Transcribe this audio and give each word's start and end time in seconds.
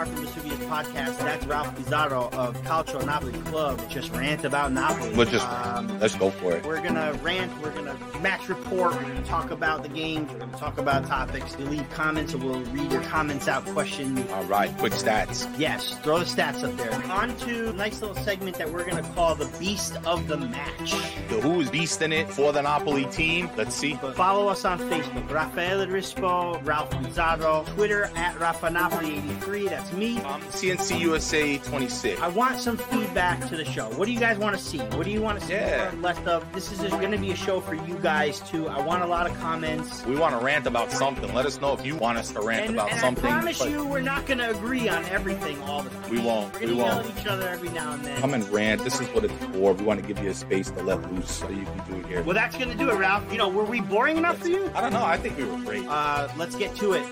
Far 0.00 0.06
from 0.06 0.24
Vesuvius 0.24 0.58
podcast. 0.60 1.18
That's 1.18 1.44
Ralph 1.46 1.76
Pizarro 1.76 2.30
of 2.32 2.56
Calcio 2.62 3.04
Napoli 3.04 3.34
Club. 3.40 3.78
Just 3.90 4.10
rant 4.12 4.46
about 4.46 4.72
Napoli. 4.72 5.14
We'll 5.14 5.26
just 5.28 5.46
Um, 5.46 5.98
let's 6.00 6.14
go 6.14 6.30
for 6.30 6.52
it. 6.54 6.64
we're 6.64 6.80
gonna 6.80 7.12
rant. 7.22 7.52
We're 7.60 7.72
gonna 7.72 7.94
match 8.22 8.48
report. 8.48 8.94
We're 8.94 9.02
gonna 9.02 9.22
talk 9.24 9.50
about 9.50 9.82
the 9.82 9.90
games. 9.90 10.32
We're 10.32 10.38
gonna 10.38 10.56
talk 10.56 10.78
about 10.78 11.06
topics. 11.06 11.54
You 11.58 11.66
leave 11.66 11.90
comments, 11.90 12.32
and 12.32 12.42
we'll 12.42 12.60
read 12.72 12.90
your 12.90 13.02
comments 13.02 13.46
out. 13.46 13.66
Question. 13.66 14.24
All 14.32 14.44
right, 14.44 14.74
quick 14.78 14.94
stats. 14.94 15.46
Yes, 15.58 15.94
throw 16.02 16.20
the 16.20 16.24
stats 16.24 16.64
up 16.64 16.74
there. 16.78 16.94
On 17.12 17.36
to 17.40 17.68
a 17.68 17.72
nice 17.74 18.00
little 18.00 18.16
segment 18.24 18.56
that 18.56 18.72
we're 18.72 18.88
gonna 18.88 19.06
call 19.14 19.34
the 19.34 19.50
Beast 19.58 19.98
of 20.06 20.26
the 20.28 20.38
Match. 20.38 20.92
The 21.28 21.42
who 21.42 21.60
is 21.60 21.68
beasting 21.70 22.12
it 22.12 22.30
for 22.30 22.54
the 22.54 22.62
Napoli 22.62 23.04
team? 23.06 23.50
Let's 23.54 23.74
see. 23.74 23.96
Follow 24.14 24.48
us 24.48 24.64
on 24.64 24.78
Facebook, 24.78 25.30
Rafael 25.30 25.84
Rispo, 25.86 26.64
Ralph 26.66 26.90
Pizarro, 27.04 27.64
Twitter 27.74 28.10
at 28.16 28.40
Rafa 28.40 28.70
Napoli 28.70 29.18
83. 29.18 29.68
That's 29.68 29.89
me. 29.92 30.18
Um, 30.20 30.40
CNC 30.42 31.00
USA 31.00 31.58
26. 31.58 32.20
I 32.20 32.28
want 32.28 32.58
some 32.58 32.76
feedback 32.76 33.46
to 33.48 33.56
the 33.56 33.64
show. 33.64 33.88
What 33.90 34.06
do 34.06 34.12
you 34.12 34.20
guys 34.20 34.38
want 34.38 34.56
to 34.56 34.62
see? 34.62 34.78
What 34.78 35.04
do 35.04 35.10
you 35.10 35.20
want 35.22 35.40
to 35.40 35.46
see 35.46 35.52
Yeah. 35.54 35.92
less 36.00 36.18
of? 36.26 36.44
This 36.52 36.70
is 36.72 36.78
going 36.90 37.10
to 37.12 37.18
be 37.18 37.30
a 37.32 37.36
show 37.36 37.60
for 37.60 37.74
you 37.74 37.94
guys 38.02 38.40
too. 38.40 38.68
I 38.68 38.80
want 38.80 39.02
a 39.02 39.06
lot 39.06 39.28
of 39.30 39.36
comments. 39.40 40.04
We 40.06 40.16
want 40.16 40.38
to 40.38 40.44
rant 40.44 40.66
about 40.66 40.90
something. 40.92 41.32
Let 41.34 41.46
us 41.46 41.60
know 41.60 41.72
if 41.72 41.84
you 41.84 41.96
want 41.96 42.18
us 42.18 42.30
to 42.32 42.40
rant 42.40 42.66
And, 42.66 42.74
about 42.74 42.90
and 42.92 43.00
something. 43.00 43.24
I 43.26 43.30
promise 43.30 43.58
but 43.58 43.70
you, 43.70 43.84
we're 43.84 44.00
not 44.00 44.26
going 44.26 44.38
to 44.38 44.50
agree 44.50 44.88
on 44.88 45.04
everything 45.06 45.60
all 45.62 45.82
the 45.82 45.90
time. 45.90 46.10
We 46.10 46.20
won't. 46.20 46.52
We're 46.54 46.60
We 46.60 46.66
to 46.66 46.74
yell 46.74 46.86
won't. 46.96 47.06
at 47.10 47.18
each 47.20 47.26
other 47.26 47.48
every 47.48 47.68
now 47.70 47.92
and 47.92 48.04
then. 48.04 48.20
Come 48.20 48.34
and 48.34 48.48
rant. 48.50 48.82
This 48.84 49.00
is 49.00 49.08
what 49.08 49.24
it's 49.24 49.34
for. 49.46 49.72
We 49.74 49.84
want 49.84 50.00
to 50.00 50.06
give 50.06 50.22
you 50.22 50.30
a 50.30 50.34
space 50.34 50.70
to 50.70 50.82
let 50.82 51.12
loose 51.12 51.30
so 51.30 51.48
you 51.48 51.64
can 51.64 51.82
do 51.88 51.96
it 52.00 52.06
here. 52.06 52.22
Well, 52.22 52.34
that's 52.34 52.56
going 52.56 52.70
to 52.70 52.76
do 52.76 52.90
it, 52.90 52.94
Ralph. 52.96 53.30
You 53.32 53.38
know, 53.38 53.48
were 53.48 53.64
we 53.64 53.80
boring 53.80 54.16
enough 54.16 54.38
for 54.38 54.48
you? 54.48 54.70
I 54.74 54.80
don't 54.80 54.92
know. 54.92 55.04
I 55.04 55.16
think 55.16 55.36
we 55.36 55.44
were 55.44 55.58
great. 55.58 55.86
Uh, 55.86 56.28
let's 56.36 56.54
get 56.56 56.74
to 56.76 56.92
it. 56.92 57.04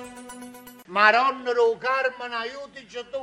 Maronna 0.89 1.53
Carmen, 1.79 2.33
aiutaci 2.33 3.05
tu. 3.13 3.23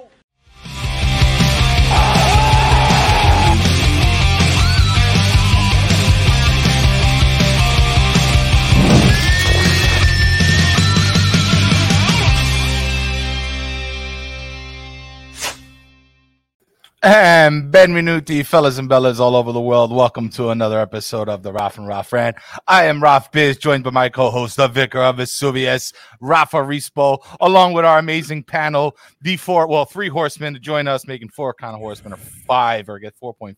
And 17.05 17.71
Benvenuti, 17.71 18.43
fellas 18.43 18.79
and 18.79 18.89
bellas 18.89 19.19
all 19.19 19.35
over 19.35 19.51
the 19.51 19.61
world. 19.61 19.91
Welcome 19.93 20.27
to 20.29 20.49
another 20.49 20.79
episode 20.79 21.29
of 21.29 21.43
the 21.43 21.53
Raf 21.53 21.77
and 21.77 21.87
Raf 21.87 22.11
Rant. 22.11 22.35
I 22.67 22.85
am 22.85 22.99
Raf 22.99 23.31
Biz, 23.31 23.57
joined 23.57 23.83
by 23.83 23.91
my 23.91 24.09
co-host, 24.09 24.57
the 24.57 24.67
Vicar 24.67 25.01
of 25.01 25.17
Vesuvius, 25.17 25.93
Rafa 26.19 26.57
Rispo, 26.57 27.23
along 27.41 27.73
with 27.73 27.85
our 27.85 27.99
amazing 27.99 28.41
panel, 28.41 28.97
the 29.21 29.37
four, 29.37 29.67
well, 29.67 29.85
three 29.85 30.09
horsemen 30.09 30.55
to 30.55 30.59
join 30.59 30.87
us, 30.87 31.05
making 31.05 31.29
four 31.29 31.53
kind 31.53 31.75
of 31.75 31.79
horsemen, 31.79 32.11
or 32.11 32.17
five, 32.17 32.89
or 32.89 32.97
get 32.97 33.13
4.5. 33.21 33.55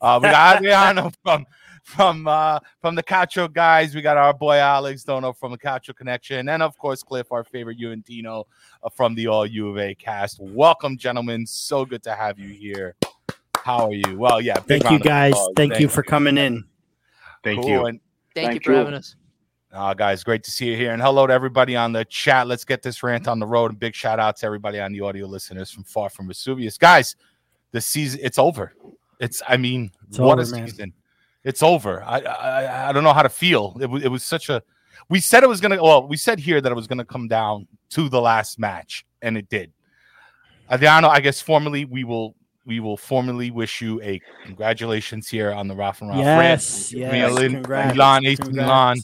Uh, 0.00 0.18
we 0.20 0.28
got 0.28 0.56
Adriano 0.56 1.12
from 1.22 1.46
from 1.82 2.26
uh 2.28 2.58
from 2.80 2.94
the 2.94 3.02
Cacho 3.02 3.52
guys. 3.52 3.94
We 3.94 4.02
got 4.02 4.16
our 4.16 4.32
boy 4.32 4.56
Alex 4.56 5.04
Dono 5.04 5.32
from 5.32 5.52
the 5.52 5.58
Cacho 5.58 5.94
Connection, 5.94 6.48
and 6.48 6.62
of 6.62 6.76
course 6.78 7.02
Cliff, 7.02 7.30
our 7.32 7.44
favorite 7.44 7.78
Juventino 7.78 8.44
uh, 8.82 8.88
from 8.88 9.14
the 9.14 9.26
All 9.26 9.46
U 9.46 9.70
of 9.70 9.78
A 9.78 9.94
cast. 9.94 10.38
Welcome, 10.40 10.96
gentlemen. 10.96 11.46
So 11.46 11.84
good 11.84 12.02
to 12.04 12.14
have 12.14 12.38
you 12.38 12.48
here. 12.48 12.94
How 13.56 13.86
are 13.86 13.92
you? 13.92 14.18
Well, 14.18 14.40
yeah. 14.40 14.54
Thank 14.56 14.90
you, 14.90 14.98
guys. 14.98 15.32
applause. 15.32 15.52
Thank 15.56 15.78
you 15.78 15.88
for 15.88 16.02
coming 16.02 16.36
in. 16.38 16.64
Thank 17.44 17.66
you. 17.66 17.86
And, 17.86 18.00
Thank, 18.34 18.46
Thank 18.46 18.54
you 18.54 18.60
for 18.64 18.72
you. 18.72 18.78
having 18.78 18.94
us. 18.94 19.16
uh, 19.72 19.94
guys, 19.94 20.24
great 20.24 20.42
to 20.44 20.50
see 20.50 20.70
you 20.70 20.76
here. 20.76 20.92
And 20.92 21.02
hello 21.02 21.26
to 21.26 21.32
everybody 21.32 21.76
on 21.76 21.92
the 21.92 22.04
chat. 22.06 22.46
Let's 22.46 22.64
get 22.64 22.82
this 22.82 23.02
rant 23.02 23.28
on 23.28 23.38
the 23.38 23.46
road. 23.46 23.70
And 23.70 23.78
big 23.78 23.94
shout 23.94 24.18
out 24.18 24.36
to 24.38 24.46
everybody 24.46 24.80
on 24.80 24.92
the 24.92 25.00
audio 25.00 25.26
listeners 25.26 25.70
from 25.70 25.84
far 25.84 26.10
from 26.10 26.28
Vesuvius. 26.28 26.78
Guys, 26.78 27.14
the 27.72 27.80
season 27.80 28.20
it's 28.22 28.38
over. 28.38 28.72
It's 29.20 29.42
I 29.46 29.56
mean, 29.56 29.92
It's 30.08 30.18
what 30.18 30.38
over, 30.38 30.48
a 30.48 30.60
man. 30.60 30.92
Season. 31.42 31.48
It's 31.48 31.62
over. 31.62 32.02
I, 32.04 32.20
I 32.20 32.88
I 32.88 32.92
don't 32.92 33.04
know 33.04 33.12
how 33.12 33.22
to 33.22 33.28
feel. 33.28 33.76
It, 33.80 33.86
was 33.86 34.02
it 34.02 34.08
was 34.08 34.22
such 34.22 34.48
a 34.48 34.62
we 35.08 35.20
said 35.20 35.42
it 35.42 35.48
was 35.48 35.60
gonna 35.60 35.82
well, 35.82 36.06
we 36.06 36.16
said 36.16 36.38
here 36.38 36.60
that 36.60 36.70
it 36.70 36.74
was 36.74 36.86
gonna 36.86 37.04
come 37.04 37.28
down 37.28 37.66
to 37.90 38.08
the 38.08 38.20
last 38.20 38.58
match, 38.58 39.04
and 39.20 39.36
it 39.36 39.48
did. 39.48 39.72
Adriano, 40.70 41.08
I 41.08 41.20
guess 41.20 41.40
formally 41.40 41.84
we 41.84 42.04
will 42.04 42.34
we 42.64 42.80
will 42.80 42.96
formally 42.96 43.50
wish 43.50 43.80
you 43.80 44.00
a 44.02 44.20
congratulations 44.44 45.28
here 45.28 45.52
on 45.52 45.68
the 45.68 45.74
Ralph 45.74 46.00
and 46.00 46.10
Ralph 46.10 46.24
rant. 46.24 46.60
Yes, 46.60 46.92
yes. 46.92 47.12
Milan, 47.12 47.52
Congrats. 47.52 47.94
Milan, 47.94 48.26
AC 48.26 48.42
Milan 48.50 48.98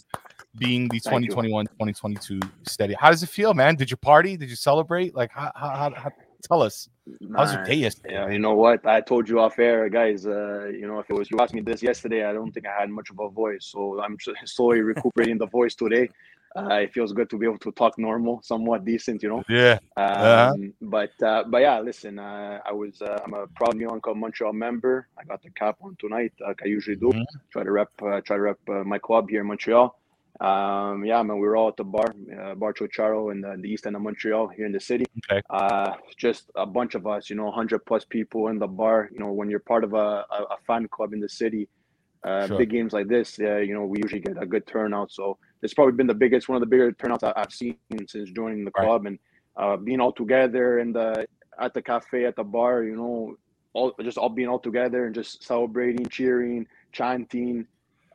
being 0.57 0.89
the 0.89 0.99
Thank 0.99 1.27
2021 1.31 1.67
2022 1.67 2.41
steady. 2.65 2.95
How 2.99 3.11
does 3.11 3.23
it 3.23 3.29
feel, 3.29 3.55
man? 3.55 3.77
Did 3.77 3.91
you 3.91 3.97
party? 3.97 4.37
Did 4.37 4.51
you 4.51 4.57
celebrate? 4.57 5.15
Like, 5.15 5.31
how, 5.33 5.53
how, 5.55 5.69
how, 5.69 5.91
how 5.95 6.11
tell 6.43 6.63
us. 6.63 6.89
How's 7.37 7.53
your 7.55 7.65
day 7.65 7.75
yesterday? 7.75 8.15
Yeah, 8.15 8.29
you 8.29 8.39
know 8.39 8.55
what? 8.55 8.87
I 8.87 9.01
told 9.01 9.29
you 9.29 9.41
off 9.41 9.59
air, 9.59 9.89
guys. 9.89 10.27
Uh, 10.27 10.67
you 10.67 10.87
know, 10.87 10.99
if 10.99 11.09
it 11.11 11.15
was 11.15 11.31
you 11.31 11.39
asked 11.41 11.55
me 11.55 11.61
this 11.63 11.83
yesterday, 11.83 12.25
I 12.25 12.33
don't 12.33 12.53
think 12.53 12.67
I 12.67 12.79
had 12.81 12.91
much 12.91 13.11
of 13.11 13.19
a 13.19 13.29
voice. 13.29 13.67
So 13.73 14.01
I'm 14.03 14.17
slowly 14.45 14.81
recuperating 14.83 15.39
the 15.39 15.47
voice 15.47 15.75
today. 15.75 16.11
Uh, 16.57 16.75
it 16.75 16.93
feels 16.95 17.13
good 17.13 17.29
to 17.31 17.37
be 17.39 17.47
able 17.47 17.59
to 17.59 17.71
talk 17.73 17.99
normal, 17.99 18.41
somewhat 18.43 18.85
decent, 18.85 19.23
you 19.23 19.29
know. 19.29 19.43
Yeah. 19.49 19.79
Um, 19.97 20.07
Uh-huh. 20.07 20.55
But 20.81 21.23
uh, 21.23 21.45
but 21.47 21.61
yeah, 21.61 21.79
listen. 21.81 22.19
Uh, 22.19 22.59
I 22.65 22.73
was 22.73 23.01
uh, 23.03 23.19
I'm 23.25 23.35
a 23.35 23.47
proud 23.49 23.77
Milan 23.77 24.01
Club 24.01 24.17
Montreal 24.17 24.53
member. 24.53 25.09
I 25.19 25.25
got 25.25 25.43
the 25.43 25.51
cap 25.51 25.77
on 25.83 25.97
tonight, 26.01 26.33
like 26.41 26.61
I 26.65 26.67
usually 26.67 26.97
do. 26.97 27.09
Mhm. 27.13 27.25
Try 27.53 27.63
to 27.65 27.71
rep 27.71 27.91
uh, 28.03 28.21
try 28.27 28.37
to 28.37 28.43
rep 28.43 28.59
uh, 28.69 28.83
my 28.85 28.99
club 28.99 29.29
here 29.29 29.43
in 29.43 29.47
Montreal. 29.47 29.95
Um, 30.41 31.05
yeah, 31.05 31.23
man, 31.23 31.37
we 31.39 31.47
were 31.49 31.57
all 31.57 31.69
at 31.69 31.77
the 31.77 31.85
bar, 31.85 32.15
uh, 32.41 32.55
Bar 32.55 32.73
Charo 32.73 33.33
in 33.33 33.41
the, 33.41 33.57
the 33.61 33.69
east 33.69 33.87
end 33.87 33.97
of 33.97 34.03
Montreal 34.03 34.49
here 34.49 34.67
in 34.67 34.73
the 34.73 34.81
city. 34.81 35.05
Okay. 35.31 35.43
Uh, 35.51 35.95
just 36.17 36.51
a 36.55 36.65
bunch 36.65 36.95
of 36.95 37.07
us, 37.07 37.29
you 37.29 37.35
know, 37.37 37.47
100 37.47 37.85
plus 37.87 38.05
people 38.05 38.49
in 38.49 38.59
the 38.59 38.67
bar. 38.69 39.09
You 39.13 39.19
know, 39.19 39.33
when 39.33 39.51
you're 39.51 39.59
part 39.59 39.83
of 39.83 39.95
a, 39.95 40.25
a, 40.31 40.43
a 40.51 40.57
fan 40.67 40.87
club 40.89 41.13
in 41.13 41.21
the 41.21 41.29
city, 41.29 41.69
uh, 42.25 42.47
Sure. 42.47 42.59
big 42.59 42.71
games 42.71 42.93
like 42.93 43.09
this, 43.09 43.37
yeah, 43.39 43.59
you 43.59 43.75
know, 43.75 43.85
we 43.85 43.99
usually 44.03 44.21
get 44.21 44.41
a 44.41 44.47
good 44.47 44.67
turnout. 44.67 45.11
So 45.11 45.39
it's 45.63 45.75
probably 45.75 45.95
been 45.95 46.07
the 46.07 46.15
biggest, 46.15 46.49
one 46.49 46.57
of 46.57 46.61
the 46.61 46.67
bigger 46.67 46.93
turnouts 46.93 47.25
I- 47.25 47.33
I've 47.37 47.53
seen 47.53 47.77
since 48.07 48.31
joining 48.31 48.65
the 48.65 48.73
Right. 48.77 48.85
club, 48.85 49.07
and 49.07 49.19
uh, 49.57 49.77
being 49.77 50.01
all 50.01 50.13
together 50.13 50.79
and 50.79 50.95
the 50.95 51.27
at 51.61 51.75
the 51.75 51.83
cafe 51.83 52.25
at 52.27 52.37
the 52.37 52.45
bar, 52.45 52.85
you 52.85 52.95
know, 52.95 53.37
all 53.73 53.93
just 54.03 54.19
all 54.19 54.29
being 54.29 54.49
all 54.49 54.61
together 54.61 55.07
and 55.07 55.15
just 55.17 55.43
celebrating, 55.43 56.07
cheering, 56.07 56.65
chanting, 56.93 57.67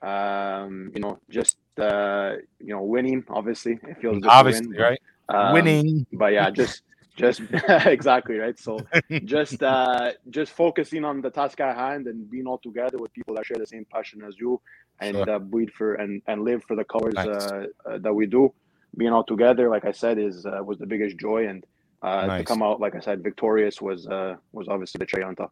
um, 0.01 0.89
you 0.95 1.01
know, 1.01 1.19
just 1.29 1.57
uh, 1.79 2.33
you 2.59 2.73
know, 2.73 2.81
winning. 2.83 3.23
Obviously, 3.29 3.79
it 3.83 3.97
feels 4.01 4.19
good 4.19 4.29
Obviously, 4.29 4.67
win, 4.67 4.77
right? 4.81 5.01
um, 5.29 5.53
Winning. 5.53 6.05
but 6.13 6.33
yeah, 6.33 6.49
just 6.49 6.83
just 7.15 7.41
exactly 7.85 8.37
right. 8.37 8.57
So 8.59 8.79
just 9.25 9.61
uh 9.63 10.11
just 10.29 10.51
focusing 10.53 11.03
on 11.05 11.21
the 11.21 11.29
task 11.29 11.59
at 11.59 11.75
hand 11.75 12.07
and 12.07 12.29
being 12.29 12.47
all 12.47 12.57
together 12.59 12.97
with 12.97 13.13
people 13.13 13.35
that 13.35 13.45
share 13.45 13.57
the 13.57 13.67
same 13.67 13.85
passion 13.91 14.23
as 14.23 14.35
you 14.39 14.59
and 14.99 15.15
Sure. 15.17 15.29
uh, 15.29 15.39
bleed 15.39 15.71
for 15.73 15.95
and 15.95 16.21
and 16.27 16.43
live 16.43 16.63
for 16.67 16.75
the 16.75 16.83
colors 16.85 17.13
Nice. 17.15 17.27
uh, 17.27 17.65
uh, 17.85 17.97
that 17.99 18.13
we 18.13 18.25
do. 18.25 18.53
Being 18.97 19.11
all 19.11 19.23
together, 19.23 19.69
like 19.69 19.85
I 19.85 19.91
said, 19.91 20.19
is 20.19 20.45
uh, 20.45 20.61
was 20.63 20.77
the 20.77 20.85
biggest 20.85 21.17
joy, 21.17 21.47
and 21.47 21.65
uh, 22.03 22.37
to 22.37 22.43
come 22.43 22.61
out 22.61 22.79
like 22.79 22.95
I 22.95 22.99
said 22.99 23.23
victorious 23.23 23.81
was 23.81 24.07
uh 24.07 24.35
was 24.51 24.67
obviously 24.67 24.99
the 24.99 25.05
cherry 25.05 25.23
on 25.23 25.35
top. 25.35 25.51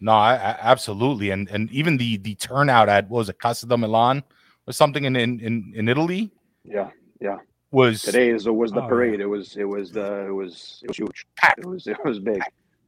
No, 0.00 0.12
I, 0.12 0.34
I 0.34 0.56
absolutely. 0.60 1.30
And 1.30 1.48
and 1.50 1.70
even 1.70 1.96
the 1.96 2.18
the 2.18 2.34
turnout 2.34 2.88
at 2.88 3.08
what 3.08 3.18
was 3.18 3.28
it 3.28 3.38
Casa 3.38 3.66
de 3.66 3.76
Milan 3.76 4.22
or 4.68 4.72
something 4.72 5.04
in 5.04 5.16
in 5.16 5.40
in, 5.40 5.72
in 5.74 5.88
Italy 5.88 6.30
Yeah, 6.64 6.90
yeah. 7.20 7.38
was 7.70 8.02
today 8.02 8.28
is 8.30 8.46
was 8.48 8.70
the 8.72 8.80
Oh, 8.80 8.82
yeah. 8.84 8.88
parade. 8.88 9.20
It 9.20 9.26
was 9.26 9.56
it 9.56 9.64
was 9.64 9.90
the 9.92 10.26
it 10.26 10.30
was 10.32 10.80
it 10.84 10.88
was 10.88 10.96
huge. 10.96 11.26
packed. 11.36 11.60
It 11.60 11.66
was 11.66 11.86
it 11.86 11.96
was 12.04 12.18
big. 12.20 12.40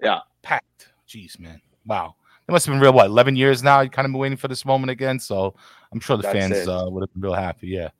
Yeah. 0.02 0.20
Packed. 0.42 0.88
Jeez, 1.08 1.38
man. 1.38 1.60
Wow. 1.86 2.14
It 2.48 2.52
must 2.52 2.66
have 2.66 2.72
been 2.72 2.80
real, 2.80 2.92
what, 2.92 3.06
11 3.06 3.36
years 3.36 3.62
now? 3.62 3.80
You 3.80 3.90
kind 3.90 4.06
of 4.06 4.12
been 4.12 4.18
waiting 4.18 4.38
for 4.38 4.48
this 4.48 4.64
moment 4.64 4.90
again. 4.90 5.18
So 5.20 5.54
I'm 5.92 6.00
sure 6.00 6.16
the 6.16 6.22
That's 6.24 6.38
fans 6.38 6.68
uh, 6.68 6.86
would 6.88 7.02
have 7.02 7.12
been 7.12 7.22
real 7.22 7.34
happy. 7.34 7.68
Yeah. 7.68 7.90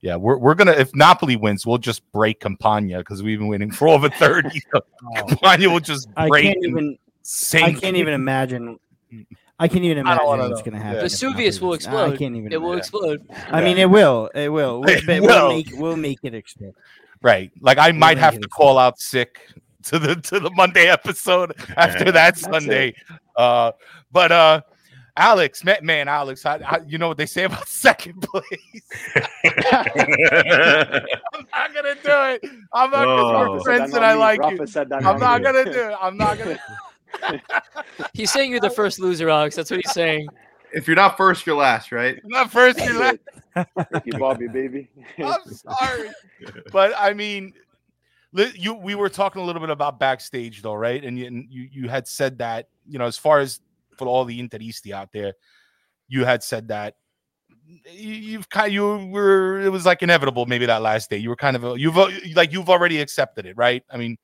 Yeah. 0.00 0.16
We're, 0.16 0.38
we're 0.38 0.54
going 0.54 0.68
to, 0.68 0.78
if 0.80 0.94
Napoli 0.94 1.36
wins, 1.36 1.66
we'll 1.66 1.78
just 1.78 2.10
break 2.12 2.40
Campania 2.40 2.98
because 2.98 3.22
we've 3.22 3.38
been 3.38 3.48
waiting 3.48 3.70
for 3.70 3.88
over 3.88 4.08
30. 4.24 4.62
So 4.72 4.80
Campania 5.16 5.68
will 5.68 5.80
just 5.80 6.08
break. 6.14 6.46
I 6.46 6.52
can't 6.52 6.64
even. 6.64 6.98
sink. 7.22 7.64
I 7.64 7.72
can't 7.80 7.96
even 7.96 8.14
imagine. 8.14 8.78
I 9.60 9.66
can't 9.68 9.84
even 9.84 9.98
imagine 9.98 10.24
wanna 10.24 10.48
what's 10.48 10.60
know. 10.60 10.70
going 10.70 10.80
to 10.80 10.86
happen. 10.86 11.00
Vesuvius 11.00 11.60
will 11.60 11.70
wins. 11.70 11.86
I 11.86 11.90
explode. 11.90 12.18
can't 12.18 12.36
even. 12.36 12.52
It 12.52 12.60
will 12.60 12.72
imagine. 12.74 12.78
explode. 12.78 13.28
I 13.50 13.60
mean, 13.62 13.76
it 13.78 13.90
will. 13.90 14.30
It 14.34 14.50
will. 14.50 14.84
It 14.88 15.04
But 15.06 15.22
will. 15.22 15.48
We'll 15.48 15.56
make. 15.56 15.68
We'll 15.74 15.96
make 15.96 16.18
it 16.22 16.34
explode. 16.34 16.74
Right. 17.22 17.50
Like 17.60 17.78
I 17.78 17.90
might 17.92 18.14
make 18.14 18.18
have 18.18 18.34
to 18.38 18.46
a 18.46 18.48
call 18.48 18.78
out 18.78 19.00
sick 19.00 19.40
to 19.84 19.98
the 19.98 20.14
to 20.16 20.38
the 20.38 20.50
Monday 20.50 20.86
episode 20.88 21.54
after 21.76 22.12
that 22.12 22.38
Sunday. 22.38 22.94
Uh 23.36 23.72
but 24.12 24.30
uh 24.30 24.60
Alex, 25.16 25.64
man, 25.64 25.78
man 25.82 26.06
Alex, 26.06 26.46
I, 26.46 26.58
I, 26.64 26.78
you 26.86 26.96
know 26.96 27.08
what 27.08 27.16
they 27.16 27.26
say 27.26 27.42
about 27.42 27.66
second 27.68 28.22
place. 28.22 28.82
I'm 29.44 29.84
not 31.52 31.74
gonna 31.74 31.94
do 31.96 32.00
it. 32.04 32.44
I'm 32.72 32.90
not 32.92 33.08
Oh. 33.08 33.28
because 33.28 33.50
we're 33.50 33.60
friends 33.64 33.94
and 33.94 34.04
I 34.04 34.14
like 34.14 34.38
you. 34.48 34.64
I'm 34.92 35.18
not 35.18 35.42
gonna 35.42 35.64
do 35.64 35.70
it. 35.88 35.96
I'm 36.00 36.16
not 36.16 36.38
gonna 36.38 36.56
He's 38.12 38.30
saying 38.32 38.50
you're 38.50 38.60
the 38.60 38.70
first 38.70 38.98
loser, 38.98 39.28
Alex. 39.28 39.56
That's 39.56 39.70
what 39.70 39.80
he's 39.82 39.92
saying. 39.92 40.28
If 40.72 40.86
you're 40.86 40.96
not 40.96 41.16
first, 41.16 41.46
you're 41.46 41.56
last, 41.56 41.92
right? 41.92 42.20
I'm 42.22 42.30
not 42.30 42.50
first. 42.52 42.78
You're 42.78 42.98
last. 43.00 43.18
Ricky 43.92 44.10
Bobby, 44.18 44.48
baby. 44.48 44.88
I'm 45.18 45.40
sorry, 45.46 46.10
but 46.72 46.92
I 46.96 47.14
mean, 47.14 47.54
You 48.54 48.74
we 48.74 48.94
were 48.94 49.08
talking 49.08 49.40
a 49.40 49.44
little 49.44 49.60
bit 49.60 49.70
about 49.70 49.98
backstage 49.98 50.62
though, 50.62 50.74
right? 50.74 51.02
And 51.02 51.18
you 51.18 51.26
and 51.26 51.46
you, 51.50 51.68
you 51.72 51.88
had 51.88 52.06
said 52.06 52.38
that 52.38 52.68
you 52.86 52.98
know 52.98 53.06
as 53.06 53.16
far 53.16 53.40
as 53.40 53.60
for 53.96 54.06
all 54.06 54.24
the 54.24 54.38
Interisti 54.40 54.92
out 54.92 55.10
there, 55.12 55.32
you 56.08 56.24
had 56.24 56.42
said 56.42 56.68
that 56.68 56.94
you- 57.90 58.14
you've 58.14 58.48
kind 58.48 58.72
you 58.72 59.08
were 59.10 59.60
it 59.60 59.70
was 59.70 59.84
like 59.84 60.02
inevitable 60.02 60.46
maybe 60.46 60.66
that 60.66 60.80
last 60.82 61.10
day 61.10 61.16
you 61.16 61.28
were 61.28 61.36
kind 61.36 61.56
of 61.56 61.64
a, 61.64 61.78
you've 61.78 61.96
like 62.34 62.52
you've 62.52 62.70
already 62.70 62.98
accepted 63.00 63.44
it 63.44 63.56
right 63.56 63.82
i 63.90 63.96
mean 63.98 64.16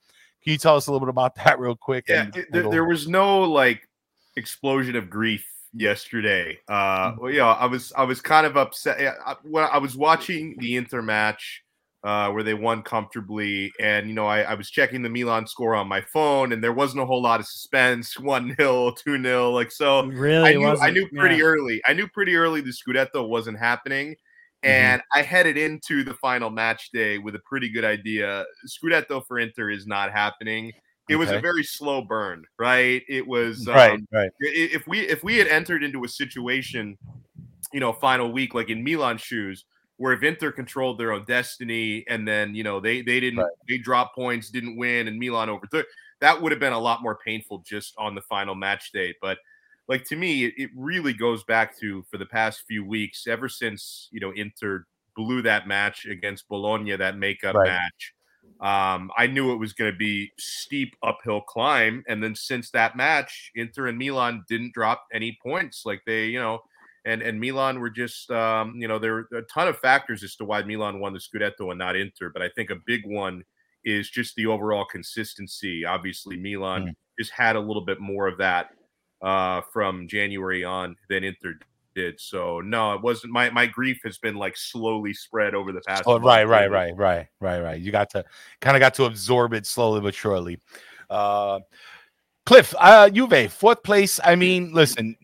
can 0.45 0.53
you 0.53 0.59
tell 0.59 0.77
us 0.77 0.87
a 0.87 0.93
little 0.93 1.05
bit 1.07 1.11
about 1.11 1.35
that 1.45 1.59
real 1.59 1.75
quick 1.77 2.05
Yeah, 2.09 2.23
and 2.25 2.37
it- 2.37 2.53
there, 2.53 2.69
there 2.71 2.85
was 2.85 3.09
no 3.09 3.41
like 3.43 3.89
explosion 4.37 4.95
of 4.97 5.09
grief 5.11 5.47
yesterday. 5.73 6.59
Uh, 6.69 7.13
Mm. 7.13 7.19
well, 7.21 7.33
yeah, 7.33 7.47
I 7.47 7.67
was 7.67 7.93
I 7.97 8.05
was 8.05 8.21
kind 8.21 8.47
of 8.47 8.57
upset 8.57 9.17
I, 9.27 9.35
when 9.43 9.65
I 9.65 9.79
was 9.79 9.97
watching 9.97 10.57
the 10.59 10.77
Inter 10.77 11.03
match 11.03 11.63
uh, 12.05 12.31
where 12.31 12.43
they 12.43 12.53
won 12.53 12.83
comfortably, 12.83 13.73
and 13.81 14.07
you 14.09 14.15
know 14.15 14.27
I, 14.27 14.43
I 14.43 14.55
was 14.55 14.71
checking 14.71 15.03
the 15.03 15.09
Milan 15.09 15.47
score 15.47 15.75
on 15.75 15.89
my 15.89 16.03
phone, 16.03 16.53
and 16.53 16.63
there 16.63 16.73
wasn't 16.75 17.03
a 17.03 17.07
whole 17.07 17.23
lot 17.23 17.41
of 17.41 17.47
suspense, 17.47 18.19
one 18.21 18.55
0 18.57 18.93
two 19.03 19.21
0 19.23 19.51
like 19.51 19.73
so. 19.73 20.05
Really, 20.07 20.51
I 20.51 20.59
knew 20.59 20.67
I 20.67 20.91
knew 20.91 21.09
pretty 21.17 21.37
yeah. 21.37 21.45
early. 21.45 21.81
I 21.87 21.95
knew 21.95 22.07
pretty 22.09 22.37
early 22.37 22.61
the 22.61 22.73
Scudetto 22.73 23.27
wasn't 23.29 23.59
happening. 23.59 24.17
Mm-hmm. 24.65 24.71
And 24.71 25.03
I 25.13 25.23
headed 25.23 25.59
into 25.59 26.05
the 26.05 26.15
final 26.15 26.49
match 26.49 26.91
day 26.93 27.19
with 27.19 27.35
a 27.35 27.41
pretty 27.41 27.69
good 27.69 27.85
idea. 27.85 28.45
Scudetto 28.67 29.27
for 29.27 29.39
Inter 29.39 29.71
is 29.71 29.87
not 29.87 30.11
happening. 30.11 30.73
It 31.11 31.17
was 31.17 31.31
a 31.31 31.39
very 31.39 31.63
slow 31.63 32.01
burn, 32.01 32.45
right? 32.59 33.03
It 33.09 33.27
was 33.27 33.69
um, 33.69 33.75
right 33.75 34.01
right 34.11 34.31
if 34.41 34.87
we 34.87 35.01
if 35.01 35.23
we 35.23 35.37
had 35.37 35.49
entered 35.49 35.85
into 35.85 36.03
a 36.05 36.09
situation, 36.09 36.97
you 37.75 37.81
know, 37.81 37.93
final 37.93 38.33
week 38.33 38.55
like 38.55 38.71
in 38.71 38.83
Milan 38.83 39.19
shoes, 39.19 39.67
where 39.99 40.15
if 40.15 40.23
Inter 40.23 40.51
controlled 40.51 40.99
their 40.99 41.13
own 41.13 41.27
destiny 41.27 42.07
and 42.09 42.27
then 42.27 42.55
you 42.55 42.65
know 42.65 42.81
they 42.81 43.03
they 43.03 43.21
didn't 43.21 43.41
Right. 43.41 43.53
they 43.69 43.77
dropped 43.77 44.15
points, 44.15 44.49
didn't 44.49 44.79
win, 44.79 45.07
and 45.07 45.19
Milan 45.19 45.51
overtook, 45.51 45.85
that 46.21 46.41
would 46.41 46.53
have 46.53 46.61
been 46.61 46.73
a 46.73 46.79
lot 46.79 47.03
more 47.03 47.19
painful 47.23 47.63
just 47.67 47.93
on 47.99 48.15
the 48.15 48.23
final 48.23 48.55
match 48.55 48.91
day. 48.93 49.15
But 49.21 49.37
like 49.89 50.05
to 50.05 50.17
me, 50.17 50.45
it, 50.47 50.55
it 50.57 50.71
really 50.77 51.13
goes 51.13 51.45
back 51.45 51.79
to 51.81 52.03
for 52.11 52.19
the 52.19 52.27
past 52.27 52.65
few 52.67 52.85
weeks, 52.85 53.27
ever 53.27 53.49
since 53.49 54.09
you 54.13 54.21
know 54.21 54.33
Inter 54.33 54.87
blew 55.17 55.43
that 55.43 55.67
match 55.69 56.07
against 56.07 56.49
Bologna, 56.49 56.97
that 56.97 57.17
makeup 57.19 57.55
Right. 57.55 57.67
match. 57.67 58.15
Um, 58.61 59.11
I 59.17 59.27
knew 59.27 59.53
it 59.53 59.57
was 59.57 59.73
going 59.73 59.93
to 59.93 59.97
be 59.97 60.33
steep 60.39 60.95
uphill 61.03 61.41
climb, 61.43 62.05
and 62.09 62.23
then 62.23 62.35
since 62.35 62.71
that 62.71 62.97
match, 62.97 63.51
Inter 63.55 63.87
and 63.89 63.99
Milan 63.99 64.45
didn't 64.49 64.75
drop 64.75 65.07
any 65.13 65.37
points. 65.43 65.83
Like 65.85 66.03
they, 66.07 66.27
you 66.27 66.41
know, 66.41 66.61
and 67.05 67.21
and 67.23 67.41
Milan 67.41 67.81
were 67.81 67.91
just, 67.91 68.31
um, 68.31 68.77
you 68.77 68.89
know, 68.89 68.99
there 68.99 69.17
are 69.33 69.39
a 69.39 69.43
ton 69.43 69.69
of 69.69 69.79
factors 69.79 70.23
as 70.23 70.37
to 70.37 70.45
why 70.45 70.63
Milan 70.63 71.01
won 71.01 71.13
the 71.13 71.19
Scudetto 71.19 71.71
and 71.71 71.79
not 71.79 71.97
Inter. 71.97 72.31
But 72.31 72.43
I 72.43 72.49
think 72.49 72.71
a 72.71 72.77
big 72.87 73.03
one 73.07 73.45
is 73.85 74.09
just 74.11 74.35
the 74.37 74.47
overall 74.47 74.85
consistency. 74.87 75.85
Obviously, 75.85 76.37
Milan 76.39 76.89
just 77.19 77.33
had 77.33 77.57
a 77.57 77.61
little 77.61 77.85
bit 77.85 78.01
more 78.01 78.27
of 78.29 78.39
that 78.39 78.71
uh, 79.25 79.63
from 79.73 80.07
January 80.07 80.63
on 80.63 80.97
than 81.09 81.25
Inter 81.25 81.59
did. 81.95 82.21
So 82.21 82.61
no, 82.61 82.93
it 82.95 83.03
wasn't. 83.03 83.33
My 83.33 83.51
my 83.51 83.67
grief 83.67 84.01
has 84.05 84.19
been 84.19 84.37
like 84.37 84.57
slowly 84.57 85.15
spread 85.15 85.55
over 85.55 85.73
the 85.73 85.81
past. 85.81 86.05
oh, 86.07 86.19
right 86.19 86.47
right 86.47 86.71
right 86.71 86.97
right 86.97 87.27
right 87.41 87.61
right 87.61 87.81
you 87.81 87.91
got 87.91 88.11
to 88.11 88.25
kind 88.61 88.77
of 88.77 88.81
got 88.81 88.95
to 88.95 89.05
absorb 89.05 89.55
it 89.55 89.67
slowly 89.67 90.01
but 90.01 90.15
surely 90.15 90.59
uh 91.11 91.61
cliff 92.47 92.75
uh 92.79 93.11
juve 93.11 93.53
fourth 93.53 93.83
place 93.83 94.19
i 94.25 94.35
mean 94.35 94.73
listen 94.73 95.15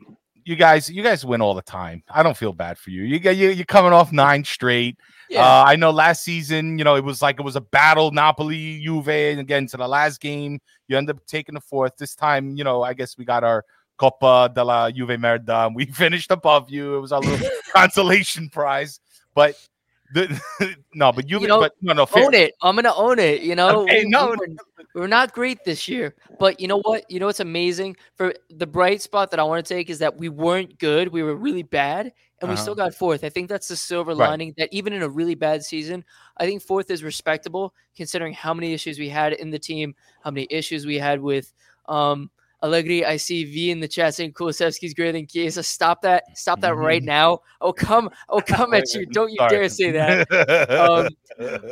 you 0.44 0.56
guys 0.56 0.90
you 0.90 1.02
guys 1.02 1.24
win 1.24 1.40
all 1.40 1.54
the 1.54 1.62
time 1.62 2.02
i 2.10 2.22
don't 2.22 2.36
feel 2.36 2.52
bad 2.52 2.76
for 2.76 2.90
you 2.90 3.02
you 3.02 3.18
get 3.18 3.36
you, 3.36 3.48
you're 3.48 3.64
coming 3.64 3.92
off 3.92 4.12
nine 4.12 4.44
straight 4.44 4.98
Yeah. 5.30 5.42
Uh, 5.44 5.64
I 5.64 5.76
know 5.76 5.92
last 5.92 6.24
season, 6.24 6.76
you 6.76 6.82
know, 6.82 6.96
it 6.96 7.04
was 7.04 7.22
like 7.22 7.38
it 7.38 7.44
was 7.44 7.54
a 7.54 7.60
battle, 7.60 8.10
Napoli, 8.10 8.80
Juve, 8.82 9.08
and 9.08 9.38
again 9.38 9.68
to 9.68 9.76
the 9.76 9.86
last 9.86 10.20
game, 10.20 10.60
you 10.88 10.98
end 10.98 11.08
up 11.08 11.24
taking 11.24 11.54
the 11.54 11.60
fourth. 11.60 11.96
This 11.96 12.16
time, 12.16 12.56
you 12.56 12.64
know, 12.64 12.82
I 12.82 12.94
guess 12.94 13.16
we 13.16 13.24
got 13.24 13.44
our 13.44 13.64
Coppa 14.00 14.48
della 14.54 14.90
Juve 14.92 15.16
Merda. 15.18 15.70
We 15.74 15.86
finished 15.92 16.30
above 16.30 16.70
you. 16.70 16.96
It 16.96 17.00
was 17.00 17.12
our 17.12 17.20
little 17.20 17.46
consolation 17.74 18.48
prize. 18.48 19.00
But 19.34 19.54
the, 20.14 20.40
no, 20.94 21.12
but 21.12 21.26
Juve, 21.26 21.42
You 21.42 21.48
know, 21.48 21.60
but 21.60 21.72
no, 21.82 21.92
no, 21.92 22.06
fair. 22.06 22.24
own 22.24 22.34
it. 22.34 22.54
I'm 22.62 22.74
gonna 22.76 22.94
own 22.94 23.18
it. 23.18 23.42
You 23.42 23.54
know, 23.54 23.82
Okay, 23.82 24.04
We- 24.04 24.10
no, 24.10 24.30
we 24.30 24.36
were, 24.36 24.46
we 24.94 25.00
were 25.02 25.08
not 25.08 25.32
great 25.32 25.64
this 25.64 25.86
year, 25.86 26.14
but 26.38 26.58
you 26.60 26.66
know 26.66 26.80
what? 26.80 27.04
You 27.10 27.20
know 27.20 27.26
what's 27.26 27.40
amazing 27.40 27.96
for 28.16 28.34
the 28.48 28.66
bright 28.66 29.02
spot 29.02 29.30
that 29.30 29.38
I 29.38 29.44
want 29.44 29.64
to 29.64 29.74
take 29.74 29.88
is 29.90 29.98
that 30.00 30.16
we 30.16 30.28
weren't 30.28 30.78
good. 30.78 31.08
We 31.08 31.22
were 31.22 31.36
really 31.36 31.62
bad, 31.62 32.12
and 32.40 32.48
we 32.48 32.54
Uh-huh. 32.54 32.62
still 32.62 32.74
got 32.74 32.94
fourth. 32.94 33.22
I 33.22 33.28
think 33.28 33.48
that's 33.48 33.68
the 33.68 33.76
silver 33.76 34.14
Right. 34.16 34.30
lining. 34.30 34.54
That 34.56 34.68
even 34.72 34.92
in 34.94 35.02
a 35.02 35.08
really 35.08 35.36
bad 35.36 35.62
season, 35.62 36.04
I 36.38 36.46
think 36.46 36.60
fourth 36.62 36.90
is 36.90 37.04
respectable 37.04 37.72
considering 37.96 38.32
how 38.32 38.52
many 38.54 38.72
issues 38.72 38.98
we 38.98 39.10
had 39.10 39.34
in 39.34 39.50
the 39.50 39.58
team, 39.60 39.94
how 40.24 40.30
many 40.32 40.48
issues 40.50 40.86
we 40.86 40.98
had 40.98 41.20
with 41.20 41.52
um, 41.88 42.30
Allegri. 42.62 43.04
I 43.04 43.16
see 43.16 43.44
V 43.44 43.70
in 43.70 43.80
the 43.80 43.88
chat 43.88 44.14
saying 44.14 44.32
Kulusevski's 44.32 44.94
greater 44.94 45.12
than 45.12 45.26
Chiesa. 45.26 45.62
Stop 45.62 46.02
that! 46.02 46.36
Stop 46.36 46.60
that 46.60 46.74
right 46.74 47.02
now! 47.02 47.40
Oh 47.60 47.72
come! 47.72 48.10
Oh 48.28 48.40
come 48.40 48.74
at 48.74 48.92
you! 48.94 49.06
Don't 49.12 49.30
you 49.30 49.36
Sorry. 49.38 49.50
dare 49.50 49.68
say 49.68 49.90
that! 49.92 50.30
Um, 50.70 51.08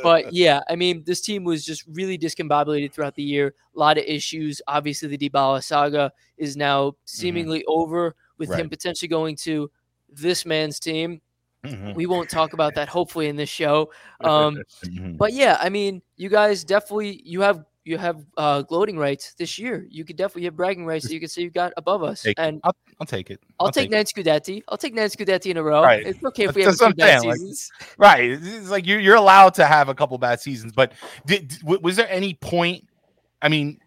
but 0.01 0.33
yeah, 0.33 0.61
I 0.69 0.75
mean, 0.75 1.03
this 1.05 1.21
team 1.21 1.43
was 1.43 1.63
just 1.65 1.85
really 1.87 2.17
discombobulated 2.17 2.91
throughout 2.93 3.15
the 3.15 3.23
year. 3.23 3.53
A 3.75 3.79
lot 3.79 3.97
of 3.97 4.03
issues. 4.05 4.61
Obviously, 4.67 5.15
the 5.15 5.29
Dybala 5.29 5.63
saga 5.63 6.11
is 6.37 6.57
now 6.57 6.95
seemingly 7.05 7.63
over 7.67 8.15
with 8.37 8.49
him 8.49 8.59
Mm-hmm. 8.61 8.69
Potentially 8.69 9.09
going 9.09 9.35
to 9.37 9.69
this 10.11 10.45
man's 10.45 10.79
team. 10.79 11.21
Mhm, 11.65 11.93
We 11.95 12.05
won't 12.05 12.29
talk 12.29 12.53
about 12.53 12.73
that 12.75 12.87
hopefully 12.87 13.27
in 13.27 13.35
this 13.35 13.49
show. 13.49 13.91
Um, 14.21 14.57
mhm. 14.83 15.17
but 15.17 15.33
yeah, 15.33 15.57
I 15.61 15.69
mean, 15.69 16.01
you 16.17 16.29
guys 16.29 16.63
definitely 16.63 17.21
you 17.25 17.41
have 17.41 17.63
you 17.89 17.97
have 17.97 18.23
uh, 18.37 18.61
gloating 18.61 18.97
rights 18.97 19.33
this 19.33 19.57
year. 19.57 19.85
You 19.89 20.05
could 20.05 20.15
definitely 20.15 20.43
have 20.43 20.55
bragging 20.55 20.85
rights 20.85 21.07
that 21.07 21.13
you 21.13 21.19
can 21.19 21.27
say 21.29 21.41
you 21.41 21.49
got 21.49 21.73
above 21.75 22.03
us. 22.03 22.21
Take 22.21 22.37
and 22.39 22.61
I'll, 22.63 22.75
I'll 23.01 23.07
take 23.07 23.29
it. 23.31 23.41
I'll, 23.59 23.71
take, 23.71 23.87
it. 23.87 23.91
nine 23.91 24.05
Scudetti. 24.05 24.61
I'll 24.67 24.77
take 24.77 24.93
nine 24.93 25.09
Scudetti 25.09 25.51
in 25.51 25.57
a 25.57 25.63
row. 25.63 25.81
Right. 25.81 26.05
It's 26.05 26.23
okay 26.23 26.45
if 26.45 26.55
we 26.55 26.61
have 26.61 26.71
That's 26.77 26.81
what 26.81 26.95
few 26.95 27.03
bad 27.03 27.23
like, 27.23 27.35
seasons. 27.37 27.71
right 27.97 28.31
it's 28.31 28.69
like 28.69 28.85
you're, 28.85 28.99
you're 28.99 29.15
allowed 29.15 29.53
to 29.55 29.65
have 29.65 29.89
a 29.89 29.95
couple 29.95 30.17
bad 30.17 30.39
seasons 30.39 30.71
but 30.71 30.93
did, 31.25 31.57
was 31.63 31.95
there 31.95 32.09
any 32.09 32.33
point 32.35 32.87
i 33.41 33.49
mean 33.49 33.79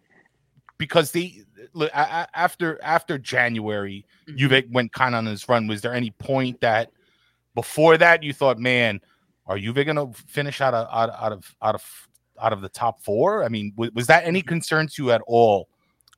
because 0.77 1.11
they 1.11 1.41
look, 1.73 1.89
after 1.93 2.79
after 2.83 3.17
january 3.17 4.05
Mhm. 4.27 4.37
Juve 4.37 4.63
went 4.71 4.93
kind 4.93 5.15
of 5.15 5.19
on 5.19 5.25
this 5.25 5.47
run 5.49 5.67
was 5.67 5.81
there 5.81 5.93
any 5.93 6.11
point 6.11 6.61
that 6.61 6.91
before 7.55 7.97
that 7.97 8.23
you 8.23 8.33
thought 8.33 8.57
man 8.57 9.01
are 9.45 9.57
Juve 9.59 9.85
going 9.85 9.95
to 9.95 10.09
finish 10.27 10.61
out 10.61 10.73
of 10.73 10.87
out, 10.91 11.09
out 11.09 11.31
of 11.31 11.55
out 11.61 11.75
of 11.75 12.07
out 12.43 12.53
of 12.53 12.61
the 12.61 12.69
top 12.69 13.01
four? 13.01 13.43
I 13.43 13.47
mean 13.49 13.73
was, 13.75 13.91
was 13.93 14.07
that 14.07 14.25
any 14.25 14.41
concern 14.41 14.87
to 14.87 15.03
you 15.03 15.11
at 15.11 15.21
all? 15.25 15.69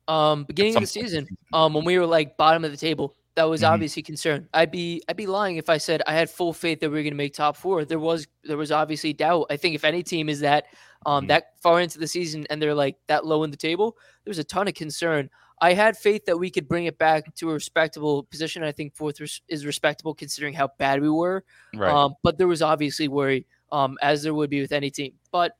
Um 0.08 0.44
beginning 0.44 0.76
of 0.76 0.82
the 0.82 0.86
some 0.86 1.00
point 1.00 1.08
season 1.10 1.28
um 1.52 1.72
when 1.74 1.84
we 1.84 1.98
were 1.98 2.06
like 2.06 2.36
bottom 2.36 2.64
of 2.64 2.70
the 2.70 2.76
table 2.76 3.14
that 3.34 3.44
was 3.44 3.60
Mhm. 3.62 3.70
obviously 3.70 4.02
concern. 4.02 4.48
I'd 4.54 4.70
be 4.70 5.02
i'd 5.08 5.16
be 5.16 5.26
lying 5.26 5.56
if 5.56 5.68
i 5.68 5.76
said 5.78 6.02
i 6.06 6.12
had 6.14 6.30
full 6.30 6.52
faith 6.54 6.80
that 6.80 6.88
we 6.90 6.96
were 6.96 7.02
going 7.02 7.12
to 7.12 7.16
make 7.16 7.34
top 7.34 7.56
four. 7.56 7.84
There 7.84 7.98
was 7.98 8.26
there 8.44 8.56
was 8.56 8.72
obviously 8.72 9.12
doubt. 9.12 9.46
I 9.50 9.56
think 9.56 9.74
if 9.74 9.84
any 9.84 10.02
team 10.02 10.28
is 10.28 10.40
that 10.40 10.66
um 11.06 11.24
Mhm. 11.24 11.28
that 11.28 11.44
far 11.62 11.80
into 11.80 11.98
the 11.98 12.06
season 12.08 12.46
and 12.50 12.60
they're 12.60 12.74
like 12.74 12.96
that 13.08 13.24
low 13.26 13.42
in 13.44 13.50
the 13.50 13.56
table 13.56 13.96
there's 14.24 14.38
a 14.38 14.44
ton 14.44 14.68
of 14.68 14.74
concern. 14.74 15.28
I 15.60 15.72
had 15.72 15.96
faith 15.96 16.26
that 16.26 16.36
we 16.38 16.50
could 16.50 16.68
bring 16.68 16.84
it 16.84 16.98
back 16.98 17.34
to 17.36 17.48
a 17.50 17.54
respectable 17.54 18.24
position. 18.24 18.62
I 18.62 18.72
think 18.72 18.94
fourth 18.94 19.20
res- 19.20 19.40
is 19.48 19.64
respectable 19.64 20.14
considering 20.14 20.52
how 20.52 20.68
bad 20.78 21.00
we 21.00 21.08
were. 21.10 21.44
Right. 21.74 21.90
Um 21.92 22.14
but 22.22 22.38
there 22.38 22.46
was 22.48 22.62
obviously 22.62 23.08
worry 23.08 23.46
um 23.72 23.98
as 24.02 24.22
there 24.22 24.34
would 24.34 24.50
be 24.50 24.60
with 24.60 24.72
any 24.72 24.90
team. 24.90 25.12
But 25.32 25.56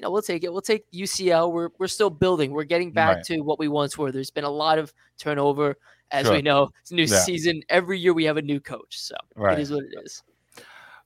you 0.00 0.06
know, 0.06 0.10
we'll 0.10 0.22
take 0.22 0.44
it. 0.44 0.50
We'll 0.50 0.62
take 0.62 0.90
UCL. 0.92 1.52
We're 1.52 1.68
we're 1.78 1.86
still 1.86 2.08
building. 2.08 2.52
We're 2.52 2.64
getting 2.64 2.90
back 2.90 3.16
Right. 3.16 3.24
to 3.26 3.40
what 3.40 3.58
we 3.58 3.68
once 3.68 3.98
were. 3.98 4.10
There's 4.10 4.30
been 4.30 4.44
a 4.44 4.50
lot 4.50 4.78
of 4.78 4.94
turnover, 5.18 5.76
as 6.10 6.24
Sure. 6.24 6.36
we 6.36 6.40
know. 6.40 6.70
It's 6.80 6.90
a 6.90 6.94
new 6.94 7.02
Yeah. 7.04 7.18
season. 7.18 7.62
Every 7.68 7.98
year 7.98 8.14
we 8.14 8.24
have 8.24 8.38
a 8.38 8.42
new 8.42 8.60
coach, 8.60 8.98
so 8.98 9.14
Right. 9.36 9.58
it 9.58 9.60
is 9.60 9.70
what 9.70 9.84
it 9.84 9.92
is. 10.02 10.22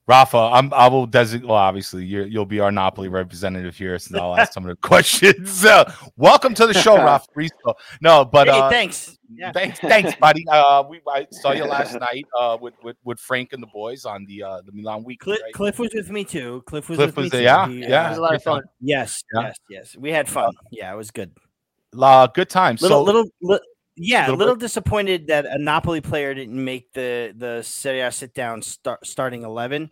Rafa, 0.07 0.37
I'm, 0.37 0.71
I 0.75 0.87
will 0.89 1.07
designate. 1.07 1.49
Well, 1.49 1.57
obviously, 1.57 2.05
you're, 2.05 2.27
you'll 2.27 2.45
be 2.45 2.61
our 2.61 2.71
Napoli 2.71 3.09
representative 3.09 3.75
here, 3.75 3.99
so 3.99 4.19
I'll 4.19 4.37
ask 4.37 4.53
some 4.53 4.65
of 4.65 4.69
the 4.69 4.77
questions. 4.87 5.51
So, 5.65 5.85
welcome 6.19 6.53
to 6.55 6.67
the 6.67 6.75
show, 6.75 6.97
Rafa. 7.03 7.27
Risto. 7.35 7.75
No, 8.03 8.23
but 8.23 8.47
hey, 8.49 8.61
uh, 8.61 8.69
thanks. 8.69 9.17
Yeah. 9.35 9.51
thanks, 9.53 9.79
thanks, 9.81 10.15
buddy. 10.17 10.45
Uh, 10.47 10.85
we 10.89 11.01
I 11.09 11.27
saw 11.31 11.53
you 11.53 11.65
last 11.65 11.99
night 11.99 12.27
uh, 12.39 12.59
with, 12.61 12.75
with 12.83 12.97
with 13.05 13.19
Frank 13.19 13.55
and 13.55 13.63
the 13.63 13.67
boys 13.69 14.05
on 14.05 14.27
the 14.27 14.43
uh, 14.43 14.61
the 14.67 14.73
Milan 14.73 15.05
week. 15.05 15.21
Cliff, 15.21 15.41
right? 15.43 15.53
Cliff 15.55 15.79
was 15.79 15.95
with 15.95 16.11
me 16.11 16.23
too. 16.25 16.63
Cliff 16.67 16.89
was 16.91 16.99
Cliff 16.99 17.17
with 17.17 17.17
was 17.17 17.33
me 17.33 17.39
there, 17.43 17.67
too. 17.67 17.73
yeah, 17.73 17.87
He, 17.87 17.91
yeah. 17.91 18.07
It 18.07 18.09
was 18.11 18.19
a 18.19 18.21
lot 18.21 18.35
of 18.35 18.41
good 18.41 18.45
fun. 18.45 18.63
Yes, 18.81 19.25
Yeah. 19.33 19.41
yes, 19.41 19.57
yes. 19.71 19.97
We 19.97 20.11
had 20.11 20.29
fun. 20.29 20.53
Yeah, 20.71 20.93
it 20.93 20.97
was 20.97 21.11
good. 21.11 21.33
Uh, 21.99 22.27
good 22.27 22.51
time. 22.51 22.77
Little, 22.81 22.99
so, 22.99 23.03
little, 23.05 23.25
li- 23.41 23.59
yeah, 23.97 24.31
a 24.31 24.33
little 24.33 24.57
disappointed 24.57 25.29
that 25.29 25.47
a 25.47 25.59
Napoli 25.59 26.01
player 26.01 26.35
didn't 26.35 26.63
make 26.63 26.93
the 26.93 27.35
the 27.37 27.63
Serie 27.63 28.01
A 28.01 28.11
sit 28.11 28.35
down 28.35 28.63
start, 28.63 29.07
starting 29.07 29.43
eleven. 29.45 29.91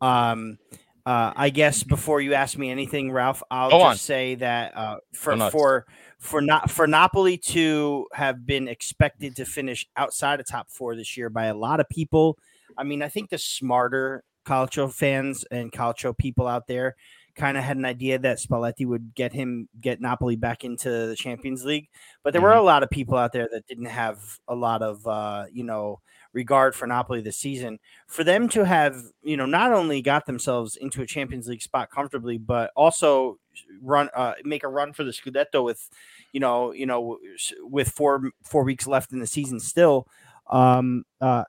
Um, 0.00 0.58
uh, 1.06 1.32
I 1.36 1.50
guess 1.50 1.82
before 1.82 2.20
you 2.20 2.34
ask 2.34 2.56
me 2.56 2.70
anything, 2.70 3.12
Ralph, 3.12 3.42
I'll 3.50 3.70
Go 3.70 3.78
just 3.80 3.86
on. 3.88 3.96
say 3.96 4.34
that 4.36 4.76
uh, 4.76 4.96
for 5.12 5.50
for 5.50 5.86
for 6.18 6.40
not 6.40 6.70
for 6.70 6.86
Napoli 6.86 7.36
to 7.38 8.06
have 8.12 8.46
been 8.46 8.68
expected 8.68 9.36
to 9.36 9.44
finish 9.44 9.86
outside 9.96 10.40
of 10.40 10.46
top 10.46 10.70
four 10.70 10.96
this 10.96 11.16
year 11.16 11.28
by 11.28 11.46
a 11.46 11.54
lot 11.54 11.78
of 11.78 11.88
people. 11.88 12.38
I 12.76 12.84
mean, 12.84 13.02
I 13.02 13.08
think 13.08 13.30
the 13.30 13.38
smarter 13.38 14.24
Calcio 14.46 14.92
fans 14.92 15.44
and 15.50 15.70
Calcio 15.70 16.16
people 16.16 16.46
out 16.46 16.66
there 16.66 16.96
kind 17.34 17.56
of 17.56 17.64
had 17.64 17.76
an 17.76 17.84
idea 17.84 18.18
that 18.18 18.38
Spalletti 18.38 18.86
would 18.86 19.14
get 19.14 19.32
him 19.32 19.68
get 19.80 20.00
Napoli 20.00 20.36
back 20.36 20.64
into 20.64 20.88
the 21.08 21.16
Champions 21.16 21.64
League, 21.64 21.88
but 22.22 22.32
there 22.32 22.42
were 22.42 22.52
a 22.52 22.62
lot 22.62 22.82
of 22.82 22.90
people 22.90 23.16
out 23.16 23.32
there 23.32 23.48
that 23.52 23.66
didn't 23.66 23.86
have 23.86 24.18
a 24.48 24.54
lot 24.54 24.82
of 24.82 25.06
uh, 25.06 25.46
you 25.52 25.64
know 25.64 26.00
regard 26.32 26.74
for 26.74 26.86
Napoli 26.86 27.20
this 27.20 27.36
season. 27.36 27.78
For 28.06 28.24
them 28.24 28.48
to 28.50 28.64
have 28.64 28.96
you 29.22 29.36
know 29.36 29.46
not 29.46 29.72
only 29.72 30.02
got 30.02 30.26
themselves 30.26 30.76
into 30.76 31.02
a 31.02 31.06
Champions 31.06 31.48
League 31.48 31.62
spot 31.62 31.90
comfortably, 31.90 32.38
but 32.38 32.70
also 32.76 33.38
run 33.82 34.08
uh, 34.14 34.34
make 34.44 34.62
a 34.64 34.68
run 34.68 34.92
for 34.92 35.04
the 35.04 35.12
Scudetto 35.12 35.64
with 35.64 35.88
you 36.32 36.40
know 36.40 36.72
you 36.72 36.86
know 36.86 37.18
with 37.60 37.88
four 37.88 38.30
four 38.44 38.64
weeks 38.64 38.86
left 38.86 39.12
in 39.12 39.20
the 39.20 39.26
season 39.26 39.60
still. 39.60 40.06
Um, 40.50 41.04
uh, 41.20 41.44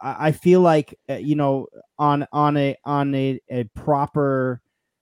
I 0.00 0.28
I 0.28 0.32
feel 0.32 0.60
like 0.60 0.98
uh, 1.08 1.14
you 1.14 1.34
know 1.34 1.66
on 1.98 2.26
on 2.32 2.56
a 2.56 2.76
on 2.84 3.14
a, 3.14 3.40
a 3.50 3.64
proper 3.74 4.60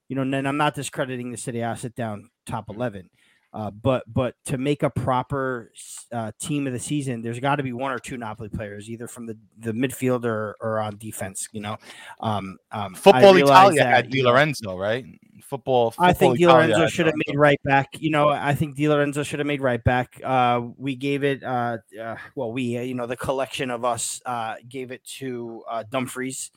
you 0.08 0.16
know 0.16 0.22
and 0.22 0.48
I'm 0.48 0.56
not 0.56 0.74
discrediting 0.74 1.30
the 1.30 1.36
city 1.36 1.62
I 1.62 1.74
sit 1.74 1.94
down 1.94 2.30
top 2.46 2.70
11 2.70 3.08
uh, 3.52 3.70
but 3.70 4.04
but 4.06 4.34
to 4.44 4.58
make 4.58 4.82
a 4.82 4.90
proper 4.90 5.72
uh, 6.12 6.32
team 6.38 6.66
of 6.66 6.72
the 6.72 6.78
season 6.78 7.22
there's 7.22 7.40
got 7.40 7.56
to 7.56 7.62
be 7.62 7.72
one 7.72 7.92
or 7.92 7.98
two 7.98 8.16
Napoli 8.16 8.48
players 8.48 8.90
either 8.90 9.06
from 9.06 9.26
the 9.26 9.38
the 9.58 9.72
midfield 9.72 10.24
or, 10.24 10.56
or 10.60 10.80
on 10.80 10.96
defense 10.98 11.48
you 11.52 11.60
know 11.60 11.76
um, 12.20 12.58
um 12.72 12.94
Football 12.94 13.36
Italia 13.36 13.84
that, 13.84 13.94
had 13.94 14.10
Di 14.10 14.22
Lorenzo, 14.22 14.76
right? 14.76 15.04
Football. 15.42 15.94
I 15.98 16.12
think 16.12 16.38
Di 16.38 16.46
Lorenzo 16.46 16.86
should 16.88 17.06
have 17.06 17.14
made 17.26 17.36
right 17.36 17.60
back. 17.64 17.88
You 17.98 18.10
know, 18.10 18.28
I 18.28 18.54
think 18.54 18.76
Di 18.76 18.88
Lorenzo 18.88 19.22
should 19.22 19.38
have 19.38 19.46
made 19.46 19.62
right 19.62 19.82
back. 19.82 20.20
Uh, 20.22 20.60
we 20.76 20.94
gave 20.94 21.24
it, 21.24 21.42
uh, 21.42 21.78
uh, 21.98 22.16
well, 22.34 22.52
we, 22.52 22.76
uh, 22.76 22.82
you 22.82 22.94
know, 22.94 23.06
the 23.06 23.16
collection 23.16 23.70
of 23.70 23.84
us 23.84 24.20
uh, 24.26 24.56
gave 24.68 24.90
it 24.90 25.02
to 25.18 25.64
uh, 25.70 25.84
Dumfries 25.88 26.50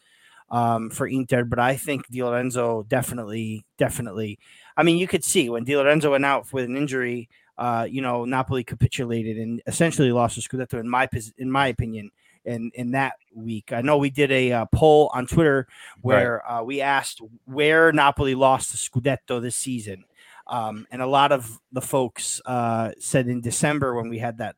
um, 0.51 0.91
for 0.91 1.07
Inter, 1.07 1.43
but 1.45 1.57
I 1.57 1.75
think 1.75 2.07
Di 2.09 2.23
Lorenzo 2.23 2.85
definitely, 2.87 3.65
definitely. 3.79 4.37
I 4.77 4.83
mean, 4.83 4.99
you 4.99 5.07
could 5.07 5.23
see 5.23 5.49
when 5.49 5.63
Di 5.63 5.75
Lorenzo 5.75 6.11
went 6.11 6.25
out 6.25 6.51
with 6.53 6.65
an 6.65 6.77
injury. 6.77 7.27
Uh, 7.57 7.87
you 7.89 8.01
know, 8.01 8.25
Napoli 8.25 8.63
capitulated 8.63 9.37
and 9.37 9.61
essentially 9.65 10.11
lost 10.11 10.35
the 10.35 10.41
Scudetto. 10.41 10.79
In 10.79 10.89
my 10.89 11.09
in 11.37 11.49
my 11.49 11.67
opinion, 11.67 12.11
in 12.45 12.71
in 12.75 12.91
that 12.91 13.13
week, 13.35 13.73
I 13.73 13.81
know 13.81 13.97
we 13.97 14.09
did 14.09 14.31
a 14.31 14.51
uh, 14.51 14.65
poll 14.73 15.09
on 15.13 15.25
Twitter 15.25 15.67
where 16.01 16.49
uh, 16.49 16.63
we 16.63 16.81
asked 16.81 17.21
where 17.45 17.91
Napoli 17.91 18.35
lost 18.35 18.71
the 18.71 18.77
Scudetto 18.77 19.41
this 19.41 19.55
season. 19.55 20.05
Um, 20.47 20.85
and 20.91 21.01
a 21.01 21.07
lot 21.07 21.31
of 21.31 21.59
the 21.71 21.81
folks 21.81 22.41
uh, 22.45 22.91
said 22.99 23.27
in 23.27 23.41
December 23.41 23.95
when 23.95 24.09
we 24.09 24.17
had 24.17 24.39
that, 24.39 24.55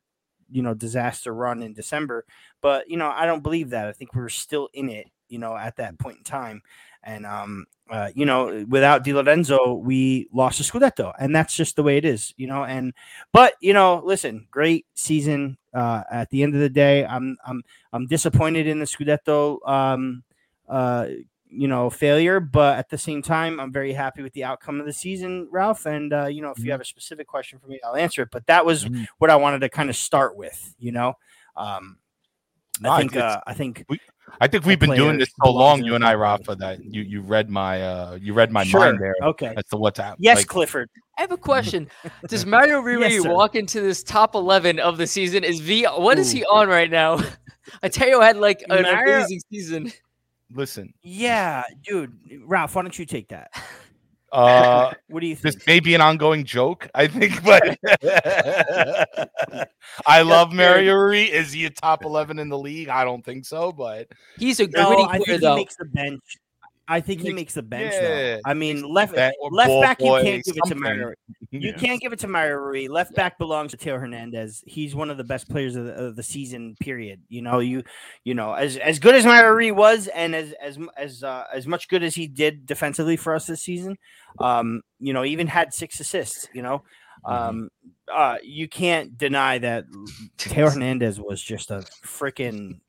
you 0.50 0.62
know, 0.62 0.74
disaster 0.74 1.32
run 1.32 1.62
in 1.62 1.72
December. 1.72 2.24
But, 2.60 2.90
you 2.90 2.96
know, 2.96 3.08
I 3.14 3.26
don't 3.26 3.42
believe 3.42 3.70
that. 3.70 3.86
I 3.86 3.92
think 3.92 4.14
we 4.14 4.20
were 4.20 4.28
still 4.28 4.68
in 4.72 4.88
it, 4.88 5.06
you 5.28 5.38
know, 5.38 5.56
at 5.56 5.76
that 5.76 5.98
point 5.98 6.18
in 6.18 6.24
time. 6.24 6.62
And, 7.02 7.26
um, 7.26 7.66
uh, 7.90 8.10
you 8.14 8.24
know, 8.24 8.64
without 8.68 9.04
Di 9.04 9.12
Lorenzo, 9.12 9.74
we 9.74 10.26
lost 10.32 10.56
the 10.58 10.64
Scudetto. 10.64 11.12
And 11.18 11.34
that's 11.36 11.54
just 11.54 11.76
the 11.76 11.82
way 11.82 11.98
it 11.98 12.04
is, 12.06 12.32
you 12.38 12.46
know. 12.46 12.64
And, 12.64 12.94
but, 13.32 13.54
you 13.60 13.74
know, 13.74 14.00
listen, 14.04 14.46
great 14.50 14.86
season. 14.94 15.58
Uh, 15.74 16.02
at 16.10 16.30
the 16.30 16.42
end 16.42 16.54
of 16.54 16.60
the 16.60 16.68
day, 16.70 17.04
I'm, 17.04 17.36
I'm, 17.46 17.62
I'm 17.92 18.06
disappointed 18.06 18.66
in 18.66 18.78
the 18.78 18.86
Scudetto. 18.86 19.58
Um, 19.68 20.22
uh, 20.68 21.08
you 21.56 21.68
know 21.68 21.88
failure 21.88 22.40
but 22.40 22.78
at 22.78 22.88
the 22.88 22.98
same 22.98 23.22
time 23.22 23.60
i'm 23.60 23.70
very 23.70 23.92
happy 23.92 24.22
with 24.22 24.32
the 24.32 24.42
outcome 24.42 24.80
of 24.80 24.86
the 24.86 24.92
season 24.92 25.46
ralph 25.52 25.86
and 25.86 26.12
uh, 26.12 26.24
you 26.26 26.42
know 26.42 26.50
if 26.50 26.58
you 26.64 26.72
have 26.72 26.80
a 26.80 26.84
specific 26.84 27.28
question 27.28 27.60
for 27.60 27.68
me 27.68 27.78
i'll 27.86 27.94
answer 27.94 28.22
it 28.22 28.28
but 28.32 28.44
that 28.46 28.66
was 28.66 28.86
Mhm. 28.86 29.06
what 29.18 29.30
i 29.30 29.36
wanted 29.36 29.60
to 29.60 29.68
kind 29.68 29.88
of 29.88 29.94
start 29.94 30.36
with 30.36 30.74
you 30.80 30.90
know 30.90 31.12
um 31.54 31.98
i 32.82 32.88
I 32.88 32.98
think 32.98 33.12
think 33.12 33.18
it's- 33.18 33.36
uh, 33.36 33.40
i 33.46 33.54
think 33.54 33.86
I 34.40 34.48
think 34.48 34.64
we've 34.64 34.78
been 34.78 34.94
doing 34.94 35.18
this 35.18 35.30
so 35.42 35.50
long, 35.52 35.84
you 35.84 35.94
and 35.94 36.04
I, 36.04 36.14
Rafa, 36.14 36.56
that 36.56 36.84
you 36.84 37.02
you 37.02 37.20
read 37.20 37.48
my 37.50 37.82
uh 37.82 38.18
you 38.20 38.32
read 38.34 38.50
my 38.52 38.64
sure 38.64 38.80
mind 38.80 38.98
there 39.00 39.14
okay 39.22 39.54
as 39.56 39.64
to 39.66 39.76
what's 39.76 39.98
happening. 39.98 40.24
yes 40.24 40.38
like, 40.38 40.46
clifford 40.48 40.90
I 41.16 41.20
have 41.22 41.30
a 41.32 41.36
question. 41.36 41.88
Does 42.28 42.44
Mario 42.44 42.80
Rui 42.80 43.00
Yes, 43.00 43.24
walk 43.24 43.54
into 43.54 43.80
this 43.80 44.02
top 44.02 44.34
11 44.34 44.80
of 44.80 44.98
the 44.98 45.06
season? 45.06 45.44
Is 45.44 45.60
V, 45.60 45.84
what 45.84 46.18
is 46.18 46.32
Ooh. 46.34 46.38
he 46.38 46.44
on 46.46 46.66
right 46.68 46.90
now? 46.90 47.18
Ateo 47.84 48.20
had 48.20 48.36
like 48.36 48.60
an 48.68 48.82
Mario- 48.82 49.18
amazing 49.18 49.40
season. 49.50 49.92
listen, 50.52 50.92
yeah 51.02 51.62
dude 51.84 52.12
ralph 52.44 52.74
why 52.74 52.82
don't 52.82 52.98
you 52.98 53.06
take 53.06 53.28
that 53.28 53.50
uh 54.34 54.92
what 55.08 55.20
do 55.20 55.26
you 55.28 55.36
think 55.36 55.54
this 55.54 55.66
may 55.66 55.78
be 55.80 55.94
an 55.94 56.00
ongoing 56.00 56.44
joke, 56.44 56.88
I 56.94 57.06
think, 57.06 57.42
but 57.44 57.78
I 60.06 60.22
love 60.22 60.52
Mario 60.52 60.94
Rui. 60.94 61.22
Is 61.24 61.52
he 61.52 61.66
a 61.66 61.70
top 61.70 62.04
eleven 62.04 62.38
in 62.38 62.48
the 62.48 62.58
league? 62.58 62.88
I 62.88 63.04
don't 63.04 63.24
think 63.24 63.44
so, 63.46 63.70
but 63.72 64.08
He's 64.36 64.58
a 64.60 64.66
no 64.66 64.88
gritty 64.88 65.04
i 65.04 65.18
player 65.18 65.24
think 65.24 65.40
he 65.40 65.46
though. 65.46 65.56
makes 65.56 65.76
the 65.76 65.84
bench 65.84 66.22
i 66.88 67.00
think 67.00 67.20
he 67.20 67.28
Makes- 67.28 67.36
makes 67.36 67.54
the 67.54 67.62
bench 67.62 67.92
yeah, 67.94 68.00
though. 68.36 68.40
i 68.44 68.54
mean 68.54 68.82
left 68.82 69.14
left 69.16 69.82
back 69.82 70.00
you 70.00 70.06
can't 70.22 70.44
give 70.44 70.56
it 70.56 70.62
to 70.64 70.68
something. 70.68 70.80
Mario 70.80 71.14
You 71.50 71.72
can't 71.72 72.00
give 72.00 72.12
it 72.12 72.18
to 72.18 72.26
Mario 72.26 72.56
Rui. 72.56 72.88
Left 72.88 73.14
back 73.14 73.38
belongs 73.38 73.70
to 73.70 73.76
Theo 73.76 73.96
Hernandez. 73.96 74.64
He's 74.66 74.92
one 74.92 75.08
of 75.08 75.16
the 75.18 75.22
best 75.22 75.48
players 75.48 75.76
of 75.76 75.84
the, 75.84 75.92
of 75.92 76.16
the 76.16 76.22
season. 76.24 76.74
Period. 76.80 77.22
You 77.28 77.42
know, 77.42 77.60
you 77.60 77.84
you 78.24 78.34
know 78.34 78.54
as 78.54 78.76
as 78.76 78.98
good 78.98 79.14
as 79.14 79.24
Mario 79.24 79.52
Rui 79.52 79.70
was, 79.70 80.08
and 80.08 80.34
as 80.34 80.52
as 80.60 80.78
as 80.96 81.22
uh, 81.22 81.44
as 81.54 81.68
much 81.68 81.86
good 81.86 82.02
as 82.02 82.12
he 82.16 82.26
did 82.26 82.66
defensively 82.66 83.16
for 83.16 83.36
us 83.36 83.46
this 83.46 83.62
season. 83.62 83.96
Um, 84.40 84.82
you 84.98 85.12
know, 85.12 85.24
even 85.24 85.46
had 85.46 85.72
six 85.72 86.00
assists. 86.00 86.48
You 86.52 86.62
know, 86.62 86.82
um, 87.24 87.68
uh, 88.12 88.38
you 88.42 88.66
can't 88.66 89.16
deny 89.16 89.58
that 89.58 89.84
Theo 90.38 90.70
Hernandez 90.74 91.20
was 91.20 91.40
just 91.40 91.70
a 91.70 91.84
freaking 92.04 92.80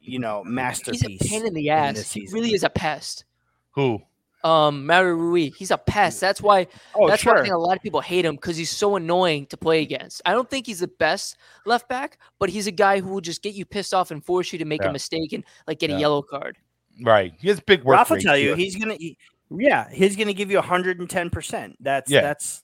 you 0.00 0.18
know 0.18 0.42
masterpiece. 0.44 1.02
He's 1.02 1.20
a 1.20 1.24
pain 1.28 1.46
in 1.46 1.54
the 1.54 1.70
ass. 1.70 1.94
this 1.96 2.12
He 2.12 2.28
really 2.32 2.52
is 2.52 2.62
a 2.64 2.70
pest. 2.70 3.24
Who? 3.72 4.00
Um, 4.44 4.86
Mario 4.86 5.14
Rui, 5.14 5.50
he's 5.56 5.72
a 5.72 5.78
pest. 5.78 6.20
That's 6.20 6.40
why. 6.40 6.68
Oh, 6.94 7.08
that's 7.08 7.24
why 7.24 7.32
I 7.38 7.42
think 7.42 7.54
a 7.54 7.58
lot 7.58 7.76
of 7.76 7.82
people 7.82 8.00
hate 8.00 8.24
him 8.24 8.36
because 8.36 8.56
he's 8.56 8.70
so 8.70 8.94
annoying 8.94 9.46
to 9.46 9.56
play 9.56 9.82
against. 9.82 10.22
I 10.24 10.32
don't 10.32 10.48
think 10.48 10.66
he's 10.66 10.80
the 10.80 10.86
best 10.88 11.36
left 11.64 11.88
back, 11.88 12.18
but 12.38 12.48
he's 12.48 12.66
a 12.68 12.72
guy 12.72 13.00
who 13.00 13.08
will 13.08 13.20
just 13.20 13.42
get 13.42 13.54
you 13.54 13.64
pissed 13.64 13.92
off 13.92 14.10
and 14.12 14.24
force 14.24 14.52
you 14.52 14.58
to 14.60 14.64
make 14.64 14.82
Yeah. 14.82 14.90
a 14.90 14.92
mistake 14.92 15.32
and 15.32 15.42
like 15.66 15.80
get 15.80 15.90
Yeah. 15.90 15.96
a 15.96 16.00
yellow 16.00 16.22
card. 16.22 16.58
Right. 17.02 17.34
He 17.40 17.48
has 17.48 17.58
big 17.60 17.82
work. 17.82 17.96
Ralph 17.96 18.10
will 18.10 18.18
tell 18.20 18.36
you 18.38 18.50
too. 18.50 18.54
he's 18.56 18.76
gonna. 18.76 18.94
he- 18.94 19.18
yeah, 19.50 19.88
he's 19.90 20.16
gonna 20.16 20.32
give 20.32 20.50
you 20.50 20.60
hundred 20.60 20.98
and 21.00 21.08
ten 21.10 21.30
percent. 21.30 21.76
That's 21.80 22.10
Yeah. 22.10 22.20
that's 22.22 22.62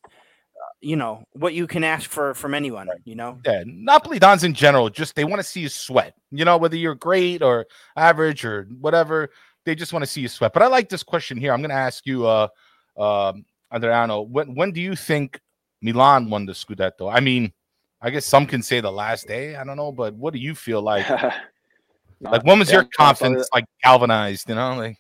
you 0.82 0.96
know 0.96 1.24
what 1.32 1.54
you 1.54 1.66
can 1.66 1.84
ask 1.84 2.10
for 2.10 2.34
from 2.34 2.54
anyone. 2.54 2.88
You 3.04 3.14
know. 3.14 3.38
Yeah, 3.44 3.62
Napoli 3.66 4.18
Dons 4.18 4.44
in 4.44 4.52
general, 4.52 4.90
just 4.90 5.14
they 5.14 5.24
want 5.24 5.40
to 5.40 5.44
see 5.44 5.60
you 5.60 5.68
sweat. 5.68 6.14
You 6.30 6.44
know, 6.44 6.58
whether 6.58 6.76
you're 6.76 6.94
great 6.94 7.42
or 7.42 7.66
average 7.96 8.44
or 8.44 8.68
whatever, 8.80 9.30
they 9.64 9.74
just 9.74 9.92
want 9.92 10.02
to 10.02 10.10
see 10.10 10.20
you 10.20 10.28
sweat. 10.28 10.52
But 10.52 10.62
I 10.62 10.66
like 10.66 10.88
this 10.88 11.02
question 11.02 11.38
here. 11.38 11.52
I'm 11.52 11.60
going 11.60 11.70
to 11.70 11.76
ask 11.76 12.04
you, 12.06 12.26
uh, 12.26 12.48
um, 12.98 13.44
Adriano, 13.72 14.22
when 14.22 14.54
when 14.54 14.72
do 14.72 14.80
you 14.80 14.96
think 14.96 15.40
Milan 15.80 16.28
won 16.28 16.46
the 16.46 16.52
Scudetto? 16.52 17.12
I 17.12 17.20
mean, 17.20 17.52
I 18.00 18.10
guess 18.10 18.26
some 18.26 18.46
can 18.46 18.62
say 18.62 18.80
the 18.80 18.92
last 18.92 19.26
day. 19.26 19.56
I 19.56 19.64
don't 19.64 19.76
know, 19.76 19.92
but 19.92 20.14
what 20.14 20.34
do 20.34 20.40
you 20.40 20.54
feel 20.54 20.82
like? 20.82 21.06
Like, 22.30 22.44
when 22.44 22.58
was 22.60 22.68
Yeah, 22.68 22.76
your 22.76 22.84
confidence 22.96 23.48
like 23.52 23.64
galvanized? 23.82 24.48
You 24.48 24.54
know, 24.54 24.76
like 24.76 24.96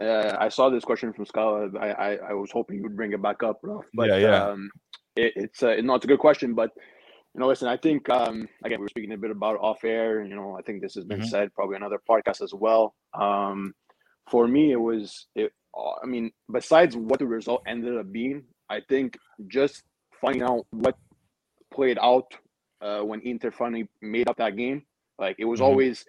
Uh, 0.00 0.36
I 0.38 0.48
saw 0.48 0.70
this 0.70 0.84
question 0.84 1.12
from 1.12 1.24
Scott. 1.26 1.76
I, 1.78 1.90
I, 1.90 2.14
I 2.30 2.32
was 2.34 2.50
hoping 2.50 2.76
you 2.76 2.82
would 2.82 2.96
bring 2.96 3.12
it 3.12 3.22
back 3.22 3.42
up, 3.42 3.60
Ralph. 3.62 3.86
But 3.94 4.08
Yeah, 4.08 4.16
yeah. 4.16 4.44
Um, 4.44 4.70
it, 5.16 5.32
it's 5.36 5.62
uh, 5.62 5.76
no, 5.82 5.94
it's 5.94 6.04
a 6.04 6.08
good 6.08 6.18
question. 6.18 6.54
But 6.54 6.70
you 7.34 7.40
know, 7.40 7.46
listen, 7.46 7.68
I 7.68 7.76
think 7.76 8.08
um, 8.10 8.48
again 8.64 8.78
we 8.80 8.84
were 8.84 8.88
speaking 8.88 9.12
a 9.12 9.16
bit 9.18 9.30
about 9.30 9.58
off 9.60 9.84
air. 9.84 10.24
You 10.24 10.34
know, 10.34 10.56
I 10.58 10.62
think 10.62 10.82
this 10.82 10.94
has 10.94 11.04
been 11.04 11.20
Mhm. 11.20 11.28
said 11.28 11.54
probably 11.54 11.76
another 11.76 12.00
podcast 12.08 12.42
as 12.42 12.52
well. 12.52 12.94
Um, 13.12 13.74
for 14.30 14.48
me, 14.48 14.72
it 14.72 14.80
was 14.80 15.26
it. 15.34 15.52
uh, 15.76 15.92
I 16.02 16.06
mean, 16.06 16.32
besides 16.50 16.96
what 16.96 17.18
the 17.20 17.26
result 17.26 17.62
ended 17.66 17.96
up 17.96 18.10
being, 18.10 18.44
I 18.68 18.80
think 18.88 19.18
just 19.48 19.82
finding 20.20 20.42
out 20.42 20.66
what 20.70 20.96
played 21.72 21.98
out 22.00 22.32
uh, 22.80 23.00
when 23.00 23.20
Inter 23.20 23.50
finally 23.50 23.88
made 24.02 24.28
up 24.28 24.36
that 24.38 24.56
game. 24.56 24.82
Like 25.18 25.36
it 25.38 25.44
was 25.44 25.60
Mhm. 25.60 25.64
always, 25.64 26.04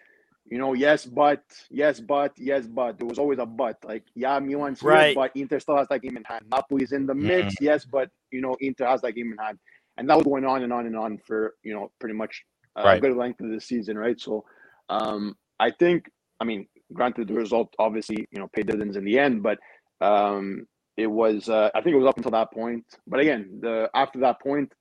you 0.50 0.58
know, 0.60 0.74
yes, 0.74 1.06
but 1.06 1.44
yes, 1.72 2.00
but 2.00 2.34
yes, 2.38 2.68
but 2.68 2.98
there 2.98 3.08
was 3.08 3.18
always 3.18 3.40
a 3.40 3.46
but. 3.46 3.78
Like 3.84 4.04
yeah, 4.16 4.40
Milan's 4.40 4.82
here, 4.82 4.90
Right. 4.90 5.16
but 5.16 5.32
Inter 5.36 5.60
still 5.60 5.78
has 5.78 5.88
that 5.90 6.02
game 6.02 6.18
in 6.18 6.24
hand. 6.24 6.46
Napoli's 6.52 6.92
in 6.92 7.06
the 7.06 7.16
mix, 7.16 7.56
yes, 7.60 7.86
but 7.86 8.10
you 8.32 8.42
know, 8.42 8.56
Inter 8.60 8.86
has 8.88 9.02
that 9.02 9.14
game 9.14 9.32
in 9.32 9.38
hand, 9.38 9.58
and 9.98 10.10
that 10.10 10.16
was 10.18 10.26
going 10.26 10.46
on 10.46 10.64
and 10.64 10.72
on 10.72 10.86
and 10.86 10.96
on 10.96 11.18
for 11.18 11.56
you 11.64 11.74
know 11.74 11.92
pretty 12.00 12.16
much 12.16 12.44
a 12.76 12.84
Right. 12.86 13.02
good 13.02 13.16
length 13.16 13.42
of 13.42 13.50
the 13.50 13.60
season, 13.62 13.98
right? 13.98 14.20
So, 14.20 14.44
um, 14.90 15.36
I 15.60 15.72
think, 15.72 16.12
I 16.42 16.44
mean, 16.44 16.68
granted, 16.94 17.28
the 17.30 17.34
result 17.34 17.74
obviously 17.80 18.28
you 18.32 18.40
know 18.40 18.48
paid 18.54 18.68
dividends 18.68 18.98
in 18.98 19.06
the 19.06 19.18
end, 19.18 19.42
but 19.42 19.58
um, 20.02 20.68
it 20.98 21.08
was 21.08 21.50
uh, 21.50 21.70
I 21.74 21.82
think 21.82 21.96
it 21.96 22.00
was 22.00 22.08
up 22.08 22.18
until 22.18 22.32
that 22.32 22.52
point. 22.54 22.86
But 23.08 23.20
again, 23.20 23.60
the 23.62 23.90
after 23.96 24.20
that 24.20 24.42
point, 24.42 24.72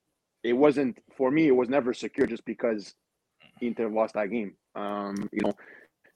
it 0.42 0.52
wasn't 0.52 0.99
for 1.16 1.30
me. 1.30 1.47
It 1.49 1.56
was 1.56 1.68
never 1.71 1.94
secure 1.94 2.26
just 2.26 2.44
because 2.44 2.94
Inter 3.66 3.88
lost 3.88 4.14
that 4.14 4.30
game. 4.30 4.56
Um, 4.75 5.28
you 5.33 5.42
know, 5.42 5.54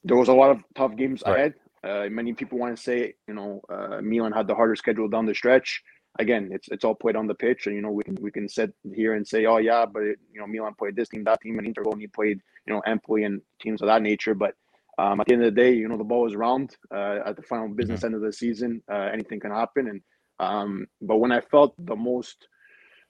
there 0.04 0.16
was 0.16 0.28
a 0.28 0.32
lot 0.34 0.50
of 0.50 0.58
tough 0.76 0.96
games 0.96 1.22
Right. 1.26 1.26
ahead. 1.26 1.54
Uh, 1.84 2.08
many 2.10 2.32
people 2.32 2.58
want 2.58 2.76
to 2.76 2.82
say, 2.82 3.14
you 3.28 3.34
know, 3.34 3.60
uh, 3.70 4.00
Milan 4.02 4.32
had 4.32 4.46
the 4.48 4.54
harder 4.54 4.76
schedule 4.76 5.08
down 5.08 5.26
the 5.26 5.34
stretch. 5.34 5.82
Again, 6.18 6.50
it's 6.52 6.68
it's 6.68 6.84
all 6.84 6.94
played 6.94 7.16
on 7.16 7.26
the 7.26 7.34
pitch, 7.34 7.66
and 7.66 7.76
you 7.76 7.82
know 7.82 7.90
we 7.90 8.02
can 8.04 8.16
we 8.20 8.30
can 8.32 8.48
sit 8.48 8.72
here 8.94 9.14
and 9.14 9.26
say, 9.26 9.46
oh 9.46 9.58
yeah, 9.58 9.86
but 9.86 10.02
it, 10.02 10.18
you 10.32 10.40
know 10.40 10.46
Milan 10.46 10.74
played 10.78 10.96
this 10.96 11.08
team, 11.08 11.24
that 11.24 11.40
team, 11.40 11.58
and 11.58 11.66
Inter 11.66 11.84
only 11.86 12.08
played 12.08 12.40
you 12.66 12.74
know 12.74 12.80
Empoli 12.80 13.24
and 13.24 13.40
teams 13.60 13.82
of 13.82 13.88
that 13.88 14.02
nature. 14.02 14.34
But 14.34 14.54
um, 14.98 15.20
at 15.20 15.26
the 15.28 15.34
end 15.34 15.44
of 15.44 15.54
the 15.54 15.60
day, 15.60 15.74
you 15.74 15.88
know, 15.88 15.96
the 15.98 16.04
ball 16.04 16.26
is 16.26 16.36
round. 16.36 16.76
Uh, 16.94 17.20
at 17.26 17.36
the 17.36 17.42
final 17.42 17.68
Mm-hmm. 17.82 17.96
business 17.96 18.04
end 18.04 18.14
of 18.14 18.22
the 18.22 18.32
season, 18.32 18.82
uh, 18.92 19.10
anything 19.12 19.40
can 19.40 19.52
happen. 19.52 19.88
And 19.88 20.02
um, 20.40 20.86
but 21.00 21.16
when 21.18 21.32
I 21.32 21.40
felt 21.40 21.74
the 21.78 21.96
most, 21.96 22.48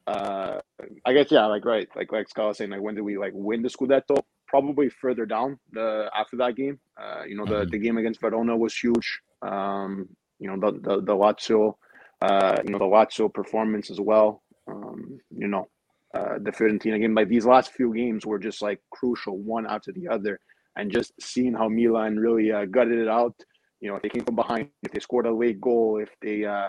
uh, 0.08 0.60
I 1.06 1.12
guess 1.12 1.30
yeah, 1.30 1.46
like 1.46 1.64
right, 1.64 1.88
like 1.96 2.12
like 2.12 2.28
Scott 2.28 2.48
was 2.48 2.58
saying, 2.58 2.70
like 2.70 2.80
when 2.82 2.94
did 2.94 3.02
we 3.02 3.18
like 3.18 3.32
win 3.34 3.62
the 3.62 3.68
Scudetto? 3.68 4.16
Probably 4.48 4.88
further 4.88 5.26
down 5.26 5.58
the 5.72 6.10
after 6.16 6.36
that 6.38 6.56
game. 6.56 6.80
Uh, 7.00 7.24
you 7.28 7.36
know, 7.36 7.46
the 7.46 7.66
Mhm. 7.66 7.70
the 7.70 7.78
game 7.78 7.98
against 7.98 8.20
Verona 8.20 8.56
was 8.56 8.74
huge. 8.76 9.20
Um, 9.42 10.08
you 10.38 10.48
know, 10.48 10.58
the 10.58 10.72
the, 10.80 10.94
the 11.02 11.16
Lazio, 11.16 11.74
uh, 12.22 12.56
you 12.64 12.70
know, 12.72 12.78
the 12.78 12.84
Lazio 12.96 13.32
performance 13.32 13.90
as 13.90 14.00
well. 14.00 14.42
Um, 14.66 15.20
you 15.30 15.48
know, 15.48 15.68
uh, 16.14 16.38
the 16.40 16.52
Fiorentina 16.52 16.98
game. 17.00 17.14
Like 17.14 17.28
these 17.28 17.46
last 17.46 17.72
few 17.72 17.94
games 17.94 18.24
were 18.26 18.38
just 18.38 18.62
like 18.62 18.80
crucial, 18.90 19.38
one 19.38 19.66
after 19.66 19.92
the 19.92 20.08
other, 20.08 20.40
and 20.76 20.90
just 20.90 21.12
seeing 21.20 21.54
how 21.54 21.68
Milan 21.68 22.16
really 22.16 22.50
uh, 22.52 22.64
gutted 22.66 22.98
it 22.98 23.08
out. 23.08 23.34
You 23.80 23.90
know, 23.90 23.96
if 23.96 24.02
they 24.02 24.08
came 24.08 24.24
from 24.24 24.36
behind, 24.36 24.70
if 24.82 24.92
they 24.92 25.00
scored 25.00 25.26
a 25.26 25.34
late 25.34 25.60
goal, 25.60 25.98
if 26.02 26.10
they, 26.22 26.44
uh, 26.44 26.68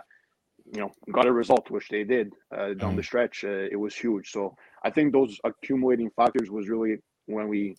you 0.73 0.79
know, 0.81 0.91
got 1.11 1.25
a 1.25 1.31
result, 1.31 1.69
which 1.69 1.89
they 1.89 2.03
did 2.03 2.31
uh, 2.55 2.73
down 2.73 2.95
the 2.95 3.03
stretch, 3.03 3.43
uh, 3.43 3.67
it 3.71 3.75
was 3.79 3.95
huge. 3.95 4.31
So 4.31 4.55
I 4.83 4.89
think 4.89 5.13
those 5.13 5.39
accumulating 5.43 6.11
factors 6.15 6.49
was 6.49 6.69
really 6.69 6.97
when 7.25 7.47
we, 7.47 7.75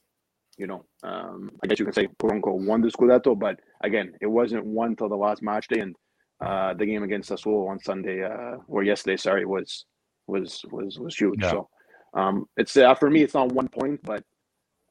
you 0.57 0.67
know, 0.67 0.85
um, 1.03 1.51
I 1.63 1.67
guess 1.67 1.79
you 1.79 1.85
can 1.85 1.95
say 1.95 2.09
quote 2.19 2.33
unquote 2.33 2.61
won 2.63 2.81
the 2.81 2.89
Scudetto, 2.89 3.39
but 3.39 3.61
again, 3.83 4.13
it 4.21 4.27
wasn't 4.27 4.65
won 4.65 4.97
till 4.97 5.09
the 5.09 5.17
last 5.17 5.43
match 5.43 5.69
day 5.69 5.81
and 5.81 5.97
uh, 6.41 6.75
the 6.75 6.87
game 6.87 7.03
against 7.03 7.31
Sassuolo 7.31 7.69
on 7.69 7.79
Sunday 7.81 8.23
uh, 8.25 8.57
or 8.67 8.83
yesterday, 8.83 9.17
sorry, 9.17 9.45
was 9.45 9.85
was 10.27 10.63
was 10.71 10.99
was 10.99 11.17
huge. 11.17 11.43
Yeah. 11.43 11.51
So 11.51 11.69
um, 12.15 12.47
it's 12.57 12.77
uh, 12.77 12.95
for 12.95 13.11
me, 13.11 13.23
it's 13.23 13.35
not 13.35 13.53
one 13.53 13.69
point, 13.69 14.01
but 14.03 14.25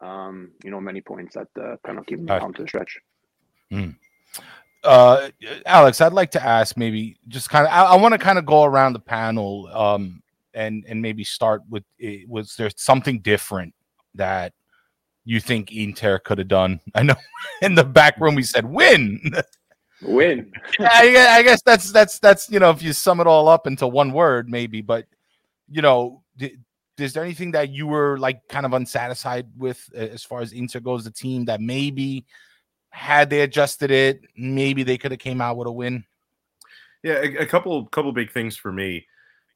um, 0.02 0.52
you 0.64 0.72
know, 0.72 0.80
many 0.80 1.02
points 1.02 1.36
that 1.36 1.48
uh, 1.62 1.76
kind 1.86 2.00
of 2.00 2.06
keep 2.06 2.20
me 2.20 2.28
down 2.28 2.54
to 2.54 2.62
the 2.62 2.68
stretch. 2.68 2.98
Uh 4.84 5.30
alex 5.66 6.00
i'd 6.00 6.14
like 6.14 6.32
to 6.32 6.44
ask 6.44 6.78
maybe 6.78 7.18
just 7.28 7.50
kind 7.50 7.68
of 7.68 7.74
i, 7.74 7.84
I 7.84 7.96
want 7.96 8.14
to 8.14 8.18
kind 8.18 8.40
of 8.40 8.46
go 8.46 8.64
around 8.64 8.94
the 8.94 9.00
panel 9.00 9.68
um 9.74 10.22
and 10.54 10.86
and 10.88 11.02
maybe 11.02 11.24
start 11.24 11.64
with 11.70 11.84
eh, 12.02 12.20
was 12.28 12.56
there 12.56 12.70
something 12.76 13.20
different 13.20 13.74
that 14.16 14.54
you 15.26 15.40
think 15.40 15.72
inter 15.72 16.18
could 16.20 16.38
have 16.38 16.48
done 16.48 16.80
i 16.96 17.04
know 17.04 17.16
in 17.62 17.76
the 17.76 17.84
back 17.84 18.20
room 18.20 18.36
we 18.36 18.44
said 18.44 18.66
win 18.66 19.20
Win. 20.02 20.52
I, 20.80 21.38
I 21.40 21.42
guess 21.44 21.62
that's 21.62 21.92
that's 21.92 22.20
that's 22.20 22.50
you 22.50 22.60
know 22.60 22.70
if 22.70 22.82
you 22.82 22.94
sum 22.94 23.20
it 23.20 23.28
all 23.28 23.50
up 23.50 23.68
into 23.68 23.86
one 23.86 24.14
word 24.14 24.50
maybe 24.50 24.82
but 24.82 25.06
you 25.70 25.82
know 25.82 26.24
di- 26.38 26.56
is 26.98 27.14
there 27.14 27.24
anything 27.24 27.52
that 27.52 27.70
you 27.70 27.86
were 27.86 28.18
like 28.18 28.48
kind 28.48 28.66
of 28.66 28.74
unsatisfied 28.74 29.48
with 29.58 29.90
uh, 29.96 30.00
as 30.00 30.24
far 30.24 30.42
as 30.42 30.54
inter 30.54 30.80
goes 30.80 31.04
the 31.04 31.12
team 31.12 31.46
that 31.46 31.60
maybe 31.60 32.26
had 32.92 33.30
they 33.30 33.42
adjusted 33.42 33.92
it 33.92 34.22
maybe 34.36 34.84
they 34.84 34.98
could 34.98 35.12
have 35.12 35.20
came 35.20 35.42
out 35.42 35.58
with 35.58 35.68
a 35.68 35.72
win 35.72 36.04
Yeah, 37.04 37.16
a, 37.16 37.44
a 37.44 37.46
couple 37.46 37.86
couple 37.88 38.12
big 38.12 38.32
things 38.32 38.58
for 38.58 38.72
me. 38.72 39.06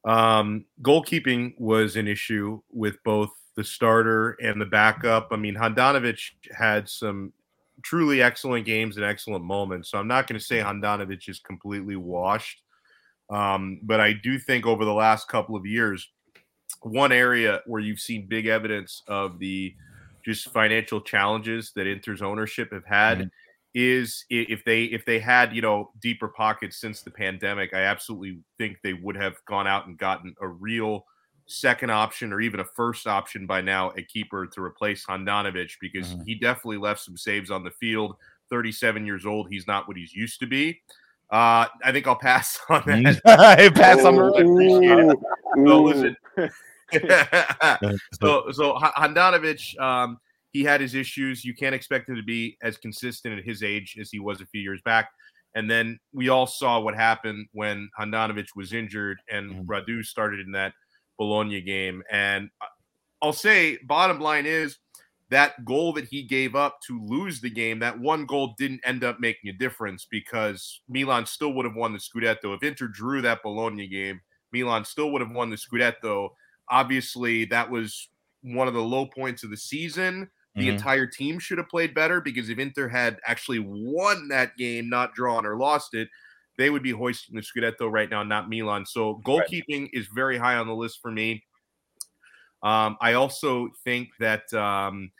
Um, 0.05 0.65
goalkeeping 0.81 1.53
was 1.57 1.95
an 1.95 2.07
issue 2.07 2.61
with 2.71 3.01
both 3.03 3.29
the 3.55 3.63
starter 3.63 4.31
and 4.41 4.59
the 4.59 4.65
backup. 4.65 5.29
I 5.31 5.37
mean, 5.37 5.55
Handanovic 5.55 6.19
had 6.57 6.89
some 6.89 7.31
truly 7.83 8.21
excellent 8.21 8.65
games 8.65 8.97
and 8.97 9.05
excellent 9.05 9.43
moments. 9.43 9.89
So 9.89 9.97
I'm 9.97 10.07
not 10.07 10.27
going 10.27 10.39
to 10.39 10.45
say 10.45 10.59
Handanovic 10.59 11.29
is 11.29 11.39
completely 11.39 11.95
washed, 11.95 12.61
um, 13.29 13.79
but 13.83 13.99
I 13.99 14.13
do 14.13 14.39
think 14.39 14.65
over 14.65 14.85
the 14.85 14.93
last 14.93 15.27
couple 15.27 15.55
of 15.55 15.65
years, 15.65 16.09
one 16.81 17.11
area 17.11 17.61
where 17.65 17.81
you've 17.81 17.99
seen 17.99 18.27
big 18.27 18.47
evidence 18.47 19.03
of 19.07 19.39
the 19.39 19.75
just 20.23 20.49
financial 20.51 21.01
challenges 21.01 21.71
that 21.75 21.87
Inter's 21.87 22.21
ownership 22.21 22.71
have 22.71 22.85
had 22.85 23.29
is 23.75 24.25
if 24.29 24.63
they 24.65 24.83
if 24.83 25.03
they 25.03 25.19
had 25.19 25.55
you 25.55 25.61
know 25.61 25.91
deeper 25.99 26.27
pockets 26.27 26.77
since 26.77 27.01
the 27.01 27.09
pandemic, 27.11 27.73
I 27.73 27.81
absolutely 27.81 28.39
think 28.57 28.77
they 28.83 28.93
would 28.93 29.15
have 29.17 29.35
gone 29.45 29.67
out 29.67 29.87
and 29.87 29.97
gotten 29.97 30.35
a 30.41 30.47
real 30.47 31.05
second 31.45 31.89
option 31.89 32.31
or 32.31 32.39
even 32.39 32.59
a 32.59 32.65
first 32.75 33.07
option 33.07 33.45
by 33.45 33.61
now 33.61 33.91
a 33.97 34.01
keeper 34.01 34.47
to 34.47 34.61
replace 34.61 35.05
Handanovic 35.05 35.71
because 35.81 36.13
Mhm. 36.13 36.25
he 36.25 36.35
definitely 36.35 36.77
left 36.77 37.01
some 37.01 37.17
saves 37.17 37.51
on 37.51 37.63
the 37.63 37.71
field. 37.71 38.15
37 38.49 39.05
years 39.05 39.25
old, 39.25 39.49
he's 39.49 39.67
not 39.67 39.87
what 39.87 39.97
he's 39.97 40.13
used 40.13 40.39
to 40.39 40.45
be. 40.45 40.81
Uh, 41.31 41.65
I 41.83 41.91
think 41.91 42.07
I'll 42.07 42.15
pass 42.15 42.59
on 42.69 42.83
that. 42.85 43.21
Hey, 43.57 43.69
pass 43.75 44.05
on 44.05 44.15
the 44.15 44.23
appreciate 44.25 44.99
it. 44.99 45.19
Ooh, 45.57 45.65
So 45.67 45.83
listen, 45.83 46.15
so 48.21 48.45
so 48.51 48.75
Handanovic, 48.75 49.79
um, 49.79 50.17
he 50.51 50.63
had 50.63 50.81
his 50.81 50.95
issues. 50.95 51.43
You 51.43 51.53
can't 51.53 51.75
expect 51.75 52.09
him 52.09 52.15
to 52.15 52.23
be 52.23 52.57
as 52.61 52.77
consistent 52.77 53.37
at 53.37 53.43
his 53.45 53.63
age 53.63 53.97
as 53.99 54.09
he 54.11 54.19
was 54.19 54.41
a 54.41 54.45
few 54.45 54.61
years 54.61 54.81
back. 54.83 55.09
And 55.55 55.69
then 55.69 55.99
we 56.13 56.29
all 56.29 56.47
saw 56.47 56.79
what 56.79 56.95
happened 56.95 57.47
when 57.51 57.89
Handanovic 57.99 58.47
was 58.55 58.73
injured 58.73 59.17
and 59.29 59.51
Mhm. 59.51 59.65
Radu 59.65 60.03
started 60.03 60.39
in 60.39 60.51
that 60.53 60.73
Bologna 61.17 61.61
game. 61.61 62.03
And 62.11 62.49
uh, 62.61 62.65
I'll 63.21 63.33
say, 63.33 63.77
bottom 63.83 64.19
line 64.19 64.45
is 64.45 64.77
that 65.29 65.63
goal 65.65 65.93
that 65.93 66.05
he 66.05 66.23
gave 66.23 66.55
up 66.55 66.79
to 66.87 67.03
lose 67.03 67.39
the 67.39 67.49
game, 67.49 67.79
that 67.79 67.99
one 67.99 68.25
goal 68.25 68.53
didn't 68.57 68.81
end 68.83 69.03
up 69.03 69.19
making 69.19 69.49
a 69.49 69.53
difference 69.53 70.05
because 70.09 70.81
Milan 70.87 71.25
still 71.25 71.53
would 71.53 71.65
have 71.65 71.75
won 71.75 71.93
the 71.93 71.99
Scudetto. 71.99 72.55
If 72.55 72.63
Inter 72.63 72.87
drew 72.87 73.21
that 73.21 73.41
Bologna 73.41 73.87
game, 73.87 74.21
Milan 74.51 74.85
still 74.85 75.11
would 75.11 75.21
have 75.21 75.31
won 75.31 75.49
the 75.49 75.55
Scudetto. 75.55 76.29
Obviously, 76.73 77.45
that 77.45 77.69
was 77.69 78.09
one 78.41 78.67
of 78.67 78.73
the 78.73 78.81
low 78.83 79.05
points 79.05 79.43
of 79.43 79.51
the 79.51 79.57
season. 79.57 80.29
The 80.57 80.67
Mhm. 80.67 80.69
entire 80.69 81.07
team 81.07 81.39
should 81.39 81.59
have 81.59 81.69
played 81.69 81.93
better 81.93 82.21
because 82.21 82.49
if 82.49 82.59
Inter 82.59 82.89
had 82.89 83.19
actually 83.25 83.59
won 83.59 84.27
that 84.29 84.57
game, 84.57 84.89
not 84.89 85.13
drawn 85.15 85.45
or 85.45 85.55
lost 85.57 85.93
it, 85.93 86.09
they 86.57 86.69
would 86.69 86.83
be 86.83 86.91
hoisting 86.91 87.35
the 87.35 87.41
Scudetto 87.41 87.91
right 87.91 88.09
now, 88.09 88.23
not 88.23 88.49
Milan. 88.49 88.85
So 88.85 89.21
goalkeeping 89.25 89.89
is 89.93 90.07
very 90.07 90.37
high 90.37 90.55
on 90.57 90.67
the 90.67 90.75
list 90.75 90.99
for 91.01 91.11
me. 91.11 91.45
Um, 92.61 92.97
I 93.01 93.13
also 93.13 93.69
think 93.83 94.09
that 94.19 94.53
um, 94.53 95.11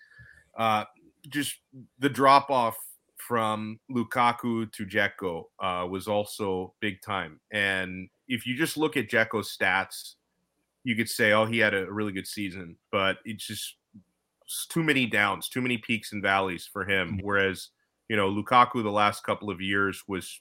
uh, 0.58 0.86
just 1.30 1.58
the 2.00 2.10
drop 2.10 2.50
off 2.50 2.78
from 3.18 3.80
Lukaku 3.92 4.72
to 4.74 4.86
Dzeko 4.86 5.46
uh, 5.60 5.88
was 5.88 6.08
also 6.08 6.76
big 6.80 7.02
time. 7.02 7.42
And 7.52 8.10
if 8.28 8.46
you 8.46 8.56
just 8.56 8.78
look 8.78 8.98
at 8.98 9.08
Dzeko's 9.10 9.56
stats, 9.58 10.16
you 10.84 10.96
could 10.96 11.10
say, 11.10 11.32
oh, 11.32 11.46
he 11.46 11.60
had 11.60 11.74
a 11.74 11.92
really 11.92 12.12
good 12.12 12.28
season, 12.28 12.78
but 12.92 13.18
it's 13.26 13.46
just 13.46 13.76
it's 14.46 14.68
too 14.68 14.84
many 14.84 15.06
downs, 15.06 15.50
too 15.50 15.62
many 15.62 15.78
peaks 15.78 16.12
and 16.12 16.22
valleys 16.22 16.70
for 16.72 16.86
him. 16.86 17.14
Mm-hmm. 17.14 17.26
Whereas, 17.26 17.70
you 18.10 18.16
know, 18.16 18.30
Lukaku 18.30 18.84
the 18.84 18.92
last 18.92 19.24
couple 19.24 19.50
of 19.50 19.62
years 19.62 20.04
was 20.08 20.40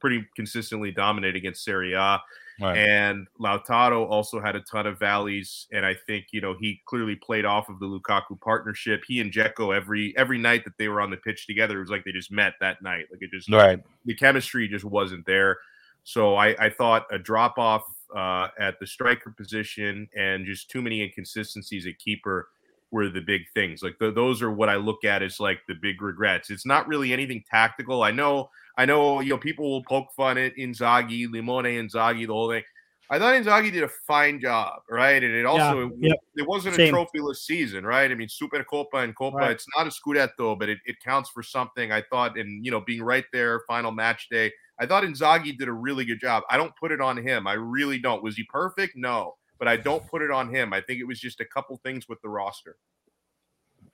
pretty 0.00 0.26
consistently 0.36 0.90
dominant 0.90 1.36
against 1.36 1.64
Serie 1.64 1.94
A. 1.94 2.20
Right. 2.60 2.76
And 2.76 3.26
Lautaro 3.40 4.08
also 4.08 4.40
had 4.40 4.54
a 4.54 4.60
ton 4.60 4.86
of 4.86 4.98
valleys, 4.98 5.66
and 5.72 5.84
I 5.84 5.94
think 6.06 6.26
you 6.30 6.40
know 6.40 6.54
he 6.60 6.80
clearly 6.86 7.16
played 7.16 7.44
off 7.44 7.68
of 7.68 7.80
the 7.80 7.86
Lukaku 7.86 8.40
partnership. 8.40 9.02
He 9.08 9.20
and 9.20 9.32
Dzeko 9.32 9.74
every 9.74 10.16
every 10.16 10.38
night 10.38 10.64
that 10.64 10.74
they 10.78 10.86
were 10.86 11.00
on 11.00 11.10
the 11.10 11.16
pitch 11.16 11.48
together, 11.48 11.78
it 11.78 11.80
was 11.80 11.90
like 11.90 12.04
they 12.04 12.12
just 12.12 12.30
met 12.30 12.54
that 12.60 12.80
night. 12.80 13.06
Like 13.10 13.22
it 13.22 13.30
just 13.32 13.50
right 13.50 13.82
the 14.04 14.14
chemistry 14.14 14.68
just 14.68 14.84
wasn't 14.84 15.26
there. 15.26 15.58
So 16.04 16.36
I, 16.36 16.54
I 16.66 16.70
thought 16.70 17.06
a 17.10 17.18
drop 17.18 17.58
off 17.58 17.82
uh, 18.14 18.48
at 18.58 18.78
the 18.80 18.86
striker 18.86 19.30
position 19.36 20.08
and 20.16 20.46
just 20.46 20.70
too 20.70 20.82
many 20.82 21.02
inconsistencies 21.02 21.86
at 21.86 21.98
keeper 21.98 22.48
were 22.90 23.08
the 23.08 23.20
big 23.20 23.42
things. 23.54 23.82
Like 23.82 23.98
th 23.98 24.14
those 24.14 24.40
are 24.42 24.50
what 24.52 24.68
I 24.68 24.76
look 24.76 25.04
at 25.04 25.22
as 25.22 25.40
like 25.40 25.60
the 25.66 25.74
big 25.74 26.00
regrets. 26.02 26.50
It's 26.50 26.66
not 26.66 26.86
really 26.86 27.12
anything 27.12 27.42
tactical. 27.50 28.02
I 28.04 28.12
know, 28.12 28.50
I 28.78 28.84
know, 28.86 29.20
you 29.20 29.30
know, 29.30 29.38
people 29.38 29.68
will 29.70 29.84
poke 29.84 30.12
fun 30.16 30.38
at 30.38 30.54
Inzaghi, 30.56 31.26
Limone, 31.26 31.74
Inzaghi, 31.80 32.26
the 32.26 32.32
whole 32.32 32.50
thing. 32.50 32.62
I 33.10 33.18
thought 33.18 33.34
Inzaghi 33.34 33.70
did 33.72 33.82
a 33.82 33.88
fine 34.06 34.40
job, 34.40 34.80
right? 34.88 35.22
And 35.22 35.34
it 35.34 35.44
also 35.44 35.90
Yeah, 35.98 36.10
yep. 36.10 36.18
it 36.36 36.46
wasn't 36.46 36.76
Same. 36.76 36.94
a 36.94 36.96
trophyless 36.96 37.36
season, 37.36 37.84
right? 37.84 38.10
I 38.10 38.14
mean, 38.14 38.28
Supercoppa 38.28 39.04
and 39.04 39.14
Coppa, 39.14 39.34
Right. 39.34 39.50
it's 39.50 39.66
not 39.76 39.86
a 39.86 39.90
Scudetto, 39.90 40.58
but 40.58 40.68
it, 40.70 40.78
it 40.86 40.96
counts 41.00 41.28
for 41.30 41.42
something. 41.42 41.92
I 41.92 42.00
thought, 42.02 42.38
and 42.38 42.64
you 42.64 42.70
know, 42.70 42.80
being 42.80 43.02
right 43.02 43.26
there, 43.32 43.60
final 43.66 43.90
match 43.92 44.28
day, 44.30 44.52
I 44.78 44.86
thought 44.86 45.04
Inzaghi 45.04 45.56
did 45.56 45.68
a 45.68 45.72
really 45.72 46.04
good 46.04 46.20
job. 46.20 46.42
I 46.50 46.56
don't 46.56 46.74
put 46.76 46.92
it 46.92 47.00
on 47.00 47.16
him. 47.16 47.46
I 47.46 47.52
really 47.54 47.98
don't. 47.98 48.22
Was 48.22 48.36
he 48.36 48.44
perfect? 48.44 48.94
No, 48.96 49.34
but 49.58 49.68
I 49.68 49.76
don't 49.76 50.06
put 50.08 50.22
it 50.22 50.30
on 50.30 50.52
him. 50.52 50.72
I 50.72 50.80
think 50.80 51.00
it 51.00 51.06
was 51.06 51.20
just 51.20 51.40
a 51.40 51.44
couple 51.44 51.76
things 51.84 52.08
with 52.08 52.20
the 52.22 52.28
roster. 52.28 52.76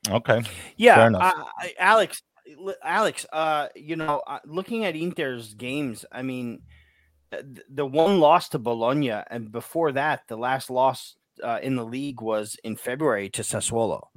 okay 0.08 0.42
Yeah, 0.76 0.96
Fair 0.96 1.06
enough. 1.08 1.22
I, 1.22 1.66
I, 1.66 1.74
Alex, 1.78 2.22
Alex, 2.82 3.26
uh, 3.32 3.68
you 3.74 3.96
know, 3.96 4.22
uh, 4.26 4.38
looking 4.46 4.84
at 4.84 4.96
Inter's 4.96 5.54
games, 5.54 6.04
I 6.10 6.22
mean, 6.22 6.62
uh, 7.32 7.42
the 7.68 7.86
one 7.86 8.18
loss 8.18 8.48
to 8.50 8.58
Bologna, 8.58 9.10
and 9.30 9.52
before 9.52 9.92
that, 9.92 10.22
the 10.28 10.36
last 10.36 10.70
loss 10.70 11.16
uh, 11.42 11.58
in 11.62 11.76
the 11.76 11.84
league 11.84 12.20
was 12.20 12.56
in 12.64 12.76
February 12.76 13.28
to 13.30 13.42
Sassuolo. 13.42 14.08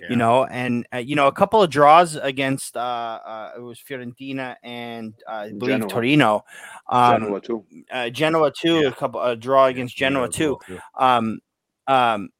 Yeah. 0.00 0.06
You 0.10 0.16
know, 0.16 0.44
and 0.44 0.86
uh, 0.92 0.98
you 0.98 1.16
know, 1.16 1.26
a 1.26 1.32
couple 1.32 1.62
of 1.62 1.70
draws 1.70 2.16
against 2.16 2.76
uh, 2.76 2.80
uh, 2.80 3.52
it 3.56 3.60
was 3.60 3.80
Fiorentina 3.80 4.56
and 4.62 5.14
uh, 5.26 5.32
I 5.32 5.48
believe 5.52 5.74
Genoa. 5.74 5.88
Torino, 5.88 6.44
um, 6.88 7.22
Genoa 7.22 7.40
too. 7.40 7.64
uh, 7.90 8.10
Genoa 8.10 8.52
too, 8.52 8.86
a 8.86 8.92
couple 8.92 9.20
a 9.20 9.36
draw 9.36 9.66
against 9.66 9.96
Genoa 9.96 10.28
too. 10.28 10.58
Um, 10.96 11.40
um, 11.86 12.30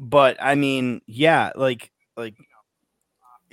but 0.00 0.36
I 0.40 0.54
mean, 0.54 1.02
yeah, 1.06 1.52
like 1.54 1.90
like 2.16 2.34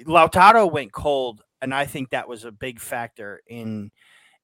Lautaro 0.06 0.72
went 0.72 0.92
cold 0.92 1.44
and 1.62 1.74
I 1.74 1.86
think 1.86 2.10
that 2.10 2.28
was 2.28 2.44
a 2.44 2.52
big 2.52 2.80
factor 2.80 3.42
in 3.48 3.92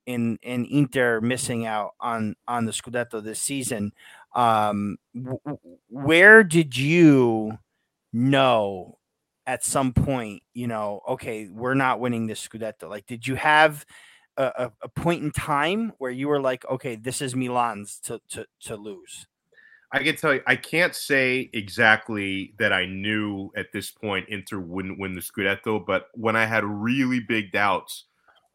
in 0.06 0.38
in 0.41 0.65
Inter 0.65 1.19
missing 1.19 1.65
out 1.65 1.95
on 1.99 2.36
on 2.47 2.65
the 2.65 2.71
Scudetto 2.71 3.23
this 3.23 3.41
season. 3.41 3.91
Um, 4.36 4.97
w- 5.15 5.39
where 5.89 6.43
did 6.43 6.77
you 6.77 7.58
know 8.13 8.97
at 9.48 9.64
some 9.64 9.94
point, 9.94 10.44
you 10.54 10.68
know, 10.68 11.02
okay, 11.08 11.48
we're 11.48 11.74
not 11.74 12.00
winning 12.00 12.28
this 12.28 12.46
Scudetto? 12.46 12.90
Like, 12.90 13.08
did 13.08 13.26
you 13.26 13.36
have 13.36 13.86
a, 14.36 14.72
a, 14.84 14.90
point 14.90 15.24
in 15.24 15.32
time 15.32 15.94
where 15.98 16.12
you 16.12 16.28
were 16.28 16.42
like, 16.42 16.64
okay, 16.70 16.96
this 16.96 17.22
is 17.22 17.36
Milan's 17.36 18.00
to 18.02 18.22
to 18.30 18.46
to 18.66 18.76
lose? 18.76 19.26
I 19.92 20.04
can 20.04 20.18
tell 20.18 20.34
you, 20.34 20.42
I 20.46 20.58
can't 20.58 20.94
say 20.94 21.50
exactly 21.54 22.54
that 22.60 22.74
I 22.74 22.86
knew 22.86 23.52
at 23.56 23.72
this 23.72 23.90
point 23.90 24.28
Inter 24.28 24.60
wouldn't 24.60 25.00
win 25.00 25.16
the 25.16 25.22
Scudetto, 25.22 25.84
but 25.84 26.10
when 26.14 26.36
I 26.36 26.46
had 26.46 26.66
really 26.66 27.22
big 27.22 27.54
doubts 27.54 28.04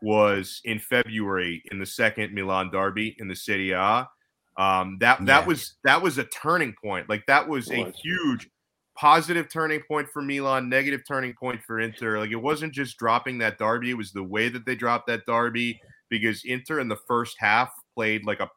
was 0.02 0.60
in 0.64 0.78
February 0.78 1.62
in 1.70 1.78
the 1.78 1.86
second 1.86 2.34
Milan 2.34 2.70
derby 2.70 3.16
in 3.18 3.28
the 3.28 3.36
Serie 3.36 3.70
A. 3.70 4.08
Um, 4.58 4.98
that 5.00 5.20
Yeah. 5.20 5.26
that 5.26 5.46
was 5.46 5.76
that 5.84 6.02
was 6.02 6.18
a 6.18 6.24
turning 6.24 6.74
point. 6.74 7.08
Like 7.08 7.24
that 7.26 7.48
was 7.48 7.70
a 7.70 7.90
huge 7.90 8.50
positive 9.02 9.48
turning 9.48 9.80
point 9.88 10.08
for 10.08 10.22
Milan, 10.22 10.68
negative 10.68 11.00
turning 11.06 11.34
point 11.34 11.60
for 11.66 11.80
Inter. 11.80 12.20
Like 12.20 12.30
it 12.30 12.36
wasn't 12.36 12.72
just 12.72 12.98
dropping 12.98 13.36
that 13.38 13.58
derby; 13.58 13.90
it 13.90 13.96
was 13.96 14.12
the 14.12 14.22
way 14.22 14.48
that 14.48 14.64
they 14.64 14.76
dropped 14.76 15.08
that 15.08 15.26
derby 15.26 15.80
because 16.08 16.44
Inter 16.44 16.78
in 16.78 16.86
the 16.86 16.98
first 17.08 17.34
half 17.40 17.72
played 17.96 18.24
like 18.24 18.38
a 18.38 18.48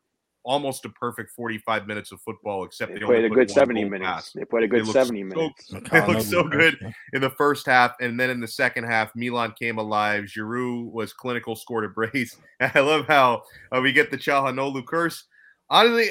almost 0.44 0.86
a 0.86 0.90
perfect 0.90 1.32
45 1.32 1.88
minutes 1.88 2.12
of 2.12 2.22
football, 2.22 2.64
except 2.64 2.94
They 2.94 3.00
they, 3.00 3.06
played 3.06 3.16
only 3.16 3.26
a 3.26 3.30
put 3.30 3.36
good 3.38 3.50
70 3.50 3.86
minutes. 3.86 4.08
past. 4.08 4.34
They 4.36 4.46
played 4.46 4.66
a 4.66 4.68
good 4.68 4.86
70 4.86 5.22
so- 5.22 5.36
minutes. 5.36 5.74
They 5.92 6.06
looked 6.06 6.22
so 6.22 6.44
good 6.44 6.78
in 7.14 7.22
the 7.22 7.32
first 7.32 7.66
half, 7.66 7.96
and 8.00 8.20
then 8.20 8.30
in 8.30 8.40
the 8.40 8.48
second 8.48 8.84
half, 8.84 9.10
Milan 9.16 9.56
came 9.60 9.80
alive. 9.80 10.26
Giroud 10.26 10.92
was 10.92 11.12
clinical, 11.12 11.56
scored 11.56 11.86
a 11.86 11.90
brace. 11.90 12.38
I 12.60 12.80
love 12.82 13.08
how 13.08 13.42
uh, 13.76 13.82
we 13.82 13.92
get 13.92 14.12
the 14.12 14.18
Calhanoglu 14.20 14.86
curse. 14.86 15.24
Honestly, 15.70 16.10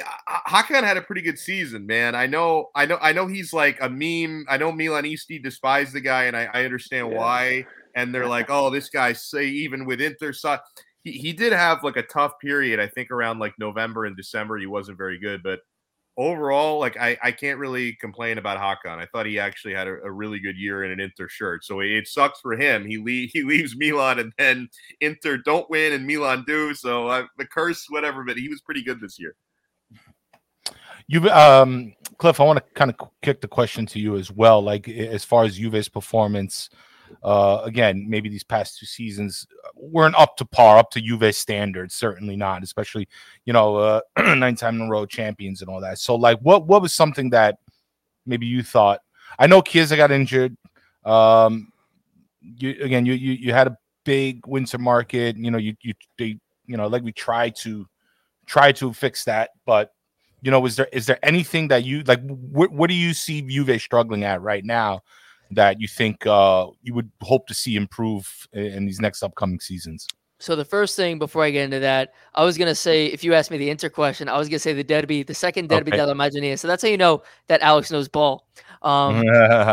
Hakan 0.49 0.83
had 0.83 0.97
a 0.97 1.03
pretty 1.03 1.23
good 1.23 1.39
season, 1.39 1.87
man. 1.87 2.17
I 2.17 2.27
know, 2.27 2.71
I 2.75 2.87
know, 2.87 2.99
I 3.01 3.13
know 3.13 3.29
he's 3.29 3.53
like 3.53 3.79
a 3.81 3.89
meme. 3.89 4.47
I 4.49 4.57
know 4.57 4.73
Milanisti 4.73 5.41
despised 5.43 5.93
the 5.93 6.01
guy, 6.01 6.25
and 6.25 6.37
I, 6.37 6.49
I 6.53 6.65
understand 6.65 7.11
Yeah. 7.11 7.19
why. 7.19 7.67
And 7.95 8.13
they're 8.13 8.27
like, 8.27 8.47
"Oh, 8.51 8.71
this 8.71 8.89
guy 8.91 9.13
say 9.13 9.47
even 9.47 9.85
with 9.87 10.01
Inter." 10.01 10.33
So 10.33 10.59
he, 11.05 11.13
he 11.13 11.33
did 11.33 11.53
have 11.53 11.85
like 11.85 11.97
a 11.97 12.03
tough 12.03 12.33
period. 12.41 12.81
I 12.81 12.89
think 12.89 13.13
around 13.13 13.39
like 13.39 13.55
November 13.61 14.07
and 14.07 14.17
December, 14.17 14.59
he 14.59 14.67
wasn't 14.67 14.99
very 14.99 15.19
good, 15.21 15.43
but 15.45 15.61
overall, 16.17 16.79
like 16.81 16.97
I, 16.97 17.17
I 17.23 17.33
can't 17.33 17.59
really 17.59 17.95
complain 18.01 18.39
about 18.39 18.59
Hakan. 18.59 18.99
I 18.99 19.07
thought 19.07 19.27
he 19.27 19.39
actually 19.39 19.75
had 19.75 19.89
a, 19.89 19.93
a 20.05 20.11
really 20.11 20.41
good 20.41 20.57
year 20.57 20.85
in 20.85 20.91
an 20.93 21.01
Inter 21.01 21.29
shirt. 21.29 21.65
So 21.65 21.81
it, 21.81 21.91
it 21.91 22.09
sucks 22.09 22.41
for 22.41 22.55
him. 22.55 22.87
He 22.87 22.99
le- 22.99 23.29
he 23.33 23.43
leaves 23.45 23.77
Milan 23.77 24.19
and 24.19 24.33
then 24.39 24.69
Inter 25.01 25.39
don't 25.39 25.69
win 25.71 25.93
and 25.93 26.07
Milan 26.07 26.45
do. 26.47 26.75
So 26.75 27.09
uh, 27.09 27.27
the 27.39 27.47
curse, 27.47 27.87
whatever. 27.91 28.25
But 28.25 28.37
he 28.39 28.49
was 28.49 28.61
pretty 28.63 28.83
good 28.83 29.01
this 29.01 29.19
year. 29.19 29.37
You, 31.07 31.29
um, 31.31 31.95
Cliff, 32.19 32.41
I 32.41 32.45
want 32.45 32.59
to 32.59 32.65
kind 32.75 32.91
of 32.91 33.09
kick 33.23 33.41
the 33.41 33.49
question 33.49 33.87
to 33.87 33.99
you 33.99 34.17
as 34.17 34.31
well. 34.31 34.63
Like, 34.63 34.89
as 34.89 35.25
far 35.25 35.45
as 35.45 35.59
Juve's 35.59 35.89
performance, 35.89 36.71
uh, 37.23 37.61
again, 37.65 38.07
maybe 38.09 38.29
these 38.29 38.45
past 38.45 38.79
two 38.79 38.87
seasons 38.87 39.47
weren't 39.75 40.15
up 40.17 40.37
to 40.39 40.45
par, 40.45 40.79
up 40.79 40.91
to 40.91 41.01
Juve's 41.01 41.37
standards. 41.37 41.95
Certainly 41.95 42.37
not, 42.37 42.63
especially 42.63 43.09
you 43.45 43.53
know, 43.53 43.77
uh, 43.77 44.01
nine 44.35 44.57
time 44.57 44.77
in 44.77 44.87
a 44.87 44.91
row 44.91 45.07
champions 45.07 45.61
and 45.61 45.71
all 45.71 45.81
that. 45.81 45.99
So, 45.99 46.15
like, 46.15 46.39
what 46.41 46.67
what 46.67 46.83
was 46.83 46.93
something 46.93 47.31
that 47.31 47.59
maybe 48.27 48.47
you 48.47 48.63
thought? 48.63 49.01
I 49.39 49.47
know 49.47 49.63
Chiesa 49.63 49.97
got 49.97 50.11
injured. 50.11 50.57
Um, 51.05 51.73
you 52.41 52.77
again, 52.81 53.07
you 53.07 53.15
you 53.15 53.33
you 53.33 53.53
had 53.53 53.69
a 53.69 53.77
big 54.05 54.47
winter 54.47 54.79
market. 54.79 55.37
You 55.37 55.51
know, 55.51 55.59
you 55.59 55.77
you 55.83 55.95
they 56.19 56.39
you 56.67 56.77
know, 56.77 56.87
like 56.87 57.03
we 57.03 57.13
tried 57.13 57.57
to 57.57 57.87
try 58.47 58.73
to 58.73 58.93
fix 58.93 59.25
that, 59.25 59.51
but 59.67 59.93
you 60.45 60.51
know, 60.51 60.65
is 60.67 60.77
there 60.77 60.89
is 60.93 61.07
there 61.07 61.19
anything 61.23 61.69
that 61.69 61.85
you 61.85 62.03
like? 62.03 62.21
What 62.23 62.71
what 62.71 62.89
do 62.89 62.95
you 62.95 63.15
see 63.15 63.41
Juve 63.41 63.81
struggling 63.81 64.25
at 64.25 64.43
right 64.43 64.63
now 64.63 65.01
that 65.51 65.81
you 65.81 65.89
think 65.89 66.27
uh, 66.27 66.67
you 66.83 66.93
would 66.93 67.11
hope 67.23 67.47
to 67.47 67.55
see 67.55 67.77
improve 67.77 68.47
in, 68.53 68.67
in 68.67 68.85
these 68.85 69.01
next 69.01 69.23
upcoming 69.23 69.59
seasons? 69.59 70.07
So 70.41 70.55
the 70.55 70.65
first 70.65 70.97
thing 70.97 71.19
before 71.19 71.45
I 71.45 71.51
get 71.51 71.65
into 71.65 71.81
that, 71.81 72.13
I 72.35 72.45
was 72.45 72.59
gonna 72.59 72.75
say 72.75 73.07
if 73.07 73.25
you 73.25 73.33
asked 73.33 73.51
me 73.51 73.57
the 73.57 73.71
Inter 73.71 73.89
question, 73.89 74.29
I 74.29 74.37
was 74.37 74.51
gonna 74.51 74.59
say 74.59 74.75
the 74.75 74.85
derby, 74.85 75.23
the 75.23 75.33
second 75.33 75.71
derby 75.71 75.93
Okay. 75.93 75.97
della 75.97 76.15
Madonnina. 76.15 76.59
So 76.59 76.69
that's 76.69 76.83
how 76.83 76.91
you 76.91 76.99
know 76.99 77.23
that 77.47 77.63
Alex 77.63 77.91
knows 77.91 78.09
ball. 78.09 78.47
Um, 78.83 79.25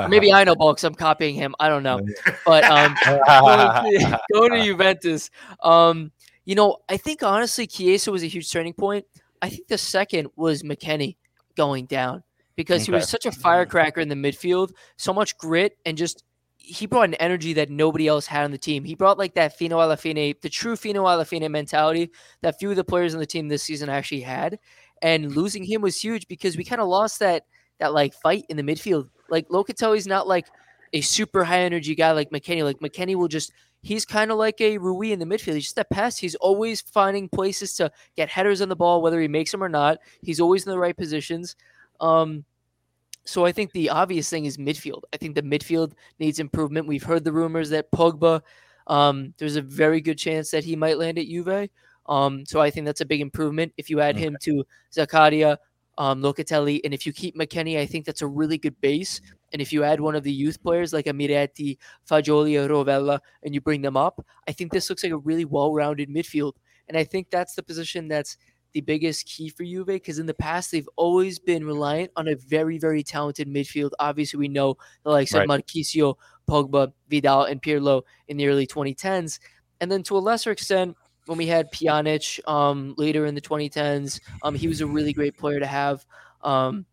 maybe 0.10 0.32
I 0.34 0.46
know 0.46 0.56
ball 0.56 0.72
because 0.72 0.86
I'm 0.86 0.96
copying 0.96 1.36
him. 1.36 1.54
I 1.60 1.68
don't 1.68 1.84
know, 1.84 2.00
but 2.46 2.64
um, 2.72 2.96
going, 3.04 3.60
to, 3.60 4.20
going 4.34 4.52
to 4.54 4.62
Juventus, 4.64 5.30
um, 5.64 6.14
you 6.46 6.56
know, 6.56 6.78
I 6.88 6.96
think 6.96 7.24
honestly, 7.24 7.68
Chiesa 7.68 8.10
was 8.10 8.24
a 8.24 8.28
huge 8.28 8.50
turning 8.50 8.74
point. 8.74 9.06
I 9.42 9.50
think 9.50 9.68
the 9.68 9.78
second 9.78 10.30
was 10.36 10.64
McKennie 10.64 11.18
going 11.56 11.86
down 11.86 12.24
because 12.56 12.86
he 12.86 12.92
was 12.92 13.10
such 13.10 13.26
a 13.26 13.32
firecracker 13.32 14.02
in 14.02 14.10
the 14.10 14.16
midfield, 14.16 14.72
so 14.98 15.14
much 15.14 15.38
grit, 15.38 15.78
and 15.86 15.98
just 15.98 16.24
he 16.58 16.86
brought 16.86 17.10
an 17.10 17.16
energy 17.16 17.54
that 17.54 17.70
nobody 17.70 18.08
else 18.08 18.28
had 18.28 18.44
on 18.44 18.52
the 18.52 18.58
team. 18.58 18.84
He 18.84 18.94
brought 18.94 19.18
like 19.18 19.34
that 19.34 19.58
fino 19.58 19.80
alla 19.80 19.98
fine, 19.98 20.36
the 20.42 20.50
true 20.50 20.76
fino 20.76 21.08
alla 21.08 21.26
fine 21.26 21.52
mentality 21.52 22.12
that 22.42 22.60
few 22.60 22.70
of 22.70 22.76
the 22.76 22.84
players 22.84 23.14
on 23.14 23.20
the 23.20 23.26
team 23.26 23.48
this 23.48 23.64
season 23.64 23.90
actually 23.90 24.22
had. 24.22 24.60
And 25.02 25.36
losing 25.36 25.64
him 25.64 25.82
was 25.82 26.00
huge 26.00 26.28
because 26.28 26.56
we 26.56 26.64
kind 26.64 26.82
of 26.82 26.88
lost 26.88 27.20
that 27.20 27.46
that 27.80 27.94
like 27.94 28.14
fight 28.14 28.46
in 28.48 28.58
the 28.58 28.64
midfield. 28.64 29.10
Like 29.30 29.50
Locatelli's 29.50 30.06
not 30.06 30.28
like 30.28 30.46
a 30.94 31.02
super 31.02 31.44
high 31.44 31.62
energy 31.62 31.96
guy 31.96 32.12
like 32.12 32.30
McKennie. 32.32 32.64
Like 32.64 32.80
McKennie 32.80 33.16
will 33.16 33.28
just 33.28 33.52
he's 33.82 34.06
kind 34.06 34.32
of 34.32 34.38
like 34.38 34.62
a 34.62 34.78
Rui 34.78 35.12
in 35.12 35.20
the 35.20 35.26
midfield. 35.26 35.56
He's 35.56 35.66
just 35.66 35.76
that 35.76 35.90
pass. 35.90 36.18
He's 36.18 36.36
always 36.36 36.82
finding 36.82 37.30
places 37.30 37.74
to 37.76 37.92
get 38.16 38.30
headers 38.30 38.62
on 38.62 38.70
the 38.70 38.76
ball, 38.76 39.02
whether 39.02 39.20
he 39.20 39.28
makes 39.28 39.52
them 39.52 39.64
or 39.64 39.70
not. 39.70 40.00
He's 40.22 40.40
always 40.40 40.66
in 40.66 40.72
the 40.72 40.80
right 40.80 40.96
positions. 40.96 41.56
Um, 42.00 42.46
so 43.24 43.46
I 43.46 43.52
think 43.52 43.72
the 43.72 43.90
obvious 43.90 44.30
thing 44.30 44.46
is 44.46 44.58
midfield. 44.58 45.04
I 45.14 45.18
think 45.18 45.36
the 45.36 45.44
midfield 45.44 45.94
needs 46.20 46.40
improvement. 46.40 46.88
We've 46.88 47.04
heard 47.04 47.24
the 47.24 47.32
rumors 47.32 47.70
that 47.70 47.92
Pogba, 47.92 48.42
um, 48.88 49.34
there's 49.38 49.56
a 49.56 49.62
very 49.62 50.02
good 50.02 50.18
chance 50.18 50.52
that 50.52 50.64
he 50.64 50.76
might 50.76 50.98
land 50.98 51.20
at 51.20 51.28
Juve. 51.28 51.70
Um, 52.08 52.46
so 52.46 52.60
I 52.60 52.72
think 52.72 52.86
that's 52.86 53.02
a 53.02 53.06
big 53.06 53.22
improvement. 53.22 53.74
If 53.78 53.90
you 53.90 54.00
add 54.00 54.18
him 54.18 54.36
to 54.42 54.66
Zakaria, 54.92 55.58
um, 55.98 56.22
Locatelli, 56.22 56.80
and 56.84 56.94
if 56.94 57.06
you 57.06 57.14
keep 57.14 57.36
McKennie, 57.38 57.78
I 57.78 57.86
think 57.86 58.06
that's 58.06 58.22
a 58.22 58.28
really 58.28 58.58
good 58.58 58.80
base. 58.82 59.22
And 59.54 59.62
if 59.62 59.74
you 59.74 59.84
add 59.84 60.00
one 60.00 60.16
of 60.16 60.24
the 60.24 60.32
youth 60.32 60.62
players 60.64 60.94
like 60.94 61.06
Amiretti, 61.06 61.78
Fagioli, 62.10 62.58
or 62.58 62.70
Rovella, 62.70 63.20
and 63.44 63.54
you 63.54 63.62
bring 63.62 63.82
them 63.82 63.98
up, 63.98 64.26
I 64.48 64.52
think 64.54 64.72
this 64.72 64.90
looks 64.90 65.04
like 65.04 65.12
a 65.12 65.18
really 65.18 65.46
well-rounded 65.46 66.10
midfield. 66.10 66.54
And 66.88 66.98
I 66.98 67.04
think 67.04 67.30
that's 67.30 67.56
the 67.56 67.64
position 67.64 68.08
that's 68.08 68.38
the 68.74 68.82
biggest 68.82 69.26
key 69.26 69.50
for 69.50 69.64
Juve 69.66 69.88
because 69.88 70.18
in 70.18 70.26
the 70.26 70.34
past 70.34 70.72
they've 70.72 70.88
always 70.96 71.40
been 71.40 71.66
reliant 71.66 72.12
on 72.16 72.30
a 72.30 72.36
very, 72.36 72.78
very 72.78 73.04
talented 73.04 73.48
midfield. 73.48 73.92
Obviously, 74.00 74.38
we 74.40 74.48
know 74.48 74.78
the 75.04 75.10
likes 75.12 75.34
Right. 75.34 75.44
of 75.44 75.50
Marchisio, 75.50 76.16
Pogba, 76.50 76.94
Vidal, 77.10 77.44
and 77.44 77.62
Pirlo 77.62 78.04
in 78.30 78.38
the 78.38 78.48
early 78.48 78.66
2010s. 78.66 79.40
And 79.82 79.92
then 79.92 80.04
to 80.04 80.18
a 80.18 80.20
lesser 80.20 80.52
extent, 80.52 80.96
when 81.26 81.38
we 81.38 81.48
had 81.48 81.72
Pjanic 81.72 82.46
um, 82.48 82.96
later 82.98 83.26
in 83.26 83.36
the 83.36 83.42
2010s, 83.42 84.20
um, 84.44 84.56
he 84.56 84.68
was 84.68 84.82
a 84.82 84.88
really 84.88 85.14
great 85.14 85.38
player 85.38 85.60
to 85.60 85.66
have. 85.66 86.06
Um, 86.42 86.86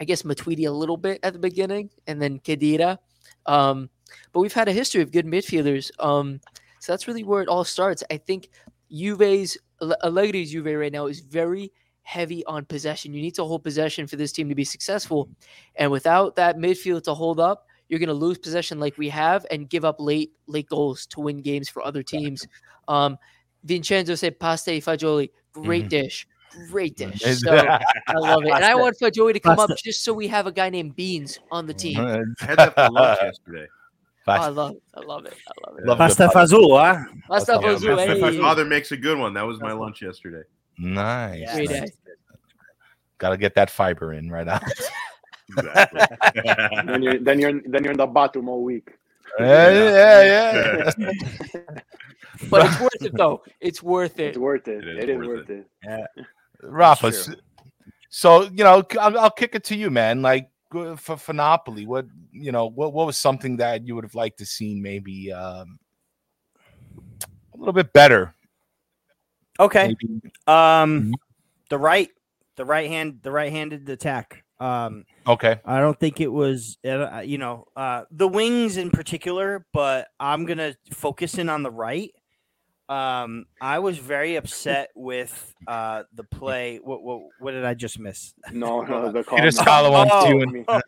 I 0.00 0.04
guess 0.04 0.22
Matuidi 0.22 0.66
a 0.66 0.70
little 0.70 0.96
bit 0.96 1.20
at 1.22 1.32
the 1.32 1.38
beginning, 1.38 1.90
and 2.06 2.20
then 2.20 2.40
Khedira. 2.40 2.98
Um, 3.46 3.88
but 4.32 4.40
we've 4.40 4.52
had 4.52 4.68
a 4.68 4.72
history 4.72 5.02
of 5.02 5.12
good 5.12 5.26
midfielders. 5.26 5.90
Um, 6.04 6.40
so 6.80 6.92
that's 6.92 7.06
really 7.06 7.24
where 7.24 7.42
it 7.42 7.48
all 7.48 7.64
starts. 7.64 8.02
I 8.10 8.16
think 8.16 8.50
Juve's 8.90 9.56
Allegri's 9.80 10.50
Juve 10.50 10.66
right 10.66 10.92
now 10.92 11.06
is 11.06 11.20
very 11.20 11.72
heavy 12.02 12.44
on 12.46 12.64
possession. 12.64 13.14
You 13.14 13.22
need 13.22 13.34
to 13.36 13.44
hold 13.44 13.62
possession 13.62 14.06
for 14.06 14.16
this 14.16 14.32
team 14.32 14.48
to 14.48 14.54
be 14.54 14.64
successful, 14.64 15.28
and 15.76 15.90
without 15.90 16.36
that 16.36 16.56
midfield 16.58 17.04
to 17.04 17.14
hold 17.14 17.38
up, 17.38 17.66
you're 17.88 18.00
going 18.00 18.08
to 18.08 18.14
lose 18.14 18.38
possession 18.38 18.80
like 18.80 18.98
we 18.98 19.08
have 19.10 19.46
and 19.50 19.68
give 19.68 19.84
up 19.84 19.96
late 19.98 20.32
late 20.46 20.68
goals 20.68 21.06
to 21.06 21.20
win 21.20 21.40
games 21.42 21.68
for 21.68 21.84
other 21.84 22.02
teams. 22.02 22.46
Um, 22.92 23.18
Vincenzo 23.64 24.14
said 24.14 24.38
pasta 24.38 24.72
e 24.72 24.80
fagioli, 24.80 25.30
great 25.52 25.86
Mhm. 25.86 25.88
dish, 25.88 26.26
great 26.70 26.96
dish. 26.96 27.20
So 27.38 27.56
I 27.56 28.14
love 28.14 28.44
it, 28.44 28.50
and 28.52 28.64
I 28.64 28.74
want 28.74 28.98
Fagioli 29.00 29.32
to 29.34 29.40
come 29.40 29.58
up 29.58 29.70
just 29.78 30.04
so 30.04 30.12
we 30.12 30.28
have 30.28 30.46
a 30.46 30.52
guy 30.52 30.68
named 30.68 30.94
Beans 30.96 31.38
on 31.50 31.66
the 31.66 31.72
team. 31.74 31.98
Oh, 32.00 32.22
I 32.40 32.44
had 32.44 32.58
that 32.58 32.74
for 32.74 32.90
lunch 32.90 33.18
yesterday. 33.22 33.66
I 34.26 34.48
love 34.48 34.72
it. 34.72 34.82
I 34.94 35.00
love 35.00 35.24
it. 35.26 35.34
I 35.48 35.52
love 35.70 35.78
it. 35.78 35.86
Love 35.86 35.98
Pasta 35.98 36.24
the- 36.32 36.38
Fazul, 36.38 36.78
huh? 36.78 37.04
Pasta 37.28 37.58
Yeah, 37.60 37.70
Yeah, 37.70 37.76
Fagioli, 37.76 38.20
my, 38.20 38.30
my 38.30 38.38
father 38.38 38.64
makes 38.64 38.92
a 38.92 38.96
good 38.96 39.18
one. 39.18 39.32
That 39.34 39.42
was 39.46 39.60
my 39.60 39.72
lunch 39.72 40.02
yesterday. 40.02 40.42
Nice. 40.78 41.54
Great 41.54 41.70
nice. 41.70 41.90
Got 43.18 43.30
to 43.30 43.36
get 43.36 43.54
that 43.54 43.70
fiber 43.70 44.12
in 44.12 44.30
right 44.30 44.46
out. 44.48 44.62
Exactly. 45.56 46.00
then 46.86 47.02
you're 47.02 47.18
then 47.18 47.38
you're 47.38 47.60
then 47.66 47.84
you're 47.84 47.92
in 47.92 47.98
the 47.98 48.06
bathroom 48.06 48.48
all 48.48 48.62
week. 48.62 48.90
Yeah, 49.38 49.70
yeah, 49.70 50.22
yeah. 50.22 50.90
yeah. 50.98 51.60
But 52.50 52.66
it's 52.66 52.80
worth 52.80 53.02
it 53.02 53.12
though. 53.14 53.42
It's 53.60 53.82
worth 53.82 54.18
it. 54.18 54.28
It's 54.28 54.38
worth 54.38 54.66
it. 54.66 54.84
It 54.84 54.96
is 54.98 55.04
it 55.04 55.08
is 55.10 55.16
worth 55.18 55.48
worth 55.48 55.50
it. 55.50 55.66
Rafa. 56.62 57.06
That's 57.10 57.28
s- 57.28 57.36
So 58.08 58.42
you 58.44 58.64
know, 58.64 58.82
c- 58.90 58.98
I'll, 58.98 59.18
I'll 59.18 59.30
kick 59.30 59.54
it 59.54 59.64
to 59.64 59.76
you, 59.76 59.90
man. 59.90 60.22
Like 60.22 60.50
for 60.70 60.96
for 60.96 61.32
Napoli, 61.32 61.86
what 61.86 62.06
you 62.32 62.50
know, 62.50 62.66
what 62.66 62.92
what 62.92 63.06
was 63.06 63.16
something 63.16 63.58
that 63.58 63.86
you 63.86 63.94
would 63.94 64.04
have 64.04 64.14
liked 64.14 64.38
to 64.38 64.46
see 64.46 64.74
maybe 64.74 65.32
um, 65.32 65.78
a 67.54 67.56
little 67.58 67.72
bit 67.74 67.92
better. 67.92 68.34
Okay. 69.60 69.88
Maybe. 69.88 70.32
Um, 70.46 71.14
the 71.68 71.78
right, 71.78 72.08
the 72.56 72.64
right 72.64 72.88
hand, 72.88 73.20
the 73.22 73.30
right-handed 73.30 73.88
attack. 73.88 74.42
Um, 74.62 75.04
Okay. 75.26 75.60
I 75.64 75.78
don't 75.80 75.98
think 75.98 76.20
it 76.20 76.26
was, 76.32 76.78
uh, 76.84 77.22
you 77.24 77.38
know, 77.38 77.66
uh, 77.76 78.04
the 78.10 78.26
wings 78.28 78.76
in 78.76 78.90
particular, 78.90 79.64
but 79.72 80.08
I'm 80.18 80.44
gonna 80.46 80.74
focus 80.92 81.38
in 81.38 81.48
on 81.48 81.62
the 81.62 81.70
right. 81.70 82.10
Um, 82.88 83.46
I 83.60 83.78
was 83.78 83.98
very 83.98 84.34
upset 84.36 84.90
with 84.94 85.54
uh 85.66 86.02
the 86.14 86.24
play. 86.24 86.78
What 86.82 87.02
what 87.02 87.22
what 87.38 87.52
did 87.52 87.64
I 87.64 87.74
just 87.74 87.98
miss? 87.98 88.34
No, 88.52 88.80
no, 88.92 89.06
the 89.12 89.20
Peter 89.22 89.24
comment. 89.30 89.54
Scala 89.54 89.90
wants 89.90 90.12
Oh, 90.14 90.28
you. 90.28 90.38
I 90.38 90.42
And, 90.42 90.52
mean, 90.52 90.64
oh. 90.68 90.80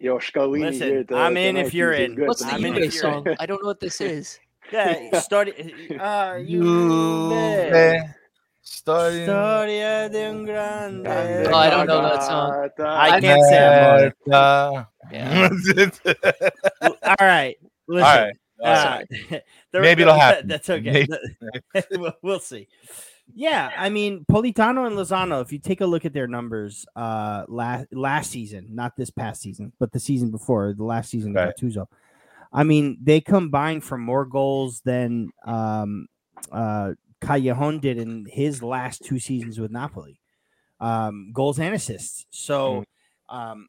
Yo, 0.00 0.18
Scalini 0.18 0.60
Listen, 0.60 0.88
here. 0.88 1.04
to- 1.04 1.16
I'm 1.16 1.36
in 1.36 1.56
if 1.56 1.74
you're 1.74 1.92
he's- 1.92 2.00
he's 2.02 2.10
in. 2.10 2.16
good 2.16 2.28
What's 2.28 2.40
the 2.44 2.52
I'm 2.52 2.64
in 2.64 2.74
tonight. 2.74 2.86
if 2.86 2.92
Juve 2.92 3.02
you're- 3.02 3.12
song? 3.24 3.36
I 3.40 3.46
don't 3.46 3.62
know 3.62 3.68
what 3.68 3.80
this 3.80 4.00
is. 4.00 4.38
Yeah, 4.72 5.18
started. 5.20 5.54
Uh, 6.00 6.38
you. 6.44 6.62
Juve, 6.62 8.04
Story- 8.70 9.24
Storia 9.24 10.08
de 10.10 10.24
un 10.28 10.44
grande. 10.44 11.06
Oh, 11.06 11.54
I 11.56 11.70
don't 11.70 11.86
know 11.86 12.02
that 12.02 12.22
song. 12.22 12.68
I 12.78 13.20
can't 13.20 13.42
say 13.44 14.06
it, 14.06 14.14
Yeah. 14.30 14.84
All 16.82 17.16
right. 17.20 17.56
Listen. 17.86 18.06
All 18.06 18.16
right. 18.18 18.36
All 18.60 18.70
uh, 18.70 19.02
right. 19.30 19.42
Maybe 19.72 19.94
the- 19.94 20.02
it'll 20.02 20.14
happen. 20.18 20.48
That's 20.48 20.68
okay. 20.68 21.06
We'll, 21.92 22.12
we'll 22.22 22.40
see. 22.40 22.68
Yeah, 23.34 23.70
I 23.76 23.88
mean 23.90 24.24
Politano 24.30 24.86
and 24.86 24.96
Lozano. 24.96 25.42
If 25.42 25.52
you 25.52 25.58
take 25.58 25.80
a 25.82 25.86
look 25.86 26.04
at 26.04 26.12
their 26.14 26.26
numbers, 26.26 26.86
uh, 26.96 27.44
last 27.48 27.86
last 27.92 28.30
season, 28.30 28.68
not 28.70 28.96
this 28.96 29.10
past 29.10 29.42
season, 29.42 29.72
but 29.78 29.92
the 29.92 30.00
season 30.00 30.30
before, 30.30 30.72
the 30.74 30.84
last 30.84 31.10
season 31.10 31.34
Right. 31.34 31.48
of 31.48 31.54
Gattuso. 31.54 31.86
I 32.52 32.64
mean, 32.64 32.96
they 33.02 33.20
combined 33.20 33.84
for 33.84 33.98
more 33.98 34.24
goals 34.24 34.80
than 34.80 35.30
um, 35.44 36.06
uh, 36.50 36.92
Callejon 37.20 37.80
did 37.80 37.98
in 37.98 38.26
his 38.26 38.62
last 38.62 39.04
two 39.04 39.18
seasons 39.18 39.58
with 39.58 39.70
Napoli, 39.70 40.20
um, 40.80 41.30
goals 41.32 41.58
and 41.58 41.74
assists. 41.74 42.26
So 42.30 42.84
um, 43.28 43.68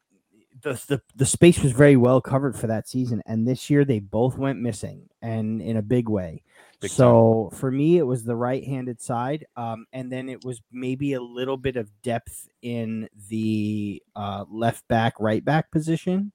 the, 0.62 0.81
the 0.88 1.01
the 1.15 1.25
space 1.25 1.59
was 1.62 1.71
very 1.71 1.95
well 1.95 2.21
covered 2.21 2.55
for 2.55 2.67
that 2.67 2.88
season, 2.88 3.21
and 3.25 3.47
this 3.47 3.69
year 3.69 3.85
they 3.85 3.99
both 3.99 4.38
went 4.38 4.59
missing, 4.59 5.09
and 5.21 5.62
in 5.62 5.77
a 5.77 5.81
big 5.81 6.09
way. 6.09 6.43
Big 6.81 6.91
time. 6.91 6.95
so 6.95 7.51
for 7.53 7.71
me, 7.71 7.97
it 7.97 8.03
was 8.03 8.23
the 8.23 8.35
right-handed 8.35 9.01
side, 9.01 9.45
um, 9.57 9.85
and 9.91 10.12
then 10.12 10.29
it 10.29 10.45
was 10.45 10.62
maybe 10.71 11.13
a 11.13 11.21
little 11.21 11.57
bit 11.57 11.75
of 11.75 11.89
depth 12.01 12.47
in 12.62 13.09
the 13.29 14.01
uh, 14.15 14.45
left 14.49 14.88
back, 14.88 15.13
right 15.19 15.43
back 15.43 15.71
position. 15.71 16.31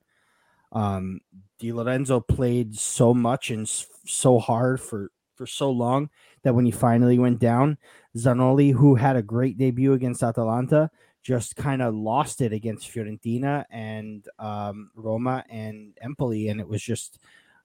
Um, 0.72 1.20
Di 1.58 1.72
Lorenzo 1.72 2.20
played 2.20 2.74
so 2.74 3.14
much 3.14 3.50
and 3.50 3.66
so 3.68 4.38
hard 4.38 4.80
for 4.80 5.10
for 5.34 5.46
so 5.46 5.70
long 5.70 6.10
that 6.42 6.54
when 6.54 6.64
he 6.64 6.70
finally 6.70 7.18
went 7.18 7.38
down, 7.38 7.76
Zanoli, 8.16 8.72
who 8.72 8.94
had 8.94 9.16
a 9.16 9.22
great 9.22 9.58
debut 9.58 9.92
against 9.92 10.22
Atalanta, 10.22 10.90
just 11.22 11.56
kind 11.56 11.80
of 11.82 11.94
lost 11.94 12.40
it 12.40 12.52
against 12.52 12.90
Fiorentina 12.90 13.64
and 13.70 14.28
um, 14.38 14.90
Roma 14.94 15.44
and 15.48 15.96
Empoli, 16.02 16.48
and 16.48 16.60
it 16.60 16.68
was 16.68 16.82
just 16.82 17.18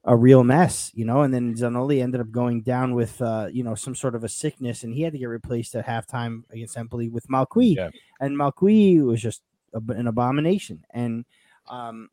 a 0.06 0.16
real 0.16 0.46
mess, 0.46 0.92
you 0.96 1.04
know. 1.04 1.24
And 1.24 1.34
then 1.34 1.54
Zanoli 1.56 2.02
ended 2.02 2.22
up 2.22 2.32
going 2.32 2.62
down 2.62 2.96
with, 2.96 3.22
uh, 3.22 3.50
you 3.52 3.64
know, 3.64 3.76
some 3.76 3.96
sort 3.96 4.16
of 4.16 4.24
a 4.24 4.30
sickness, 4.30 4.84
and 4.84 4.94
he 4.94 5.02
had 5.02 5.12
to 5.12 5.20
get 5.20 5.26
replaced 5.26 5.76
at 5.76 5.86
halftime 5.86 6.44
against 6.52 6.78
Empoli 6.78 7.10
with 7.10 7.28
Malcuit, 7.28 7.76
Yeah. 7.76 7.90
and 8.22 8.38
Malcuit 8.38 9.04
was 9.06 9.22
just 9.22 9.42
an 9.74 10.08
abomination. 10.08 10.86
And 10.92 11.26
um, 11.68 12.10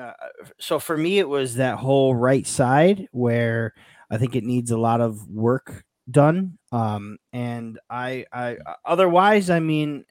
uh, 0.00 0.12
so 0.58 0.78
for 0.78 0.96
me, 0.96 1.18
it 1.18 1.28
was 1.28 1.56
that 1.56 1.76
whole 1.78 2.16
right 2.16 2.46
side 2.46 3.06
where 3.12 3.74
I 4.10 4.18
think 4.18 4.36
it 4.36 4.44
needs 4.44 4.70
a 4.70 4.78
lot 4.78 5.00
of 5.00 5.28
work 5.28 5.84
done. 6.10 6.58
Um, 6.72 7.18
and 7.32 7.78
I, 7.90 8.26
I, 8.32 8.58
otherwise, 8.84 9.50
I 9.50 9.60
mean, 9.60 10.04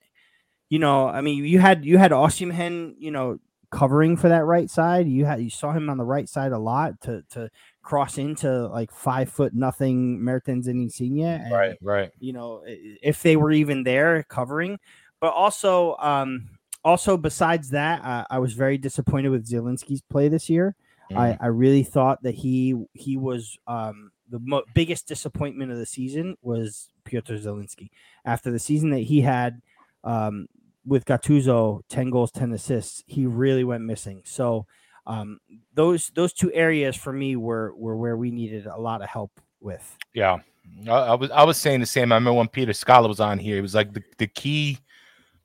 you 0.70 0.80
know, 0.80 1.08
I 1.08 1.22
mean, 1.22 1.46
you 1.46 1.60
had 1.60 1.86
you 1.86 1.98
had 1.98 2.12
Osimhen, 2.12 2.96
you 2.98 3.12
know, 3.12 3.40
covering 3.72 4.18
for 4.18 4.30
that 4.30 4.46
right 4.46 4.70
side. 4.70 5.08
You 5.08 5.26
had 5.26 5.42
you 5.42 5.50
saw 5.50 5.72
him 5.72 5.90
on 5.90 5.98
the 5.98 6.04
right 6.04 6.28
side 6.28 6.52
a 6.52 6.58
lot 6.58 7.00
to 7.02 7.24
to 7.32 7.50
cross 7.84 8.18
into 8.18 8.68
like 8.68 8.92
five 8.92 9.30
foot 9.30 9.54
nothing 9.54 10.22
Mertens 10.22 10.68
and 10.68 10.82
Insigne. 10.82 11.26
And, 11.26 11.54
Right. 11.54 11.78
Right. 11.82 12.12
you 12.20 12.34
know, 12.34 12.64
if 12.66 13.22
they 13.22 13.36
were 13.36 13.52
even 13.52 13.84
there 13.84 14.24
covering. 14.24 14.80
But 15.22 15.34
also, 15.34 15.96
um, 15.98 16.50
also 16.84 17.16
besides 17.18 17.70
that, 17.70 18.04
uh, 18.04 18.26
I 18.30 18.40
was 18.40 18.54
very 18.54 18.78
disappointed 18.78 19.30
with 19.30 19.48
Zielinski's 19.48 20.02
play 20.02 20.28
this 20.28 20.50
year. 20.50 20.76
Mm. 21.12 21.18
I, 21.18 21.38
I 21.40 21.48
really 21.48 21.84
thought 21.84 22.24
that 22.24 22.36
he 22.36 22.76
he 22.94 23.18
was 23.18 23.58
um, 23.68 24.12
the 24.30 24.40
mo- 24.40 24.64
biggest 24.74 25.08
disappointment 25.08 25.72
of 25.72 25.78
the 25.78 25.86
season 25.86 26.38
was 26.42 26.90
Piotr 27.04 27.36
Zielinski. 27.36 27.90
After 28.26 28.52
the 28.52 28.60
season 28.60 28.90
that 28.92 29.00
he 29.00 29.22
had 29.22 29.62
um, 30.04 30.48
with 30.86 31.06
Gattuso, 31.06 31.82
ten 31.90 32.10
goals, 32.10 32.32
ten 32.32 32.52
assists, 32.54 33.04
he 33.08 33.26
really 33.26 33.64
went 33.64 33.84
missing. 33.84 34.22
So 34.26 34.66
um, 35.08 35.40
those 35.74 36.10
those 36.16 36.34
two 36.34 36.52
areas 36.54 36.96
for 36.96 37.14
me 37.14 37.36
were 37.36 37.74
were 37.76 37.96
where 37.96 38.18
we 38.18 38.32
needed 38.32 38.66
a 38.66 38.78
lot 38.78 39.02
of 39.02 39.10
help 39.10 39.32
with. 39.60 39.98
Yeah, 40.14 40.40
I, 40.88 40.92
I 40.92 41.16
was 41.16 41.32
I 41.32 41.44
was 41.44 41.58
saying 41.58 41.80
the 41.80 41.86
same. 41.86 42.12
I 42.12 42.16
remember 42.16 42.38
when 42.38 42.48
Peter 42.48 42.74
Scala 42.74 43.08
was 43.08 43.20
on 43.20 43.38
here. 43.38 43.56
He 43.56 43.62
was 43.62 43.76
like 43.76 43.94
the, 43.94 44.04
the 44.18 44.28
key 44.28 44.80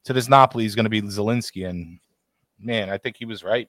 to 0.05 0.13
this 0.13 0.29
Napoli 0.29 0.65
is 0.65 0.75
going 0.75 0.85
to 0.85 0.91
be 0.91 1.03
Zielinski, 1.03 1.69
and 1.69 1.99
man, 2.59 2.89
I 2.89 2.97
think 2.97 3.17
he 3.17 3.27
was 3.27 3.45
right. 3.45 3.69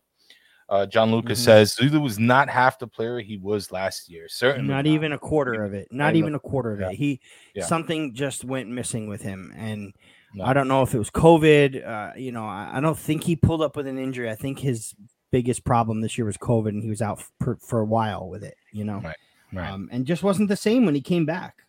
Uh, 0.72 0.86
John 0.88 1.12
Lucas 1.12 1.40
Mhm. 1.42 1.44
says 1.46 1.74
Zulu 1.74 2.00
was 2.00 2.18
not 2.18 2.50
half 2.50 2.80
the 2.80 2.88
player 2.88 3.20
he 3.20 3.38
was 3.38 3.72
last 3.74 4.10
year. 4.10 4.28
Certainly 4.30 4.68
not 4.74 4.88
even 4.88 5.12
a 5.12 5.20
quarter 5.20 5.64
of 5.64 5.74
it. 5.74 5.90
Not 5.92 6.16
even 6.16 6.34
a 6.34 6.40
quarter 6.40 6.72
of 6.74 6.80
Yeah. 6.80 6.90
it. 6.92 6.96
He 6.96 7.20
Yeah. 7.54 7.66
something 7.66 8.14
just 8.14 8.46
went 8.46 8.70
missing 8.70 9.08
with 9.10 9.22
him, 9.22 9.54
and 9.56 9.94
No. 10.34 10.46
I 10.46 10.54
don't 10.54 10.70
know 10.70 10.82
if 10.82 10.96
it 10.96 10.98
was 10.98 11.10
COVID. 11.12 11.86
Uh, 11.86 12.14
you 12.16 12.32
know, 12.32 12.46
I, 12.46 12.78
I 12.78 12.80
don't 12.80 12.98
think 12.98 13.26
he 13.26 13.36
pulled 13.36 13.62
up 13.62 13.76
with 13.76 13.86
an 13.86 13.98
injury. 13.98 14.30
I 14.32 14.36
think 14.36 14.60
his 14.60 14.96
biggest 15.30 15.66
problem 15.66 16.00
this 16.00 16.18
year 16.18 16.24
was 16.26 16.38
COVID, 16.38 16.70
and 16.70 16.82
he 16.84 16.90
was 16.90 17.02
out 17.02 17.22
for, 17.42 17.58
for 17.58 17.80
a 17.82 17.86
while 17.86 18.30
with 18.30 18.44
it. 18.44 18.56
You 18.72 18.86
know, 18.86 19.02
Right, 19.02 19.18
right. 19.52 19.70
Um, 19.70 19.90
and 19.92 20.06
just 20.06 20.24
wasn't 20.24 20.48
the 20.48 20.56
same 20.56 20.86
when 20.86 20.96
he 20.96 21.02
came 21.02 21.26
back. 21.26 21.66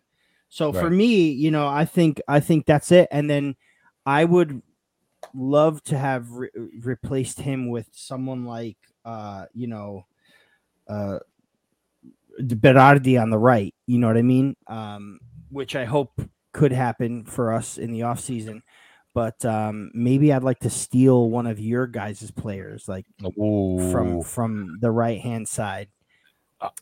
So 0.47 0.71
for 0.71 0.89
me, 0.89 1.29
you 1.29 1.51
know, 1.51 1.67
I 1.67 1.83
think 1.83 2.21
I 2.27 2.39
think 2.39 2.65
that's 2.67 2.89
it. 2.91 3.09
And 3.11 3.29
then 3.29 3.55
I 4.05 4.23
would 4.23 4.61
love 5.33 5.83
to 5.85 5.97
have 5.97 6.29
re- 6.31 6.49
replaced 6.79 7.41
him 7.41 7.69
with 7.69 7.87
someone 7.91 8.45
like, 8.45 8.77
uh, 9.05 9.45
you 9.53 9.67
know, 9.67 10.05
uh, 10.87 11.19
Berardi 12.39 13.21
on 13.21 13.29
the 13.29 13.37
right. 13.37 13.73
You 13.85 13.99
know 13.99 14.07
what 14.07 14.17
I 14.17 14.21
mean? 14.21 14.55
Um, 14.67 15.19
which 15.49 15.75
I 15.75 15.85
hope 15.85 16.19
could 16.51 16.71
happen 16.71 17.25
for 17.25 17.53
us 17.53 17.77
in 17.77 17.91
the 17.91 18.03
off 18.03 18.19
season. 18.19 18.63
But 19.13 19.45
um, 19.45 19.91
maybe 19.93 20.33
I'd 20.33 20.43
like 20.43 20.59
to 20.61 20.71
steal 20.71 21.29
one 21.29 21.45
of 21.45 21.59
your 21.59 21.85
guys' 21.85 22.31
players, 22.31 22.87
like 22.87 23.05
from 23.37 24.17
Ooh. 24.17 24.23
from 24.23 24.79
the 24.81 24.89
right 24.89 25.21
hand 25.21 25.47
side. 25.47 25.89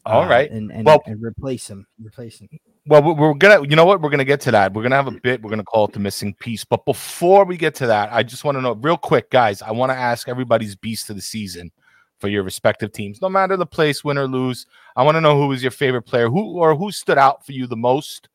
all 0.06 0.24
uh, 0.24 0.30
right. 0.30 0.50
and 0.50 0.72
and, 0.72 0.86
Well- 0.86 1.04
and 1.06 1.22
replace 1.22 1.70
him. 1.70 1.86
Replace 2.02 2.40
him. 2.40 2.48
Well, 2.88 3.04
we're 3.16 3.36
gonna, 3.36 3.62
you 3.68 3.76
know 3.76 3.86
what? 3.86 4.02
We're 4.02 4.10
gonna 4.10 4.26
get 4.26 4.42
to 4.42 4.52
that. 4.52 4.74
We're 4.74 4.82
gonna 4.82 4.96
have 4.96 5.08
a 5.08 5.20
bit. 5.22 5.42
We're 5.42 5.52
gonna 5.52 5.64
call 5.64 5.86
it 5.86 5.94
the 5.94 6.00
missing 6.00 6.34
piece. 6.34 6.64
But 6.66 6.84
before 6.86 7.46
we 7.46 7.56
get 7.56 7.76
to 7.76 7.88
that, 7.88 8.12
I 8.12 8.24
just 8.24 8.44
want 8.44 8.58
to 8.58 8.62
know 8.62 8.74
real 8.74 8.98
quick, 8.98 9.30
guys. 9.30 9.62
I 9.62 9.70
want 9.72 9.92
to 9.92 9.96
ask 9.96 10.28
everybody's 10.28 10.76
beast 10.76 11.10
of 11.12 11.16
the 11.16 11.22
season 11.22 11.72
for 12.22 12.30
your 12.30 12.44
respective 12.44 12.92
teams, 12.94 13.22
no 13.22 13.28
matter 13.28 13.58
the 13.58 13.66
place, 13.66 14.04
win 14.04 14.18
or 14.18 14.28
lose. 14.28 14.68
I 14.96 15.04
want 15.04 15.16
to 15.16 15.22
know 15.22 15.36
who 15.38 15.48
was 15.48 15.62
your 15.64 15.72
favorite 15.72 16.04
player, 16.04 16.30
who 16.30 16.60
or 16.60 16.76
who 16.76 16.92
stood 16.92 17.18
out 17.18 17.44
for 17.46 17.52
you 17.52 17.66
the 17.68 17.76
most, 17.76 18.30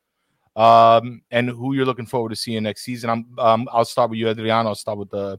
um, 0.57 1.22
and 1.31 1.49
who 1.49 1.72
you're 1.75 1.87
looking 1.87 2.07
forward 2.07 2.31
to 2.31 2.37
seeing 2.37 2.64
next 2.64 2.83
season. 2.83 3.09
I'm, 3.09 3.27
um, 3.38 3.68
I'll 3.72 3.85
start 3.85 4.11
with 4.11 4.18
you, 4.18 4.29
Adriano. 4.29 4.70
I'll 4.70 4.75
start 4.75 4.99
with 4.99 5.11
the, 5.11 5.38